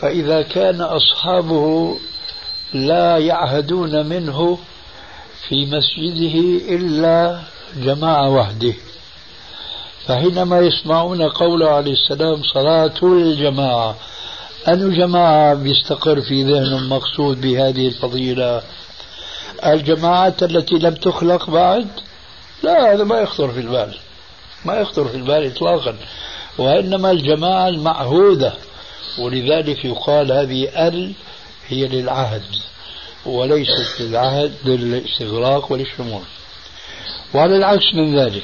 فإذا 0.00 0.42
كان 0.42 0.80
أصحابه 0.80 1.96
لا 2.72 3.18
يعهدون 3.18 4.06
منه 4.06 4.58
في 5.48 5.66
مسجده 5.66 6.66
إلا 6.74 7.40
جماعة 7.76 8.30
وحده. 8.30 8.74
فحينما 10.06 10.60
يسمعون 10.60 11.22
قوله 11.22 11.70
عليه 11.70 11.92
السلام 11.92 12.42
صلاة 12.42 12.94
الجماعة 13.02 13.96
أن 14.68 14.94
جماعة 14.94 15.54
بيستقر 15.54 16.20
في 16.20 16.42
ذهنهم 16.42 16.88
مقصود 16.88 17.40
بهذه 17.40 17.88
الفضيلة؟ 17.88 18.62
الجماعات 19.66 20.42
التي 20.42 20.74
لم 20.74 20.94
تخلق 20.94 21.50
بعد؟ 21.50 21.88
لا 22.62 22.92
هذا 22.92 23.04
ما 23.04 23.20
يخطر 23.20 23.48
في 23.52 23.60
البال. 23.60 23.94
ما 24.64 24.80
يخطر 24.80 25.08
في 25.08 25.16
البال 25.16 25.46
إطلاقا. 25.46 25.96
وإنما 26.58 27.10
الجماعة 27.10 27.68
المعهودة. 27.68 28.52
ولذلك 29.18 29.84
يقال 29.84 30.32
هذه 30.32 30.88
ال 30.88 31.12
هي 31.68 31.88
للعهد 31.88 32.42
وليست 33.26 34.00
للعهد 34.00 34.52
للاستغراق 34.64 35.72
وللشمول 35.72 36.22
وعلى 37.34 37.56
العكس 37.56 37.94
من 37.94 38.18
ذلك 38.18 38.42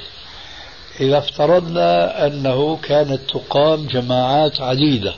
إذا 1.01 1.19
افترضنا 1.19 2.27
أنه 2.27 2.77
كانت 2.77 3.21
تقام 3.31 3.87
جماعات 3.87 4.61
عديدة 4.61 5.15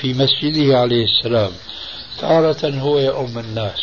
في 0.00 0.14
مسجده 0.14 0.78
عليه 0.78 1.04
السلام 1.04 1.50
تارة 2.20 2.70
هو 2.70 2.98
يؤم 2.98 3.38
الناس 3.38 3.80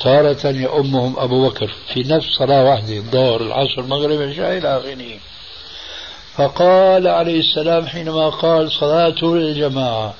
تارة 0.00 0.46
يؤمهم 0.46 1.18
أبو 1.18 1.48
بكر 1.48 1.74
في 1.94 2.00
نفس 2.02 2.26
صلاة 2.38 2.64
واحدة 2.64 2.96
الظهر 2.96 3.40
العصر 3.40 3.80
المغرب 3.80 4.20
العشاء 4.20 4.58
إلى 4.58 4.78
آخره. 4.78 5.18
فقال 6.36 7.08
عليه 7.08 7.40
السلام 7.40 7.86
حينما 7.86 8.28
قال 8.28 8.72
صلاة 8.72 9.14
الجماعة 9.22 10.14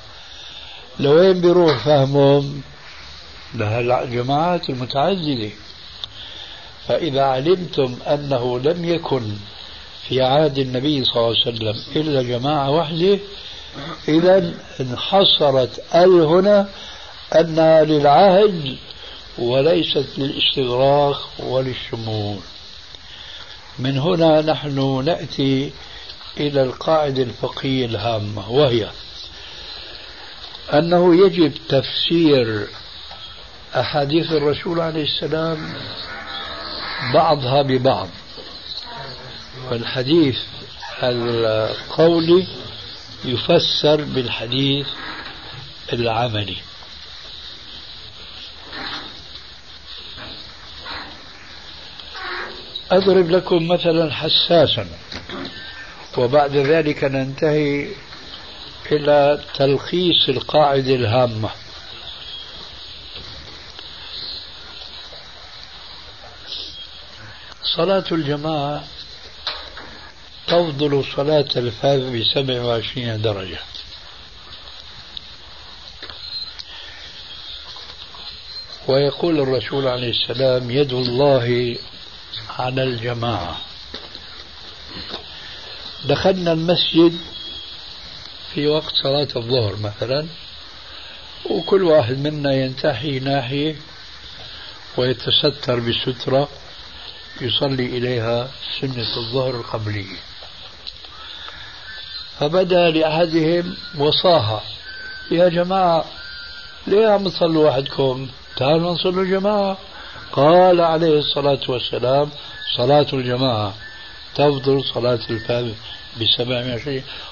لوين 0.99 1.41
بيروح 1.41 1.85
فهمهم؟ 1.85 2.61
لها 3.55 4.03
الجماعات 4.03 4.69
المتعددة 4.69 5.49
فإذا 6.87 7.21
علمتم 7.23 7.95
أنه 8.07 8.59
لم 8.59 8.85
يكن 8.85 9.21
في 10.09 10.21
عهد 10.21 10.57
النبي 10.57 11.03
صلى 11.05 11.15
الله 11.15 11.35
عليه 11.45 11.55
وسلم. 11.57 11.83
إلا 11.95 12.21
جماعة 12.21 12.69
واحدة 12.71 13.19
إذا 14.07 14.53
انحصرت 14.79 15.83
ال 15.95 16.21
هنا 16.21 16.67
أنها 17.39 17.83
للعهد 17.83 18.77
وليست 19.37 20.07
للاستغراق 20.17 21.29
وللشمول. 21.39 22.39
من 23.79 23.97
هنا 23.97 24.41
نحن 24.41 25.03
نأتي 25.05 25.71
إلى 26.37 26.63
القاعدة 26.63 27.23
الفقهية 27.23 27.85
الهامة 27.85 28.51
وهي 28.51 28.89
أنه 30.73 31.25
يجب 31.25 31.53
تفسير 31.69 32.67
أحاديث 33.75 34.31
الرسول 34.31 34.79
عليه 34.79 35.03
السلام 35.03 35.73
بعضها 37.13 37.61
ببعض. 37.61 38.09
والحديث 39.71 40.37
القولي 41.03 42.47
يفسر 43.25 44.01
بالحديث 44.01 44.87
العملي. 45.93 46.57
أضرب 52.91 53.29
لكم 53.29 53.67
مثلا 53.67 54.13
حساسا 54.13 54.87
وبعد 56.17 56.55
ذلك 56.55 57.03
ننتهي 57.03 57.87
إلى 58.91 59.43
تلخيص 59.55 60.29
القاعدة 60.29 60.95
الهامة. 60.95 61.49
صلاة 67.75 68.05
الجماعة 68.11 68.83
تفضل 70.47 71.03
صلاة 71.15 71.49
الفرد 71.55 72.01
بسبع 72.01 72.61
وعشرين 72.61 73.21
درجة. 73.21 73.59
ويقول 78.87 79.39
الرسول 79.39 79.87
عليه 79.87 80.09
السلام 80.09 80.71
يد 80.71 80.93
الله 80.93 81.77
على 82.49 82.83
الجماعة. 82.83 83.57
دخلنا 86.05 86.51
المسجد 86.51 87.19
في 88.53 88.67
وقت 88.67 88.95
صلاة 89.03 89.27
الظهر 89.35 89.75
مثلا 89.75 90.27
وكل 91.45 91.83
واحد 91.83 92.17
منا 92.17 92.53
ينتحي 92.53 93.19
ناحية 93.19 93.75
ويتستر 94.97 95.79
بسترة 95.79 96.49
يصلي 97.41 97.85
إليها 97.85 98.51
سنة 98.81 99.17
الظهر 99.17 99.55
القبلية. 99.55 100.17
فبدأ 102.39 102.89
لأحدهم 102.89 103.75
وصاها. 103.97 104.61
يا 105.31 105.49
جماعة 105.49 106.05
ليه 106.87 107.07
عم 107.07 107.27
تصلوا 107.27 107.69
وحدكم؟ 107.69 108.27
تعالوا 108.57 108.91
نصلوا 108.93 109.25
جماعة. 109.25 109.77
قال 110.31 110.81
عليه 110.81 111.19
الصلاة 111.19 111.59
والسلام 111.67 112.29
صلاة 112.77 113.07
الجماعة 113.13 113.73
تفضل 114.35 114.83
صلاة 114.93 115.19
الفجر 115.29 115.73
بسبع 116.21 116.61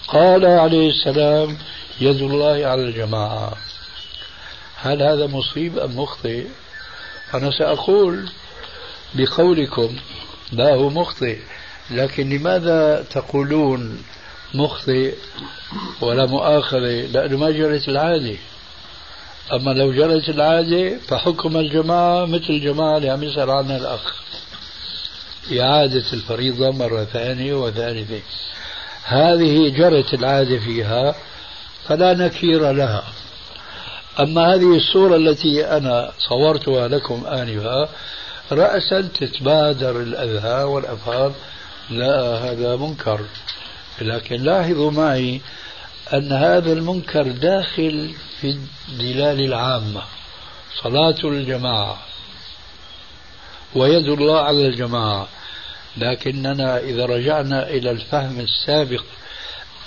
قال 0.07 0.45
عليه 0.45 0.89
السلام 0.89 1.57
يد 2.01 2.21
الله 2.21 2.67
على 2.67 2.81
الجماعة. 2.81 3.53
هل 4.75 5.03
هذا 5.03 5.27
مصيب 5.27 5.79
أم 5.79 5.99
مخطئ؟ 5.99 6.47
أنا 7.33 7.51
سأقول 7.51 8.29
بقولكم 9.13 9.95
لا 10.51 10.75
هو 10.75 10.89
مخطئ 10.89 11.39
لكن 11.91 12.29
لماذا 12.29 13.05
تقولون 13.11 14.03
مخطئ 14.53 15.13
ولا 16.01 16.25
مؤاخذة 16.25 17.07
لأنه 17.13 17.37
ما 17.37 17.51
جرت 17.51 17.89
العادة 17.89 18.35
أما 19.53 19.71
لو 19.71 19.93
جرت 19.93 20.29
العادة 20.29 20.97
فحكم 21.07 21.57
الجماعة 21.57 22.25
مثل 22.25 22.49
الجماعة 22.49 22.97
اللي 22.97 23.09
عم 23.09 23.23
يسأل 23.23 23.49
عنها 23.49 23.77
الأخ. 23.77 24.15
إعادة 25.59 26.03
الفريضة 26.13 26.71
مرة 26.71 27.03
ثانية 27.03 27.53
وثالثة 27.53 28.21
هذه 29.03 29.69
جرت 29.69 30.13
العادة 30.13 30.59
فيها 30.59 31.15
فلا 31.87 32.13
نكير 32.13 32.71
لها. 32.71 33.03
أما 34.19 34.53
هذه 34.53 34.77
الصورة 34.77 35.15
التي 35.15 35.65
أنا 35.65 36.11
صورتها 36.19 36.87
لكم 36.87 37.25
آنفا 37.25 37.89
رأسا 38.51 39.01
تتبادر 39.01 40.01
الأذهان 40.01 40.65
والأفهام. 40.65 41.33
لا 41.89 42.21
هذا 42.21 42.75
منكر. 42.75 43.19
لكن 44.01 44.35
لاحظوا 44.35 44.91
معي 44.91 45.41
أن 46.13 46.31
هذا 46.31 46.73
المنكر 46.73 47.27
داخل 47.27 48.13
في 48.41 48.57
الدلال 48.89 49.45
العامة 49.45 50.01
صلاة 50.83 51.15
الجماعة 51.23 51.97
ويد 53.75 54.07
الله 54.07 54.39
على 54.39 54.67
الجماعة. 54.67 55.27
لكننا 55.97 56.77
إذا 56.77 57.05
رجعنا 57.05 57.69
إلى 57.69 57.91
الفهم 57.91 58.39
السابق 58.39 59.03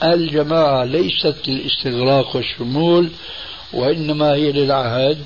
الجماعة 0.02 0.84
ليست 0.84 1.36
للاستغراق 1.48 2.36
والشمول 2.36 3.11
وإنما 3.72 4.32
هي 4.34 4.52
للعهد. 4.52 5.18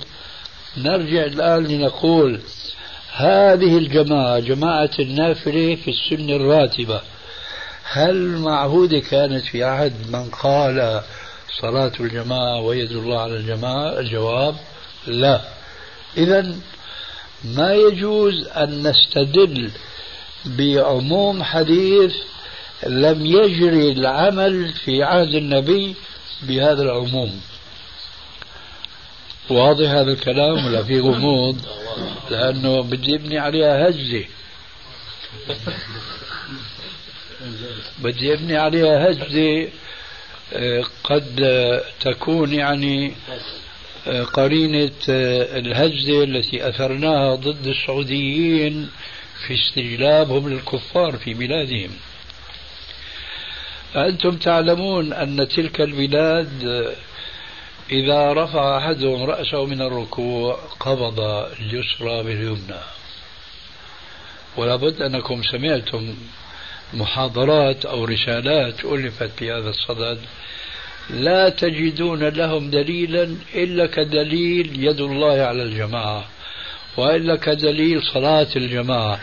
نرجع 0.76 1.24
الآن 1.24 1.66
لنقول 1.66 2.40
هذه 3.12 3.78
الجماعة 3.78 4.38
جماعة 4.38 4.90
النافلة 4.98 5.74
في 5.74 5.90
السنة 5.90 6.36
الراتبة 6.36 7.00
هل 7.92 8.38
معهودة 8.38 8.98
كانت 8.98 9.44
في 9.44 9.64
عهد 9.64 10.10
من 10.10 10.30
قال 10.30 11.02
صلاة 11.60 11.92
الجماعة 12.00 12.60
ويد 12.60 12.92
الله 12.92 13.20
على 13.20 13.36
الجماعة؟ 13.36 13.98
الجواب 13.98 14.56
لا. 15.06 15.40
إذا 16.16 16.54
ما 17.44 17.74
يجوز 17.74 18.46
أن 18.46 18.88
نستدل 18.88 19.70
بعموم 20.46 21.42
حديث 21.42 22.14
لم 22.86 23.26
يجري 23.26 23.92
العمل 23.92 24.72
في 24.84 25.02
عهد 25.02 25.34
النبي 25.34 25.94
بهذا 26.42 26.82
العموم. 26.82 27.40
واضح 29.50 29.90
هذا 29.90 30.12
الكلام 30.12 30.66
ولا 30.66 30.82
في 30.82 31.00
غموض؟ 31.00 31.56
لأنه 32.30 32.82
بدي 32.82 33.14
ابني 33.14 33.38
عليها 33.38 33.88
هزة 33.88 34.24
بدي 37.98 38.32
ابني 38.32 38.56
عليها 38.56 39.10
هزة 39.10 39.68
آه، 40.52 40.84
قد 41.04 41.50
تكون 42.00 42.52
يعني 42.52 43.12
آه، 44.06 44.22
قرينة 44.22 44.92
آه، 45.08 45.58
الهزة 45.58 46.24
التي 46.24 46.68
أثرناها 46.68 47.34
ضد 47.34 47.66
السعوديين 47.66 48.90
في 49.46 49.54
استجلابهم 49.54 50.48
للكفار 50.48 51.16
في 51.16 51.34
بلادهم. 51.34 51.90
أنتم 53.96 54.36
تعلمون 54.36 55.12
أن 55.12 55.48
تلك 55.48 55.80
البلاد 55.80 56.94
إذا 57.90 58.32
رفع 58.32 58.78
أحدهم 58.78 59.22
رأسه 59.22 59.64
من 59.64 59.82
الركوع 59.82 60.54
قبض 60.80 61.20
اليسرى 61.60 62.22
باليمنى. 62.22 62.80
ولا 64.56 64.76
بد 64.76 65.02
أنكم 65.02 65.42
سمعتم 65.42 66.14
محاضرات 66.94 67.86
أو 67.86 68.04
رسالات 68.04 68.84
ألفت 68.84 69.30
في 69.38 69.52
هذا 69.52 69.70
الصدد 69.70 70.18
لا 71.10 71.48
تجدون 71.48 72.24
لهم 72.24 72.70
دليلا 72.70 73.36
إلا 73.54 73.86
كدليل 73.86 74.84
يد 74.84 75.00
الله 75.00 75.42
على 75.42 75.62
الجماعة 75.62 76.24
وإلا 76.96 77.36
كدليل 77.36 78.02
صلاة 78.02 78.48
الجماعة 78.56 79.20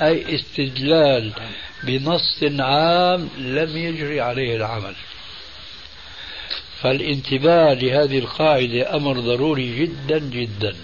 أي 0.00 0.34
استدلال 0.34 1.32
بنص 1.84 2.44
عام 2.58 3.28
لم 3.38 3.76
يجري 3.76 4.20
عليه 4.20 4.56
العمل. 4.56 4.94
فالانتباه 6.80 7.74
لهذه 7.74 8.18
القاعدة 8.18 8.96
أمر 8.96 9.20
ضروري 9.20 9.80
جدا 9.80 10.18
جدا. 10.18 10.76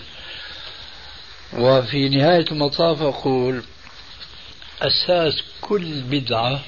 وفي 1.59 2.09
نهاية 2.09 2.45
المطاف 2.53 3.03
أقول 3.03 3.63
أساس 4.83 5.43
كل 5.61 6.03
بدعة 6.03 6.65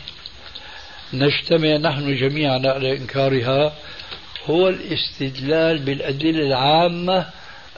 نجتمع 1.13 1.77
نحن 1.77 2.17
جميعا 2.17 2.59
على 2.59 2.97
إنكارها 2.97 3.77
هو 4.47 4.69
الاستدلال 4.69 5.79
بالأدلة 5.79 6.47
العامة 6.47 7.31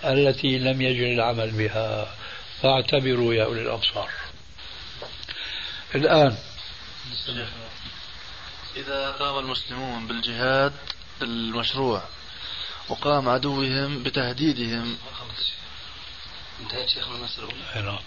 التي 0.04 0.58
لم 0.58 0.82
يجري 0.82 1.14
العمل 1.14 1.50
بها. 1.50 2.14
فاعتبروا 2.62 3.34
يا 3.34 3.44
أولي 3.44 3.62
الأبصار. 3.62 4.10
الآن. 5.94 6.36
إذا 8.76 9.10
قام 9.10 9.38
المسلمون 9.38 10.06
بالجهاد 10.06 10.72
المشروع 11.22 12.02
وقام 12.88 13.28
عدوهم 13.28 14.02
بتهديدهم. 14.02 14.98
انتهت 16.60 16.88
شيخنا 16.88 17.16
المسألة 17.16 17.48
نعم 17.74 17.98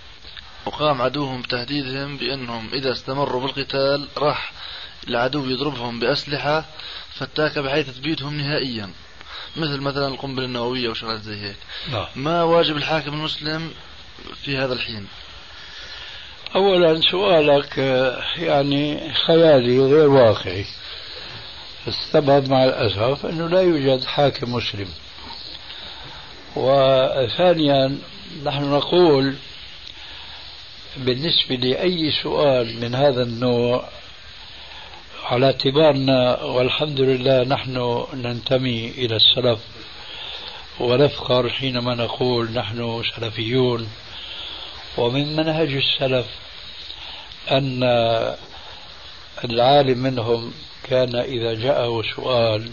وقام 0.65 1.01
عدوهم 1.01 1.41
بتهديدهم 1.41 2.17
بأنهم 2.17 2.69
إذا 2.73 2.91
استمروا 2.91 3.41
بالقتال 3.41 4.07
راح 4.17 4.51
العدو 5.07 5.49
يضربهم 5.49 5.99
بأسلحة 5.99 6.65
فتاكة 7.13 7.61
بحيث 7.61 7.97
تبيدهم 7.97 8.37
نهائيا. 8.37 8.89
مثل 9.57 9.81
مثلا 9.81 10.07
القنبلة 10.07 10.45
النووية 10.45 10.89
وشغلات 10.89 11.21
زي 11.21 11.35
هيك. 11.35 11.57
ما 12.15 12.43
واجب 12.43 12.77
الحاكم 12.77 13.13
المسلم 13.13 13.71
في 14.43 14.57
هذا 14.57 14.73
الحين؟ 14.73 15.07
أولا 16.55 17.01
سؤالك 17.11 17.77
يعني 18.37 19.13
خيالي 19.13 19.79
غير 19.79 20.09
واقعي. 20.09 20.65
السبب 21.87 22.49
مع 22.49 22.63
الأسف 22.63 23.25
أنه 23.25 23.47
لا 23.47 23.61
يوجد 23.61 24.03
حاكم 24.03 24.53
مسلم. 24.53 24.87
وثانيا 26.55 27.97
نحن 28.43 28.71
نقول 28.71 29.35
بالنسبة 30.97 31.55
لأي 31.55 32.11
سؤال 32.11 32.79
من 32.79 32.95
هذا 32.95 33.23
النوع 33.23 33.89
على 35.23 35.45
اعتبارنا 35.45 36.41
والحمد 36.41 37.01
لله 37.01 37.43
نحن 37.43 38.05
ننتمي 38.13 38.89
إلى 38.89 39.15
السلف 39.15 39.59
ونفخر 40.79 41.49
حينما 41.49 41.95
نقول 41.95 42.51
نحن 42.51 43.03
سلفيون. 43.15 43.89
ومن 44.97 45.35
منهج 45.35 45.73
السلف 45.73 46.25
أن 47.51 47.83
العالم 49.43 49.97
منهم 49.97 50.53
كان 50.83 51.15
إذا 51.15 51.53
جاءه 51.53 52.03
سؤال 52.15 52.71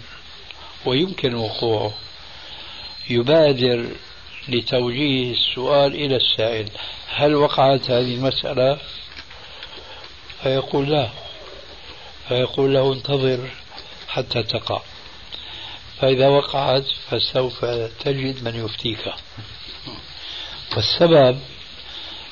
ويمكن 0.87 1.35
وقوعه 1.35 1.93
يبادر 3.11 3.87
لتوجيه 4.51 5.33
السؤال 5.33 5.95
إلى 5.95 6.17
السائل. 6.17 6.69
هل 7.09 7.35
وقعت 7.35 7.91
هذه 7.91 8.15
المسألة؟ 8.15 8.79
فيقول 10.43 10.91
لا. 10.91 11.09
فيقول 12.29 12.75
له 12.75 12.93
انتظر 12.93 13.49
حتى 14.09 14.43
تقع. 14.43 14.83
فإذا 16.01 16.29
وقعت 16.29 16.85
فسوف 17.11 17.65
تجد 18.05 18.45
من 18.45 18.65
يفتيك. 18.65 19.13
والسبب 20.77 21.39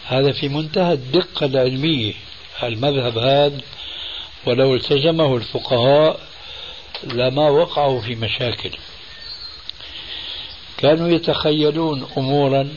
هذا 0.06 0.32
في 0.32 0.48
منتهى 0.48 0.92
الدقة 0.92 1.46
العلمية. 1.46 2.14
المذهب 2.62 3.18
هذا 3.18 3.60
ولو 4.46 4.74
التزمه 4.74 5.36
الفقهاء 5.36 6.20
لما 7.04 7.48
وقعوا 7.48 8.00
في 8.00 8.14
مشاكل. 8.14 8.70
كانوا 10.78 11.08
يتخيلون 11.08 12.06
أمورا 12.18 12.68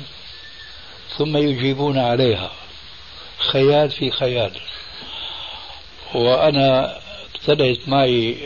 ثم 1.18 1.38
يجيبون 1.38 1.98
عليها 1.98 2.52
خيال 3.38 3.92
في 3.92 4.12
خيال. 4.12 4.52
وأنا 6.16 6.98
ابتدأت 7.36 7.90
معي 7.90 8.38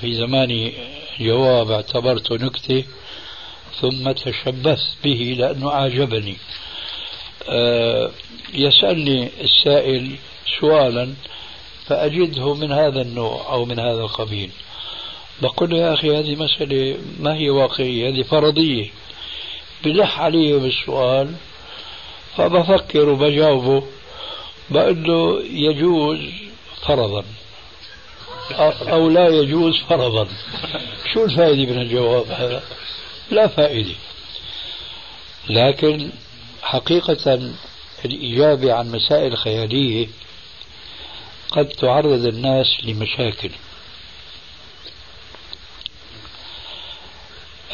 في 0.00 0.14
زماني 0.14 0.72
جواب 1.20 1.70
اعتبرته 1.70 2.34
نكتة 2.34 2.84
ثم 3.80 4.10
تشبثت 4.12 4.96
به 5.04 5.36
لأنه 5.38 5.70
أعجبني. 5.70 6.36
أه 7.48 8.10
يسألني 8.54 9.30
السائل 9.40 10.16
سؤالا 10.60 11.14
فأجده 11.86 12.54
من 12.54 12.72
هذا 12.72 13.02
النوع 13.02 13.52
أو 13.52 13.64
من 13.64 13.78
هذا 13.78 14.00
القبيل. 14.00 14.50
بقول 15.42 15.70
له 15.70 15.76
يا 15.76 15.94
أخي 15.94 16.18
هذه 16.18 16.36
مسألة 16.36 16.98
ما 17.20 17.34
هي 17.34 17.50
واقعية 17.50 18.08
هذه 18.08 18.22
فرضية. 18.22 18.90
بلح 19.84 20.20
علي 20.20 20.52
بالسؤال 20.52 21.34
فبفكر 22.36 23.08
وبجاوبه 23.08 23.82
بقول 24.70 25.02
له 25.02 25.42
يجوز 25.42 26.18
فرضا. 26.86 27.24
أو 28.82 29.08
لا 29.08 29.28
يجوز 29.28 29.76
فرضا. 29.88 30.28
شو 31.12 31.24
الفائدة 31.24 31.72
من 31.72 31.82
الجواب 31.82 32.26
هذا؟ 32.30 32.62
لا 33.30 33.46
فائدة. 33.46 33.94
لكن 35.48 36.10
حقيقة 36.62 37.52
الإجابة 38.04 38.72
عن 38.72 38.90
مسائل 38.90 39.36
خيالية 39.36 40.06
قد 41.50 41.68
تعرض 41.68 42.26
الناس 42.26 42.66
لمشاكل. 42.84 43.50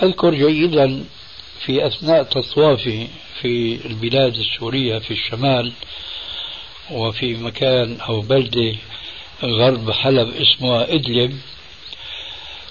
أذكر 0.02 0.34
جيدا 0.34 1.04
في 1.64 1.86
أثناء 1.86 2.22
تطوافي 2.22 3.08
في 3.40 3.86
البلاد 3.86 4.34
السورية 4.34 4.98
في 4.98 5.10
الشمال 5.10 5.72
وفي 6.90 7.34
مكان 7.34 8.00
أو 8.00 8.20
بلدة 8.20 8.76
غرب 9.44 9.90
حلب 9.90 10.34
اسمها 10.34 10.94
إدلب 10.94 11.40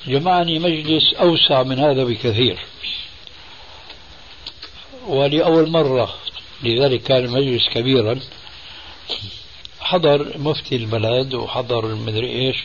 جمعني 0.08 0.60
مجلس 0.60 1.14
أوسع 1.14 1.64
من 1.64 1.80
هذا 1.80 2.04
بكثير. 2.04 2.60
ولأول 5.08 5.70
مرة 5.70 6.16
لذلك 6.64 7.04
كان 7.04 7.26
المجلس 7.26 7.70
كبيرا 7.70 8.20
حضر 9.80 10.38
مفتي 10.38 10.76
البلد 10.76 11.34
وحضر 11.34 11.86
المدري 11.86 12.30
إيش 12.30 12.58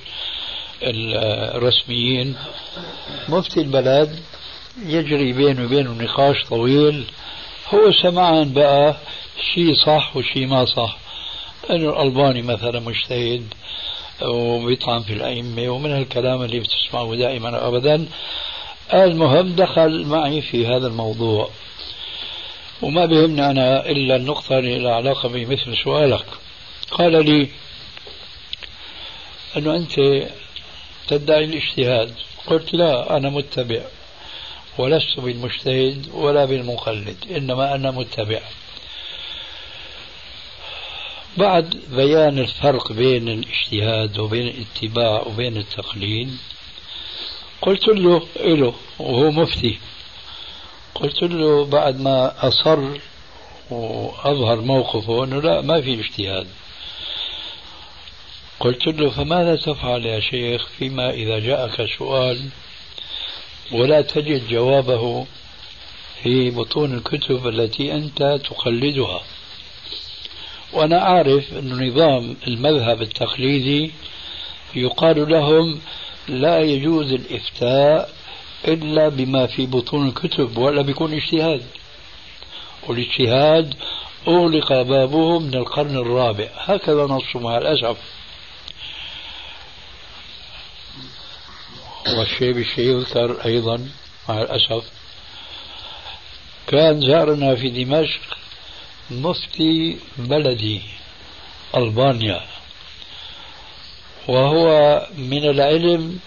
الرسميين. 0.82 2.36
مفتي 3.28 3.60
البلد 3.60 4.20
يجري 4.84 5.32
بينه 5.32 5.64
وبينه 5.64 5.92
نقاش 5.92 6.44
طويل. 6.44 7.04
هو 7.74 7.92
سمعا 8.02 8.44
بقى 8.44 8.96
شيء 9.54 9.74
صح 9.74 10.16
وشيء 10.16 10.46
ما 10.46 10.64
صح. 10.64 10.98
إنه 11.70 11.90
الألباني 11.90 12.42
مثلا 12.42 12.80
مجتهد 12.80 13.54
وبيطعن 14.22 15.00
في 15.02 15.12
الأئمة 15.12 15.68
ومن 15.68 15.92
هالكلام 15.92 16.42
اللي 16.42 16.60
بتسمعه 16.60 17.14
دائما 17.16 17.68
ابدا 17.68 18.06
المهم 18.94 19.52
دخل 19.52 20.06
معي 20.06 20.42
في 20.42 20.66
هذا 20.66 20.86
الموضوع. 20.86 21.50
وما 22.82 23.06
بهمني 23.06 23.50
أنا 23.50 23.86
إلا 23.90 24.16
النقطة 24.16 24.58
اللي 24.58 24.78
لها 24.78 24.94
علاقة 24.94 25.28
بمثل 25.28 25.76
سؤالك. 25.84 26.26
قال 26.90 27.24
لي 27.24 27.48
أنه 29.56 29.76
أنت 29.76 30.00
تدعي 31.08 31.44
الاجتهاد 31.44 32.14
قلت 32.46 32.74
لا 32.74 33.16
أنا 33.16 33.30
متبع. 33.30 33.80
ولست 34.78 35.20
بالمجتهد 35.20 36.08
ولا 36.12 36.44
بالمقلد 36.44 37.16
إنما 37.36 37.74
أنا 37.74 37.90
متبع. 37.90 38.40
بعد 41.36 41.80
بيان 41.90 42.38
الفرق 42.38 42.92
بين 42.92 43.28
الاجتهاد 43.28 44.18
وبين 44.18 44.48
الاتباع 44.48 45.22
وبين 45.26 45.56
التقليد 45.56 46.36
قلت 47.62 47.88
له 47.88 48.22
إله 48.36 48.74
وهو 48.98 49.30
مفتي 49.30 49.78
قلت 50.94 51.22
له 51.22 51.64
بعد 51.64 52.00
ما 52.00 52.48
أصر 52.48 52.98
وأظهر 53.70 54.60
موقفه 54.60 55.24
أنه 55.24 55.42
لا 55.42 55.60
ما 55.60 55.80
في 55.80 56.00
اجتهاد 56.00 56.46
قلت 58.60 58.86
له 58.86 59.10
فماذا 59.10 59.56
تفعل 59.56 60.06
يا 60.06 60.20
شيخ؟ 60.20 60.66
فيما 60.78 61.10
إذا 61.10 61.38
جاءك 61.38 61.88
سؤال 61.98 62.48
ولا 63.72 64.00
تجد 64.00 64.48
جوابه 64.48 65.26
في 66.22 66.50
بطون 66.50 66.94
الكتب 66.94 67.48
التي 67.48 67.94
أنت 67.94 68.40
تقلدها. 68.44 69.20
وأنا 70.72 71.02
أعرف 71.02 71.52
أن 71.52 71.88
نظام 71.88 72.36
المذهب 72.46 73.02
التقليدي 73.02 73.90
يقال 74.74 75.30
لهم 75.30 75.80
لا 76.28 76.60
يجوز 76.60 77.12
الإفتاء 77.12 78.10
إلا 78.68 79.08
بما 79.08 79.46
في 79.46 79.66
بطون 79.66 80.08
الكتب 80.08 80.58
ولا 80.58 80.82
بيكون 80.82 81.12
اجتهاد. 81.12 81.62
والاجتهاد 82.88 83.74
أغلق 84.28 84.82
بابه 84.82 85.38
من 85.38 85.54
القرن 85.54 85.96
الرابع. 85.96 86.48
هكذا 86.56 87.02
نص 87.02 87.36
مع 87.36 87.58
الأسف. 87.58 87.96
والشيء 92.14 92.52
بالشيء 92.52 92.84
يذكر 92.84 93.44
أيضا 93.44 93.88
مع 94.28 94.42
الأسف. 94.42 94.84
كان 96.66 97.00
زارنا 97.00 97.54
في 97.54 97.84
دمشق 97.84 98.20
مفتي 99.10 99.98
بلدي 100.18 100.82
ألبانيا. 101.76 102.40
وهو 104.28 104.66
من 105.18 105.44
العلم 105.44 106.18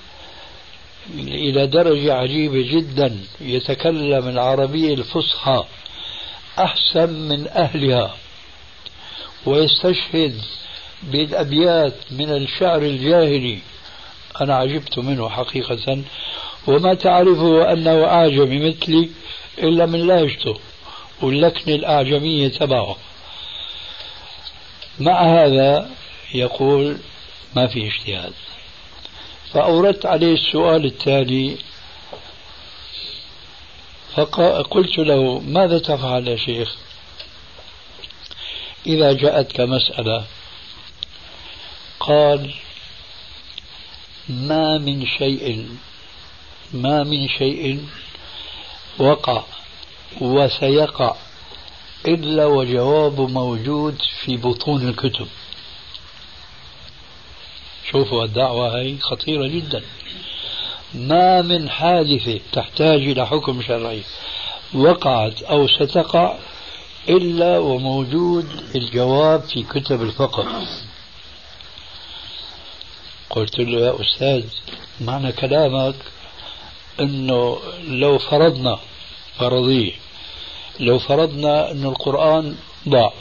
إلى 1.17 1.67
درجة 1.67 2.13
عجيبة 2.13 2.61
جدا 2.71 3.17
يتكلم 3.41 4.27
العربية 4.27 4.93
الفصحى 4.93 5.65
أحسن 6.59 7.09
من 7.09 7.47
أهلها 7.47 8.15
ويستشهد 9.45 10.41
بالأبيات 11.03 11.93
من 12.11 12.30
الشعر 12.30 12.82
الجاهلي. 12.82 13.59
أنا 14.41 14.55
عجبت 14.55 14.99
منه 14.99 15.29
حقيقة. 15.29 16.03
وما 16.67 16.93
تعرفه 16.93 17.73
أنه 17.73 18.05
أعجمي 18.05 18.69
مثلي 18.69 19.09
إلا 19.57 19.85
من 19.85 20.07
لهجته 20.07 20.59
واللكنة 21.21 21.75
الأعجمية 21.75 22.47
تبعه 22.47 22.97
مع 24.99 25.21
هذا 25.21 25.89
يقول 26.33 26.97
ما 27.55 27.67
في 27.67 27.87
اجتهاد. 27.87 28.33
فأوردت 29.53 30.05
عليه 30.05 30.33
السؤال 30.33 30.85
التالي 30.85 31.57
فقلت 34.15 34.97
له 34.97 35.39
ماذا 35.39 35.79
تفعل 35.79 36.27
يا 36.27 36.35
شيخ؟ 36.35 36.75
إذا 38.87 39.13
جاءتك 39.13 39.59
مسألة. 39.59 40.25
قال 41.99 42.53
ما 44.30 44.77
من 44.77 45.05
شيء 45.05 45.67
ما 46.73 47.03
من 47.03 47.27
شيء 47.27 47.86
وقع 48.99 49.43
وسيقع 50.21 51.15
إلا 52.07 52.45
وجواب 52.45 53.21
موجود 53.21 54.01
في 54.23 54.38
بطون 54.38 54.89
الكتب. 54.89 55.27
شوفوا 57.91 58.23
الدعوة 58.23 58.82
هي 58.82 58.97
خطيرة 58.97 59.47
جدا. 59.47 59.82
ما 60.93 61.41
من 61.41 61.69
حادثة 61.69 62.39
تحتاج 62.51 63.01
إلى 63.01 63.27
حكم 63.27 63.61
شرعي 63.61 64.03
وقعت 64.73 65.41
أو 65.41 65.67
ستقع 65.67 66.36
إلا 67.09 67.57
وموجود 67.57 68.47
الجواب 68.75 69.41
في 69.41 69.63
كتب 69.63 70.01
الفقه. 70.01 70.67
قلت 73.30 73.59
له 73.59 73.80
يا 73.80 73.95
أستاذ 74.01 74.43
معنى 75.01 75.32
كلامك 75.32 75.95
أنه 76.99 77.59
لو 77.88 78.17
فرضنا 78.17 78.80
فرضية 79.39 79.91
لو 80.80 80.99
فرضنا 80.99 81.71
أن 81.71 81.86
القرآن 81.86 82.55
ضاع 82.89 83.13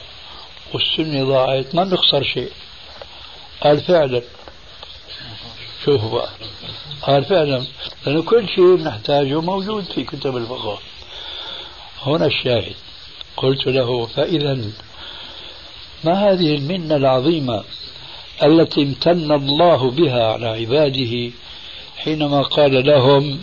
والسنة 0.74 1.24
ضاعت 1.24 1.74
ما 1.74 1.84
نخسر 1.84 2.22
شيء. 2.22 2.50
قال 3.60 3.80
فعلا. 3.80 4.22
شوفوا 5.84 6.10
بقى. 6.10 6.30
قال 7.02 7.24
فعلا. 7.24 7.64
لأنه 8.06 8.22
كل 8.22 8.48
شيء 8.48 8.76
نحتاجه 8.76 9.40
موجود 9.40 9.84
في 9.84 10.04
كتب 10.04 10.36
الفقه. 10.36 10.78
هنا 12.02 12.26
الشاهد. 12.26 12.74
قلت 13.36 13.66
له 13.66 14.06
فإذا 14.06 14.64
ما 16.04 16.30
هذه 16.30 16.54
المنة 16.54 16.96
العظيمة 16.96 17.64
التي 18.42 18.82
امتن 18.82 19.32
الله 19.32 19.90
بها 19.90 20.32
على 20.32 20.46
عباده 20.46 21.30
حينما 21.96 22.42
قال 22.42 22.86
لهم 22.86 23.40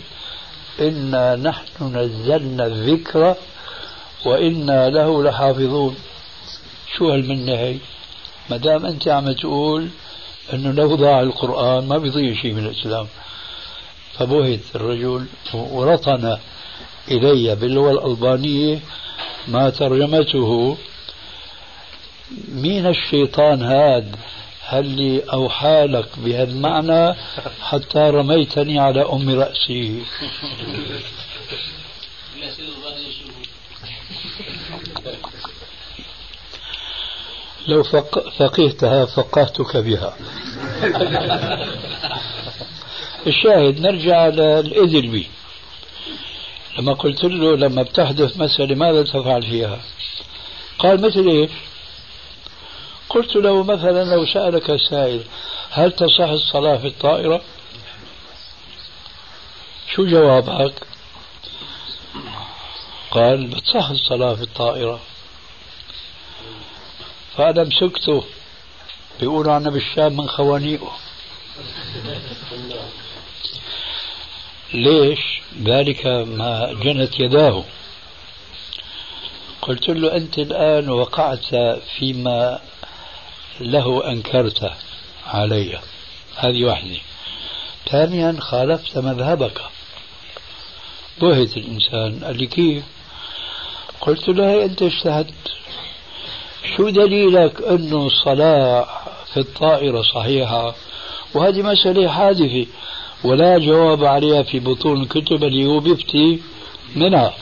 إنا 0.80 1.36
نحن 1.36 1.96
نزلنا 1.96 2.66
الذكر 2.66 3.34
وإنا 4.24 4.90
له 4.90 5.22
لحافظون. 5.24 5.96
شو 6.96 7.10
هالمنة 7.10 7.52
هي 7.52 7.76
ما 8.50 8.56
دام 8.56 8.86
أنت 8.86 9.08
عم 9.08 9.32
تقول 9.32 9.88
أنه 10.52 10.72
لو 10.72 10.94
ضاع 10.94 11.20
القرآن 11.20 11.88
ما 11.88 11.98
بيضيع 11.98 12.34
شيء 12.34 12.54
من 12.54 12.66
الإسلام. 12.66 13.06
فبهت 14.18 14.60
الرجل 14.74 15.26
ورطن 15.54 16.36
إلي 17.10 17.54
باللغة 17.54 17.90
الألبانية 17.90 18.78
ما 19.48 19.70
ترجمته. 19.70 20.76
مين 22.48 22.86
الشيطان 22.86 23.62
هاد 23.62 24.16
هل 24.68 24.86
لي 24.86 25.20
أوحى 25.32 25.86
لك 25.86 26.08
بهذا 26.18 26.50
المعنى 26.50 27.14
حتى 27.60 27.98
رميتني 27.98 28.78
على 28.78 29.02
أم 29.02 29.30
رأسي؟ 29.40 30.02
لو 37.68 37.82
فقهتها 38.38 39.04
فقهتك 39.06 39.76
بها. 39.76 40.16
الشاهد 43.26 43.80
نرجع 43.80 44.26
للإذلبي 44.26 45.26
لما 46.78 46.92
قلت 46.92 47.24
له 47.24 47.56
لما 47.56 47.82
بتحدث 47.82 48.36
مسألة 48.36 48.74
ماذا 48.74 49.02
تفعل 49.02 49.42
فيها؟ 49.42 49.80
قال 50.78 51.00
مثل 51.00 51.26
إيش؟ 51.28 51.50
قلت 53.08 53.36
له 53.36 53.62
مثلا 53.62 54.04
لو 54.04 54.26
سألك 54.26 54.76
سائل 54.90 55.24
هل 55.70 55.92
تصح 55.92 56.28
الصلاة 56.28 56.76
في 56.76 56.86
الطائرة؟ 56.86 57.40
شو 59.94 60.06
جوابك؟ 60.06 60.74
قال 63.10 63.46
بتصح 63.46 63.88
الصلاة 63.88 64.34
في 64.34 64.42
الطائرة. 64.42 65.00
فأنا 67.36 67.64
مسكته. 67.64 68.24
بيقولوا 69.20 69.52
عنا 69.52 69.70
بالشام 69.70 70.16
من 70.16 70.28
خوانيقه. 70.28 70.92
ليش؟ 74.74 75.20
ذلك 75.62 76.06
ما 76.06 76.72
جنت 76.72 77.20
يداه. 77.20 77.64
قلت 79.62 79.88
له 79.88 80.16
أنت 80.16 80.38
الآن 80.38 80.90
وقعت 80.90 81.54
فيما 81.98 82.60
له 83.60 84.10
أنكرت 84.10 84.72
علي. 85.26 85.78
هذه 86.36 86.64
واحدة. 86.64 86.96
ثانيا 87.90 88.36
خالفت 88.40 88.98
مذهبك. 88.98 89.60
بهت 91.20 91.56
الإنسان. 91.56 92.24
قال 92.24 92.36
لي 92.38 92.46
كيف؟ 92.46 92.84
قلت 94.00 94.28
له 94.28 94.64
أنت 94.64 94.82
اجتهدت. 94.82 95.52
شو 96.76 96.88
دليلك 96.88 97.62
أنه 97.62 98.06
الصلاة 98.06 98.88
في 99.32 99.40
الطائرة 99.40 100.02
صحيحة؟ 100.02 100.74
وهذه 101.34 101.62
مسألة 101.62 102.08
حادثة. 102.08 102.66
ولا 103.24 103.58
جواب 103.58 104.04
عليها 104.04 104.42
في 104.42 104.58
بطون 104.58 105.02
الكتب 105.02 105.44
اللي 105.44 105.66
هو 105.66 105.80
بيفتي 105.80 106.40
منها. 106.96 107.34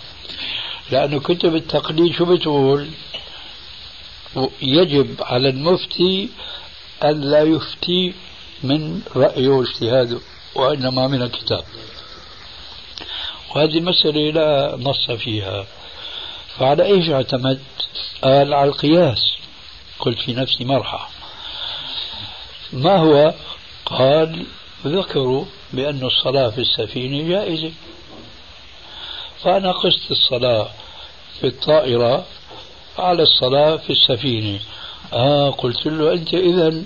لأنه 0.91 1.21
كتب 1.21 1.55
التقليد 1.55 2.13
شو 2.13 2.25
بتقول؟ 2.25 2.89
يجب 4.63 5.23
على 5.23 5.49
المفتي 5.49 6.29
أن 7.05 7.21
لا 7.21 7.43
يفتي 7.43 8.15
من 8.63 9.03
رأيه 9.17 9.49
واجتهاده 9.49 10.19
وإنما 10.55 11.09
من 11.09 11.23
الكتاب. 11.23 11.65
وهذه 13.55 13.79
المسألة 13.79 14.31
لا 14.31 14.77
نص 14.81 15.11
فيها. 15.11 15.67
فعلى 16.59 16.85
إيش 16.85 17.11
اعتمدت؟ 17.11 17.61
قال 18.23 18.55
على 18.55 18.71
القياس. 18.71 19.35
قلت 19.99 20.19
في 20.19 20.33
نفسي 20.33 20.65
مرحى 20.65 21.07
ما 22.73 22.97
هو؟ 22.97 23.35
قال 23.87 24.47
ذكروا 24.87 25.45
بأن 25.73 26.05
الصلاة 26.05 26.51
في 26.51 26.61
السفينة 26.61 27.29
جائزة. 27.29 27.73
فأنا 29.43 29.73
قست 29.73 30.11
الصلاة 30.11 30.71
في 31.41 31.47
الطائرة 31.47 32.27
على 32.99 33.23
الصلاة 33.23 33.77
في 33.77 33.91
السفينة. 33.91 34.61
آه 35.13 35.51
قلت 35.51 35.87
له 35.87 36.13
أنت 36.13 36.35
إذا 36.35 36.83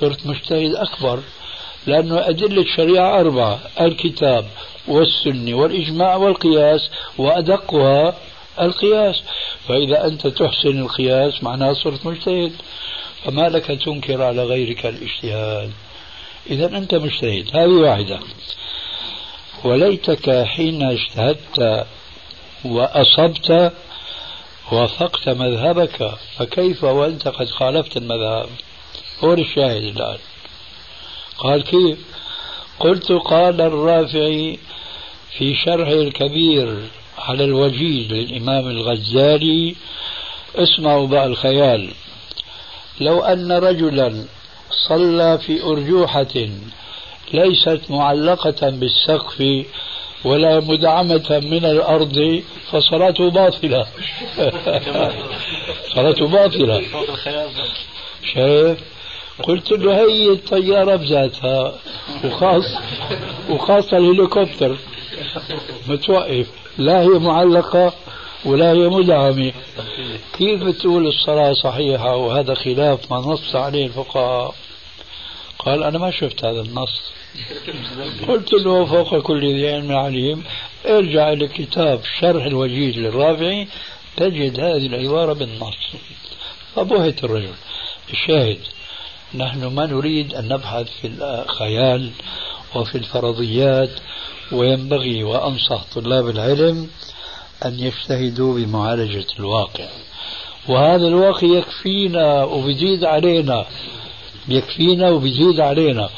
صرت 0.00 0.26
مجتهد 0.26 0.74
أكبر 0.74 1.20
لأنه 1.86 2.28
أدلة 2.28 2.62
الشريعة 2.62 3.20
أربعة 3.20 3.58
الكتاب 3.80 4.46
والسنة 4.88 5.54
والإجماع 5.54 6.16
والقياس 6.16 6.90
وأدقها 7.18 8.14
القياس. 8.60 9.22
فإذا 9.68 10.06
أنت 10.06 10.26
تحسن 10.26 10.78
القياس 10.80 11.42
معناها 11.42 11.72
صرت 11.72 12.06
مجتهد. 12.06 12.52
فما 13.24 13.48
لك 13.48 13.66
تنكر 13.66 14.22
على 14.22 14.44
غيرك 14.44 14.86
الاجتهاد. 14.86 15.70
إذا 16.50 16.66
أنت 16.66 16.94
مجتهد 16.94 17.56
هذه 17.56 17.80
واحدة. 17.80 18.18
وليتك 19.64 20.44
حين 20.44 20.82
اجتهدت 20.82 21.86
وأصبت 22.64 23.72
وافقت 24.72 25.28
مذهبك 25.28 26.10
فكيف 26.36 26.84
وأنت 26.84 27.28
قد 27.28 27.46
خالفت 27.48 27.96
المذهب؟ 27.96 28.48
هو 29.24 29.32
الشاهد 29.32 29.82
الآن. 29.82 30.18
قال 31.38 31.64
كيف؟ 31.64 31.98
قلت 32.80 33.12
قال 33.12 33.60
الرافعي 33.60 34.58
في 35.38 35.54
شرحه 35.54 35.92
الكبير 35.92 36.78
على 37.18 37.44
الوجيز 37.44 38.12
للإمام 38.12 38.66
الغزالي 38.66 39.74
اسمعوا 40.56 41.06
بقى 41.06 41.26
الخيال. 41.26 41.90
لو 43.00 43.20
أن 43.20 43.52
رجلا 43.52 44.24
صلى 44.88 45.38
في 45.38 45.62
أرجوحة 45.62 46.34
ليست 47.34 47.80
معلقة 47.88 48.70
بالسقف 48.70 49.42
ولا 50.24 50.60
مدعمة 50.60 51.40
من 51.44 51.64
الأرض 51.64 52.42
فصلاته 52.70 53.30
باطلة. 53.30 53.86
صلاته 55.94 56.26
باطلة. 56.26 56.82
شايف؟ 58.34 58.78
قلت 59.42 59.70
له 59.70 60.00
هي 60.00 60.28
الطيارة 60.32 60.96
بذاتها. 60.96 61.74
وخاص 62.24 62.64
وخاصة 63.50 63.96
الهليكوبتر. 63.96 64.76
متوقف. 65.88 66.46
لا 66.78 67.00
هي 67.00 67.08
معلقة 67.08 67.92
ولا 68.44 68.72
هي 68.72 68.88
مدعمة. 68.88 69.52
كيف 70.38 70.62
بتقول 70.62 71.06
الصلاة 71.06 71.52
صحيحة؟ 71.52 72.16
وهذا 72.16 72.54
خلاف 72.54 73.12
ما 73.12 73.18
نص 73.18 73.56
عليه 73.56 73.86
الفقهاء. 73.86 74.54
قال 75.58 75.84
أنا 75.84 75.98
ما 75.98 76.10
شفت 76.10 76.44
هذا 76.44 76.60
النص. 76.60 77.12
قلت 78.28 78.52
له 78.52 78.84
فوق 78.84 79.18
كل 79.18 79.54
ذي 79.54 79.74
علم 79.74 79.92
عليم 79.92 80.44
ارجع 80.86 81.32
إلى 81.32 81.48
كتاب 81.48 82.00
شرح 82.20 82.44
الوجيز 82.44 82.98
للرافعي 82.98 83.68
تجد 84.16 84.60
هذه 84.60 84.86
العبارة 84.86 85.32
بالنص. 85.32 85.76
فبهت 86.76 87.24
الرجل. 87.24 87.54
الشاهد 88.12 88.58
نحن 89.34 89.66
ما 89.66 89.86
نريد 89.86 90.34
أن 90.34 90.48
نبحث 90.48 90.88
في 91.00 91.06
الخيال 91.06 92.10
وفي 92.74 92.98
الفرضيات 92.98 93.90
وينبغي 94.52 95.24
وأنصح 95.24 95.84
طلاب 95.94 96.28
العلم 96.28 96.88
أن 97.64 97.78
يجتهدوا 97.78 98.54
بمعالجة 98.54 99.26
الواقع. 99.38 99.88
وهذا 100.68 101.06
الواقع 101.06 101.46
يكفينا 101.46 102.44
وبيزيد 102.44 103.04
علينا 103.04 103.66
يكفينا 104.48 105.10
وبيزيد 105.10 105.60
علينا. 105.60 106.08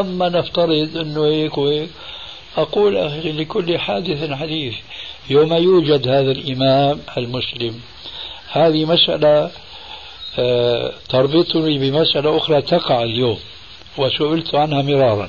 أما 0.00 0.28
نفترض 0.28 0.96
أنه 0.96 1.24
هيك 1.24 1.58
وهيك 1.58 1.90
أقول 2.56 2.96
أخي 2.96 3.32
لكل 3.32 3.78
حادث 3.78 4.30
حديث 4.30 4.74
يوم 5.30 5.52
يوجد 5.52 6.08
هذا 6.08 6.32
الإمام 6.32 7.00
المسلم 7.16 7.80
هذه 8.52 8.84
مسألة 8.84 9.50
آه، 10.38 10.92
تربطني 11.08 11.78
بمسألة 11.78 12.36
أخرى 12.36 12.62
تقع 12.62 13.02
اليوم 13.02 13.38
وسئلت 13.98 14.54
عنها 14.54 14.82
مرارا 14.82 15.28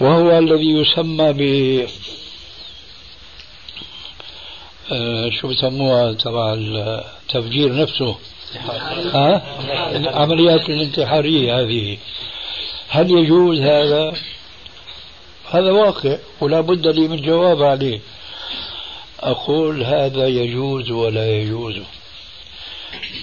وهو 0.00 0.38
الذي 0.38 0.70
يسمى 0.70 1.32
ب 1.32 1.42
آه، 4.92 5.30
شو 5.30 5.48
بسموها 5.48 6.12
تبع 6.12 6.54
التفجير 6.54 7.74
نفسه؟ 7.74 8.16
ها؟ 9.14 9.42
العمليات 9.96 10.68
الانتحارية 10.68 11.60
هذه. 11.60 11.98
هل 12.94 13.10
يجوز 13.10 13.60
هذا؟ 13.60 14.12
هذا 15.50 15.70
واقع 15.70 16.18
ولا 16.40 16.60
بد 16.60 16.86
لي 16.86 17.08
من 17.08 17.22
جواب 17.22 17.62
عليه. 17.62 18.00
أقول 19.20 19.84
هذا 19.84 20.26
يجوز 20.26 20.90
ولا 20.90 21.36
يجوز. 21.36 21.76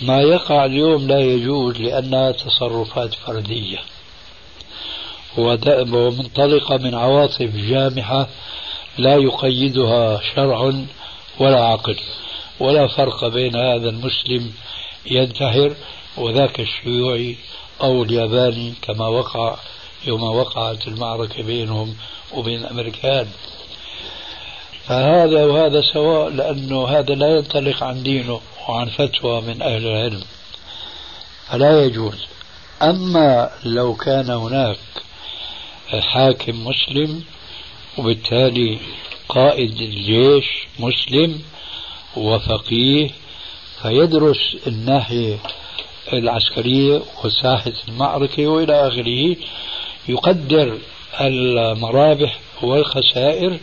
ما 0.01 0.21
يقع 0.21 0.65
اليوم 0.65 1.07
لا 1.07 1.19
يجوز 1.19 1.77
لأنها 1.77 2.31
تصرفات 2.31 3.13
فردية. 3.13 3.79
ومنطلقة 5.37 6.77
من 6.77 6.95
عواطف 6.95 7.55
جامحة 7.55 8.27
لا 8.97 9.15
يقيدها 9.15 10.21
شرع 10.35 10.73
ولا 11.39 11.65
عقل. 11.65 11.97
ولا 12.59 12.87
فرق 12.87 13.27
بين 13.27 13.55
هذا 13.55 13.89
المسلم 13.89 14.53
ينتحر 15.05 15.75
وذاك 16.17 16.59
الشيوعي 16.59 17.35
أو 17.81 18.03
الياباني 18.03 18.73
كما 18.81 19.07
وقع 19.07 19.55
يوم 20.07 20.23
وقعت 20.23 20.87
المعركة 20.87 21.43
بينهم 21.43 21.95
وبين 22.33 22.59
الأمريكان 22.59 23.27
فهذا 24.85 25.45
وهذا 25.45 25.81
سواء 25.93 26.29
لأنه 26.29 26.87
هذا 26.87 27.15
لا 27.15 27.27
ينطلق 27.27 27.83
عن 27.83 28.03
دينه 28.03 28.41
وعن 28.69 28.89
فتوى 28.89 29.41
من 29.41 29.61
أهل 29.61 29.87
العلم. 29.87 30.23
فلا 31.47 31.85
يجوز. 31.85 32.25
أما 32.81 33.49
لو 33.63 33.95
كان 33.95 34.29
هناك 34.29 34.77
حاكم 35.99 36.67
مسلم 36.67 37.23
وبالتالي 37.97 38.79
قائد 39.29 39.81
الجيش 39.81 40.45
مسلم 40.79 41.41
وفقيه 42.17 43.09
فيدرس 43.81 44.57
الناحية 44.67 45.37
العسكرية 46.13 47.01
وساحة 47.23 47.73
المعركة 47.87 48.47
وإلى 48.47 48.87
آخره 48.87 49.35
يقدر 50.09 50.77
المرابح 51.21 52.39
والخسائر 52.61 53.59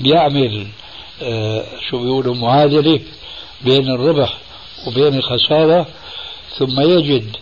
بيعمل 0.00 0.66
آه 1.22 1.64
شو 1.90 1.98
بيقولوا 1.98 2.34
معادلة 2.34 3.00
بين 3.64 3.90
الربح 3.90 4.38
وبين 4.86 5.14
الخسارة. 5.14 5.86
ثم 6.58 6.80
يجد 6.80 7.36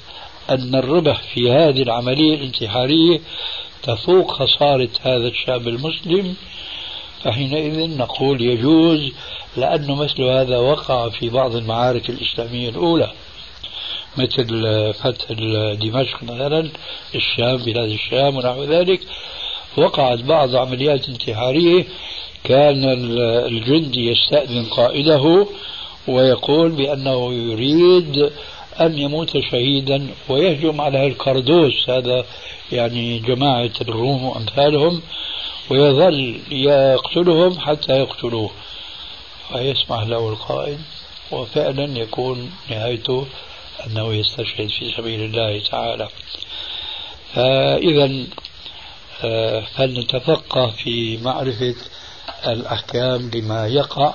أن 0.50 0.74
الربح 0.74 1.22
في 1.34 1.50
هذه 1.50 1.82
العملية 1.82 2.34
الانتحارية 2.34 3.20
تفوق 3.82 4.32
خسارة 4.32 4.88
هذا 5.02 5.28
الشاب 5.28 5.68
المسلم. 5.68 6.34
فحينئذ 7.22 7.96
نقول 7.96 8.40
يجوز 8.42 9.12
لأنه 9.56 9.94
مثل 9.94 10.22
هذا 10.22 10.58
وقع 10.58 11.08
في 11.08 11.28
بعض 11.28 11.56
المعارك 11.56 12.10
الإسلامية 12.10 12.68
الأولى. 12.68 13.12
مثل 14.18 14.92
فتح 14.92 15.32
دمشق 15.80 16.22
مثلا 16.22 16.70
الشام 17.14 17.56
بلاد 17.56 17.90
الشام 17.90 18.36
ونحو 18.36 18.64
ذلك. 18.64 19.00
وقعت 19.76 20.18
بعض 20.18 20.56
عمليات 20.56 21.08
انتحارية. 21.08 21.84
كان 22.44 22.84
الجندي 23.46 24.06
يستأذن 24.06 24.64
قائده 24.64 25.46
ويقول 26.08 26.70
بأنه 26.70 27.32
يريد 27.34 28.30
أن 28.80 28.98
يموت 28.98 29.38
شهيدا 29.38 30.06
ويهجم 30.28 30.80
على 30.80 31.06
الكردوس. 31.06 31.90
هذا 31.90 32.24
يعني 32.72 33.18
جماعة 33.18 33.70
الروم 33.80 34.24
وأمثالهم. 34.24 35.02
ويظل 35.70 36.40
يقتلهم 36.50 37.58
حتى 37.60 37.92
يقتلوه. 37.92 38.50
فيسمح 39.48 40.02
له 40.02 40.28
القائد. 40.28 40.78
وفعلا 41.32 41.98
يكون 41.98 42.50
نهايته 42.70 43.26
أنه 43.86 44.14
يستشهد 44.14 44.68
في 44.68 44.94
سبيل 44.96 45.20
الله 45.20 45.60
تعالى. 45.70 46.08
فإذا 47.34 48.26
آه، 49.24 49.60
فلنتفقه 49.60 50.70
في 50.70 51.16
معرفة 51.16 51.74
الأحكام 52.46 53.30
لما 53.34 53.66
يقع 53.66 54.14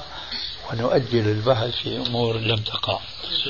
ونؤجل 0.72 1.28
البحث 1.28 1.76
في 1.76 1.97
أمور 1.97 2.38
لم 2.38 2.57
تقع. 2.57 2.99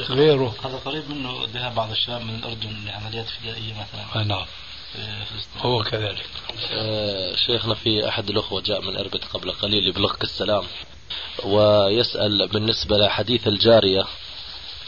غيره. 0.09 0.55
هذا 0.63 0.77
قريب 0.85 1.09
منه 1.09 1.45
ذهاب 1.53 1.75
بعض 1.75 1.91
الشباب 1.91 2.21
من 2.21 2.35
الأردن 2.35 2.85
لعمليات 2.85 3.25
فدائية 3.29 3.73
مثلا. 3.73 4.23
نعم. 4.23 4.45
هو 5.57 5.83
كذلك. 5.83 6.25
آه 6.71 7.35
شيخنا 7.35 7.73
في 7.73 8.07
أحد 8.09 8.29
الأخوة 8.29 8.61
جاء 8.61 8.81
من 8.81 8.97
أربد 8.97 9.23
قبل 9.33 9.51
قليل 9.51 9.87
يبلغك 9.87 10.23
السلام 10.23 10.63
ويسأل 11.43 12.47
بالنسبة 12.47 12.97
لحديث 12.97 13.47
الجارية 13.47 14.05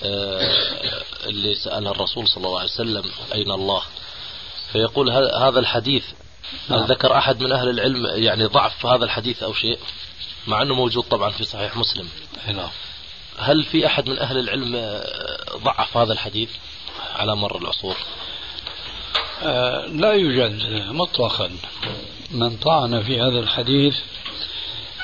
آه 0.04 0.52
اللي 1.26 1.56
سألها 1.56 1.92
الرسول 1.92 2.28
صلى 2.28 2.48
الله 2.48 2.60
عليه 2.60 2.72
وسلم 2.72 3.04
أين 3.34 3.52
الله؟ 3.52 3.82
فيقول 4.72 5.12
هذا 5.12 5.60
الحديث 5.60 6.06
هل 6.70 6.76
نعم. 6.76 6.86
ذكر 6.86 7.18
أحد 7.18 7.44
من 7.44 7.52
أهل 7.52 7.70
العلم 7.70 8.06
يعني 8.24 8.46
ضعف 8.46 8.86
هذا 8.86 9.06
الحديث 9.06 9.44
أو 9.44 9.54
شيء؟ 9.54 9.80
مع 10.48 10.62
أنه 10.62 10.74
موجود 10.76 11.04
طبعا 11.04 11.30
في 11.30 11.44
صحيح 11.44 11.78
مسلم. 11.78 12.10
نعم. 12.48 12.70
هل 13.38 13.64
في 13.64 13.86
أحد 13.86 14.10
من 14.10 14.20
أهل 14.20 14.38
العلم 14.38 15.02
ضعف 15.64 15.98
هذا 15.98 16.14
الحديث 16.14 16.50
على 17.16 17.36
مر 17.36 17.58
العصور؟ 17.58 17.98
آه 19.44 19.86
لا 19.86 20.14
يوجد 20.14 20.64
مطلقا. 20.92 21.52
من 22.32 22.58
طعن 22.58 23.04
في 23.04 23.22
هذا 23.22 23.40
الحديث 23.40 23.96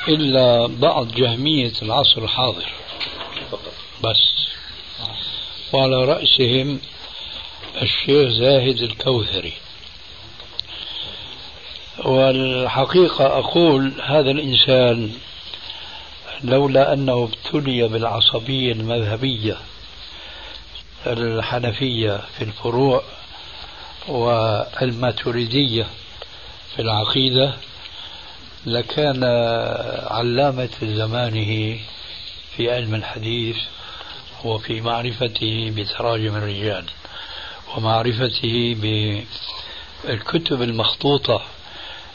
إلا 0.08 0.68
بعض 0.68 1.12
جهمية 1.12 1.74
العصر 1.82 2.24
الحاضر. 2.24 2.72
بس. 4.04 4.39
وعلى 5.74 6.06
رأسهم 6.06 6.80
الشيخ 7.82 8.30
زاهد 8.30 8.82
الكوثري. 8.82 9.54
والحقيقة 12.06 13.26
أقول 13.26 13.94
هذا 14.06 14.32
الإنسان 14.32 15.14
لولا 16.44 16.94
أنه 16.94 17.24
ابتلي 17.24 17.88
بالعصبية 17.88 18.72
المذهبية 18.72 19.58
الحنفية 21.08 22.22
في 22.38 22.44
الفروع 22.44 23.04
والماتريدية 24.08 25.88
في 26.76 26.82
العقيدة 26.82 27.54
لكان 28.66 29.24
علامة 30.08 30.70
زمانه 30.82 31.80
في 32.56 32.72
علم 32.72 32.96
الحديث 32.96 33.58
وفي 34.46 34.82
معرفته 34.82 35.74
بتراجم 35.76 36.36
الرجال 36.36 36.86
ومعرفته 37.78 38.76
بالكتب 40.06 40.62
المخطوطة 40.62 41.42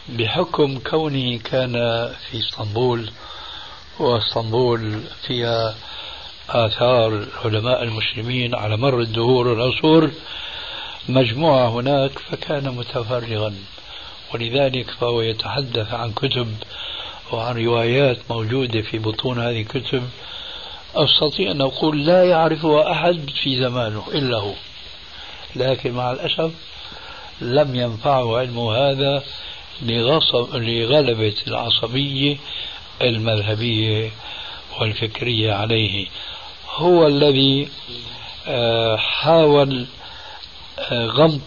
بحكم 0.09 0.79
كونه 0.79 1.39
كان 1.39 1.73
في 2.31 2.39
اسطنبول 2.39 3.11
واسطنبول 3.99 5.01
فيها 5.27 5.75
آثار 6.49 7.27
علماء 7.45 7.83
المسلمين 7.83 8.55
على 8.55 8.77
مر 8.77 9.01
الدهور 9.01 9.49
والعصور. 9.49 10.11
مجموعة 11.09 11.69
هناك 11.69 12.19
فكان 12.19 12.69
متفرغا 12.69 13.55
ولذلك 14.35 14.91
فهو 14.91 15.21
يتحدث 15.21 15.95
عن 15.95 16.13
كتب 16.13 16.55
وعن 17.33 17.65
روايات 17.65 18.19
موجودة 18.31 18.81
في 18.83 18.99
بطون 18.99 19.39
هذه 19.39 19.61
الكتب. 19.61 20.03
أستطيع 20.97 21.51
أن 21.51 21.61
أقول 21.61 22.07
لا 22.07 22.25
يعرفها 22.25 22.93
أحد 22.93 23.31
في 23.43 23.61
زمانه 23.61 24.05
إلا 24.15 24.39
هو. 24.39 24.53
لكن 25.57 25.93
مع 25.93 26.13
الأسف 26.13 26.51
لم 27.41 27.75
ينفعه 27.75 28.39
علم 28.39 28.59
هذا 28.59 29.23
لغلبة 30.53 31.35
العصبية 31.47 32.37
المذهبية 33.03 34.11
والفكرية 34.81 35.53
عليه. 35.53 36.07
هو 36.77 37.07
الذي 37.07 37.69
آه، 38.47 38.97
حاول 38.97 39.87
آه، 40.79 41.07
غمط 41.07 41.41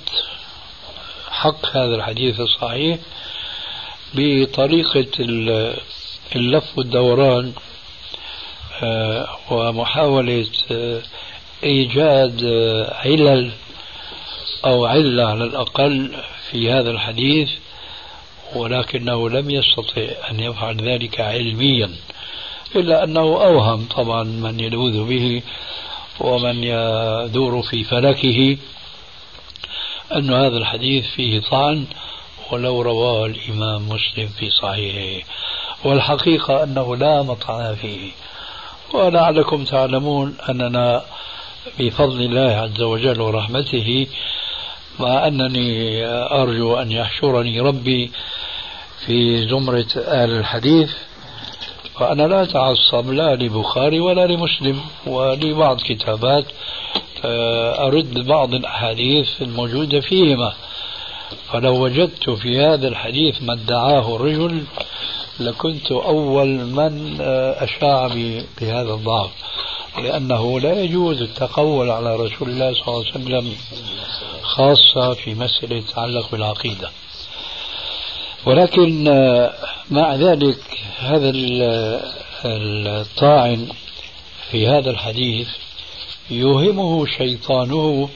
حق 1.30 1.78
هذا 1.78 1.96
الحديث 1.96 2.40
الصحيح 2.40 2.98
بطريقة 4.14 5.08
اللف 6.36 6.78
والدوران 6.78 7.54
ومحاولة 9.52 10.48
إيجاد 11.64 12.46
علل 12.92 13.52
أو 14.66 14.86
علة 14.86 15.26
على 15.26 15.44
الأقل 15.44 16.12
في 16.52 16.72
هذا 16.72 16.92
الحديث 16.92 17.50
ولكنه 18.56 19.30
لم 19.30 19.50
يستطع 19.50 20.02
أن 20.32 20.40
يفعل 20.40 20.78
ذلك 20.78 21.20
علميا 21.22 21.90
إلا 22.76 23.04
أنه 23.04 23.20
أوهم 23.22 23.86
طبعا 23.86 24.24
من 24.24 24.60
يلوذ 24.60 25.04
به 25.04 25.42
ومن 26.20 26.64
يدور 26.64 27.62
في 27.62 27.84
فلكه 27.84 28.58
أن 30.16 30.34
هذا 30.34 30.58
الحديث 30.58 31.06
فيه 31.06 31.40
طعن 31.40 31.86
ولو 32.52 32.82
رواه 32.82 33.26
الإمام 33.26 33.90
مسلم 33.90 34.28
في 34.28 34.50
صحيحه 34.50 35.28
والحقيقة 35.84 36.64
أنه 36.64 36.96
لا 36.96 37.22
مطعن 37.22 37.76
فيه. 37.76 38.12
ولعلكم 38.94 39.64
تعلمون 39.64 40.36
أننا 40.50 41.02
بفضل 41.80 42.22
الله 42.22 42.56
عز 42.56 42.82
وجل 42.82 43.22
ورحمته 43.22 44.08
مع 45.00 45.28
أنني 45.28 46.06
أرجو 46.06 46.76
أن 46.76 46.92
يحشرني 46.92 47.60
ربي 47.60 48.12
في 49.06 49.48
زمرة 49.48 49.88
آل 49.96 50.32
الحديث 50.32 50.92
فأنا 52.00 52.24
لا 52.24 52.44
أتعصب 52.44 53.12
لا 53.12 53.36
لبخاري 53.36 54.00
ولا 54.00 54.28
لمسلم 54.28 54.82
ولبعض 55.08 55.82
كتابات 55.82 56.46
آه، 57.26 57.88
أرد 57.88 58.28
بعض 58.28 58.54
الأحاديث 58.54 59.42
الموجودة 59.42 60.00
فيهما. 60.00 60.54
فلو 61.52 61.84
وجدت 61.84 62.30
في 62.30 62.60
هذا 62.60 62.88
الحديث 62.88 63.42
ما 63.44 63.54
ادعاه 63.54 64.16
الرجل 64.16 64.64
لكنت 65.40 65.92
أول 65.92 66.48
من 66.48 67.18
آه، 67.22 67.64
أشاع 67.64 68.08
بهذا 68.62 68.94
الضعف 68.94 69.32
لأنه 69.98 70.60
لا 70.60 70.82
يجوز 70.82 71.22
التقول 71.22 71.90
على 71.90 72.16
رسول 72.16 72.50
الله 72.50 72.74
صلى 72.74 72.88
الله 72.88 73.06
عليه 73.06 73.26
وسلم 73.26 73.56
خاصة 74.42 75.14
في 75.14 75.34
مسألة 75.34 75.82
تتعلق 75.82 76.32
بالعقيدة. 76.32 76.90
ولكن 78.46 79.08
آه، 79.08 79.54
مع 79.92 80.16
ذلك 80.16 80.60
هذا 81.00 81.32
الطاعن 82.46 83.68
في 84.52 84.68
هذا 84.68 84.90
الحديث 84.90 85.48
يوهمه 86.30 87.06
شيطانه 87.06 88.10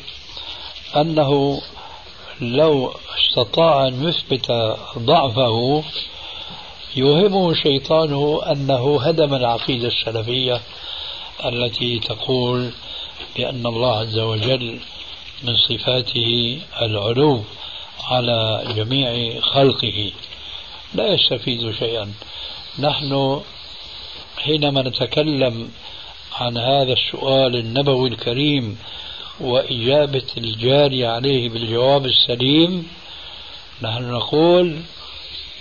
أنه 0.95 1.61
لو 2.41 2.93
استطاع 3.19 3.87
أن 3.87 4.03
يثبت 4.07 4.51
ضعفه 4.97 5.83
يوهمه 6.95 7.53
شيطانه 7.53 8.41
أنه 8.51 9.01
هدم 9.01 9.33
العقيدة 9.33 9.87
السلفية 9.87 10.61
التي 11.45 11.99
تقول 11.99 12.71
بأن 13.35 13.65
الله 13.65 13.97
عز 13.97 14.19
وجل 14.19 14.79
من 15.43 15.55
صفاته 15.55 16.59
العلو 16.81 17.41
على 18.03 18.63
جميع 18.75 19.39
خلقه. 19.41 20.11
لا 20.93 21.07
يستفيد 21.07 21.71
شيئا. 21.71 22.13
نحن 22.79 23.41
حينما 24.37 24.81
نتكلم 24.81 25.71
عن 26.35 26.57
هذا 26.57 26.93
السؤال 26.93 27.55
النبوي 27.55 28.09
الكريم 28.09 28.77
وإجابة 29.39 30.27
الجاري 30.37 31.05
عليه 31.05 31.49
بالجواب 31.49 32.05
السليم 32.05 32.87
نحن 33.81 34.11
نقول 34.11 34.81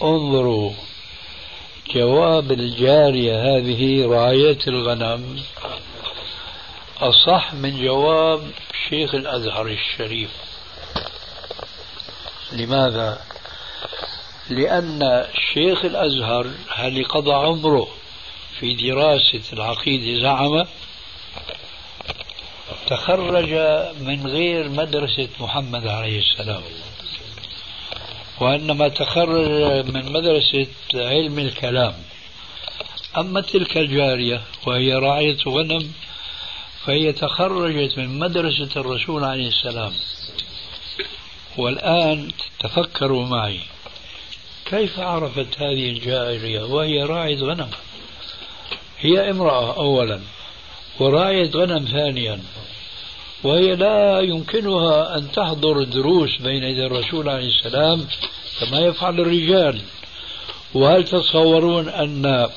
انظروا 0.02 0.70
جواب 1.94 2.52
الجارية 2.52 3.56
هذه 3.56 4.06
راية 4.06 4.58
الغنم. 4.68 5.42
أصح 7.00 7.54
من 7.54 7.82
جواب 7.82 8.50
شيخ 8.88 9.14
الأزهر 9.14 9.66
الشريف. 9.66 10.30
لماذا؟ 12.52 13.20
لأن 14.50 15.26
شيخ 15.54 15.84
الأزهر 15.84 16.50
هل 16.68 17.04
قضى 17.04 17.32
عمره 17.32 17.88
في 18.60 18.74
دراسة 18.74 19.42
العقيدة 19.52 20.22
زعم 20.22 20.66
تخرج 22.86 23.52
من 24.00 24.26
غير 24.26 24.68
مدرسة 24.68 25.28
محمد 25.40 25.86
عليه 25.86 26.18
السلام. 26.18 26.62
وإنما 28.40 28.88
تخرج 28.88 29.86
من 29.90 30.12
مدرسة 30.12 30.66
علم 30.94 31.38
الكلام. 31.38 31.94
أما 33.18 33.40
تلك 33.40 33.76
الجارية 33.76 34.40
وهي 34.66 34.94
راعية 34.94 35.38
غنم 35.48 35.92
فهي 36.84 37.12
تخرجت 37.12 37.98
من 37.98 38.18
مدرسة 38.18 38.80
الرسول 38.80 39.24
عليه 39.24 39.48
السلام. 39.48 39.92
والآن 41.56 42.32
تفكروا 42.60 43.26
معي 43.26 43.60
كيف 44.66 45.00
عرفت 45.00 45.58
هذه 45.58 45.90
الجارية 45.90 46.62
وهي 46.62 47.02
راعية 47.02 47.36
غنم؟ 47.36 47.70
هي 48.98 49.30
امرأة 49.30 49.76
أولا 49.76 50.20
وراعية 51.00 51.50
غنم 51.50 51.84
ثانيا. 51.84 52.40
وهي 53.44 53.76
لا 53.76 54.20
يمكنها 54.20 55.18
أن 55.18 55.32
تحضر 55.32 55.82
دروس 55.82 56.36
بين 56.36 56.62
يدي 56.62 56.86
الرسول 56.86 57.28
عليه 57.28 57.48
السلام 57.48 58.06
كما 58.60 58.80
يفعل 58.80 59.20
الرجال. 59.20 59.80
وهل 60.74 61.04
تتصورون 61.04 61.88
أن 61.88 62.48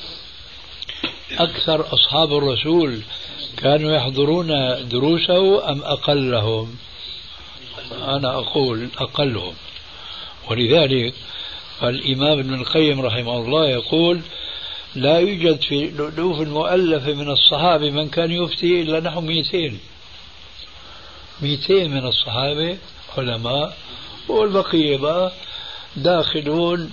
أكثر 1.38 1.94
أصحاب 1.94 2.36
الرسول 2.36 3.00
كانوا 3.56 3.96
يحضرون 3.96 4.48
دروسه 4.88 5.70
أم 5.70 5.82
أقلهم؟ 5.82 6.76
أنا 8.02 8.38
أقول 8.38 8.88
أقلهم. 8.98 9.54
ولذلك 10.50 11.14
الإمام 11.82 12.38
ابن 12.38 12.54
القيم 12.54 13.00
رحمه 13.00 13.36
الله 13.38 13.68
يقول 13.68 14.20
لا 14.94 15.18
يوجد 15.18 15.62
في 15.62 15.84
الألوف 15.84 16.40
المؤلفة 16.40 17.12
من 17.12 17.30
الصحابة 17.30 17.90
من 17.90 18.08
كان 18.08 18.30
يفتي 18.30 18.82
إلا 18.82 19.00
نحو 19.00 19.20
200 19.20 19.72
200 21.42 21.88
من 21.88 22.06
الصحابة 22.06 22.78
علماء 23.18 23.76
والبقية 24.28 24.96
بقى 24.96 25.32
داخلون 25.96 26.90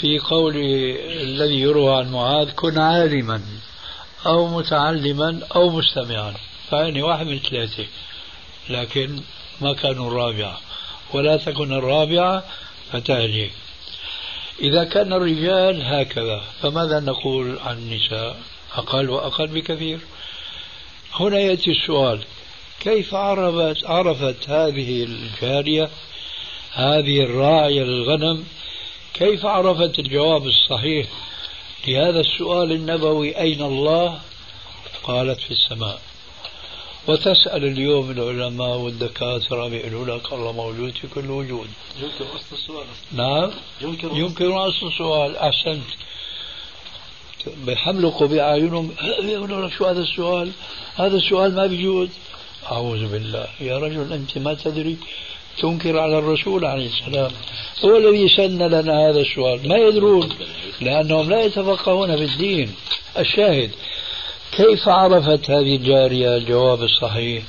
في 0.00 0.18
قول 0.18 0.56
الذي 1.20 1.60
يروى 1.60 1.96
عن 1.96 2.12
معاذ 2.12 2.50
كن 2.50 2.78
عالما 2.78 3.42
أو 4.26 4.46
متعلما 4.58 5.40
أو 5.56 5.70
مستمعا. 5.70 6.34
فأني 6.70 7.02
واحد 7.02 7.26
من 7.26 7.38
ثلاثة. 7.38 7.86
لكن 8.70 9.20
ما 9.60 9.74
كانوا 9.74 10.08
الرابعة. 10.10 10.60
ولا 11.14 11.36
تكن 11.36 11.72
الرابعة 11.72 12.44
فتهلك 12.92 13.52
إذا 14.60 14.84
كان 14.84 15.12
الرجال 15.12 15.82
هكذا 15.82 16.44
فماذا 16.62 17.00
نقول 17.00 17.58
عن 17.58 17.78
النساء؟ 17.78 18.36
أقل 18.74 19.10
وأقل 19.10 19.46
بكثير. 19.46 19.98
هنا 21.20 21.38
يأتي 21.38 21.70
السؤال. 21.70 22.20
كيف 22.86 23.14
عرفت 23.14 23.84
عرفت 23.84 24.50
هذه 24.50 25.04
الجارية 25.04 25.90
هذه 26.72 27.20
الراعية 27.20 27.82
للغنم 27.82 28.44
كيف 29.14 29.46
عرفت 29.46 29.98
الجواب 29.98 30.46
الصحيح؟ 30.46 31.06
لهذا 31.88 32.20
السؤال 32.20 32.72
النبوي 32.72 33.38
أين 33.38 33.62
الله؟ 33.62 34.18
قالت 35.02 35.40
في 35.40 35.50
السماء. 35.50 36.00
وتسأل 37.08 37.64
اليوم 37.64 38.10
العلماء 38.10 38.76
والدكاترة 38.76 39.68
بيقولوا 39.68 40.16
لك 40.16 40.32
الله 40.32 40.52
موجود 40.52 40.92
في 40.92 41.06
كل 41.06 41.30
وجود. 41.30 41.68
يمكن 42.02 42.24
أصل 42.36 42.56
السؤال. 42.56 42.86
نعم. 43.12 43.50
يمكن, 43.80 44.16
يمكن 44.16 44.52
أصل 44.52 44.86
السؤال. 44.86 45.36
أحسنت. 45.36 45.86
بيحملقوا 47.46 48.26
بأعينهم 48.26 48.94
يقولوا 49.22 49.66
لك 49.66 49.72
شو 49.72 49.84
هذا 49.84 50.00
السؤال؟ 50.00 50.52
هذا 50.94 51.16
السؤال 51.16 51.54
ما 51.54 51.66
بيجوز. 51.66 52.08
أعوذ 52.72 53.12
بالله. 53.12 53.46
يا 53.60 53.78
رجل 53.78 54.12
أنت 54.12 54.38
ما 54.38 54.54
تدري؟ 54.54 54.96
تنكر 55.58 55.98
على 55.98 56.18
الرسول 56.18 56.64
عليه 56.64 56.86
السلام. 56.86 57.30
هو 57.84 57.96
الذي 57.96 58.28
سن 58.28 58.62
لنا 58.62 59.08
هذا 59.08 59.20
السؤال 59.20 59.68
ما 59.68 59.76
يدرون؟ 59.76 60.28
لأنهم 60.80 61.30
لا 61.30 61.42
يتفقهون 61.42 62.16
في 62.16 62.24
الدين. 62.24 62.74
الشاهد 63.18 63.70
كيف 64.56 64.88
عرفت 64.88 65.50
هذه 65.50 65.76
الجارية 65.76 66.36
الجواب 66.36 66.82
الصحيح؟ 66.82 67.42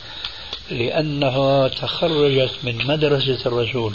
لأنها 0.71 1.67
تخرجت 1.67 2.53
من 2.63 2.87
مدرسة 2.87 3.39
الرسول. 3.45 3.93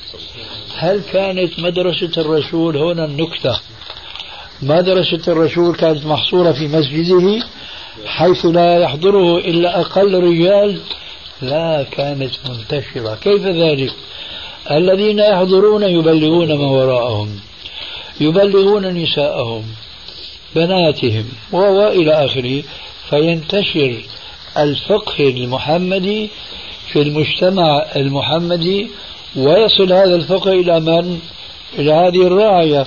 هل 0.76 1.02
كانت 1.12 1.60
مدرسة 1.60 2.12
الرسول 2.18 2.76
هنا 2.76 3.04
النكتة؟ 3.04 3.60
مدرسة 4.62 5.32
الرسول 5.32 5.76
كانت 5.76 6.06
محصورة 6.06 6.52
في 6.52 6.66
مسجده 6.68 7.46
حيث 8.06 8.46
لا 8.46 8.78
يحضره 8.82 9.38
إلا 9.38 9.80
أقل 9.80 10.14
رجال 10.14 10.80
لا 11.42 11.82
كانت 11.90 12.30
منتشرة. 12.48 13.14
كيف 13.14 13.46
ذلك؟ 13.46 13.92
الذين 14.70 15.18
يحضرون 15.18 15.82
يبلغون 15.82 16.52
ما 16.52 16.66
وراءهم 16.66 17.40
يبلغون 18.20 18.86
نساءهم 18.86 19.64
بناتهم 20.54 21.24
وإلى 21.52 22.24
آخره. 22.24 22.62
فينتشر 23.10 24.02
الفقه 24.58 25.28
المحمدي 25.28 26.30
في 26.92 27.02
المجتمع 27.02 27.86
المحمدي 27.96 28.90
ويصل 29.36 29.92
هذا 29.92 30.14
الفقه 30.14 30.52
إلى 30.52 30.80
من؟ 30.80 31.20
إلى 31.78 31.92
هذه 31.92 32.26
الراعية. 32.26 32.86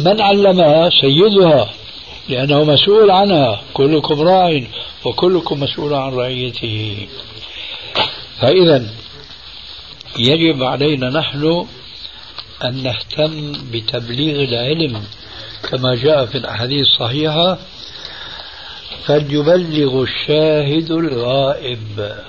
من 0.00 0.20
علمها؟ 0.20 0.90
سيدها 1.00 1.68
لأنه 2.28 2.64
مسؤول 2.64 3.10
عنها. 3.10 3.60
كلكم 3.74 4.20
راع. 4.20 4.62
وكلكم 5.04 5.60
مسؤول 5.60 5.94
عن 5.94 6.12
رعيته. 6.12 7.08
فإذا 8.40 8.86
يجب 10.18 10.62
علينا 10.62 11.10
نحن 11.10 11.66
أن 12.64 12.82
نهتم 12.82 13.52
بتبليغ 13.72 14.48
العلم. 14.48 15.02
كما 15.70 15.94
جاء 15.94 16.26
في 16.26 16.38
الأحاديث 16.38 16.86
الصحيحة 16.86 17.58
فليبلغ 19.06 20.02
الشاهد 20.02 20.90
الغائب. 20.90 22.20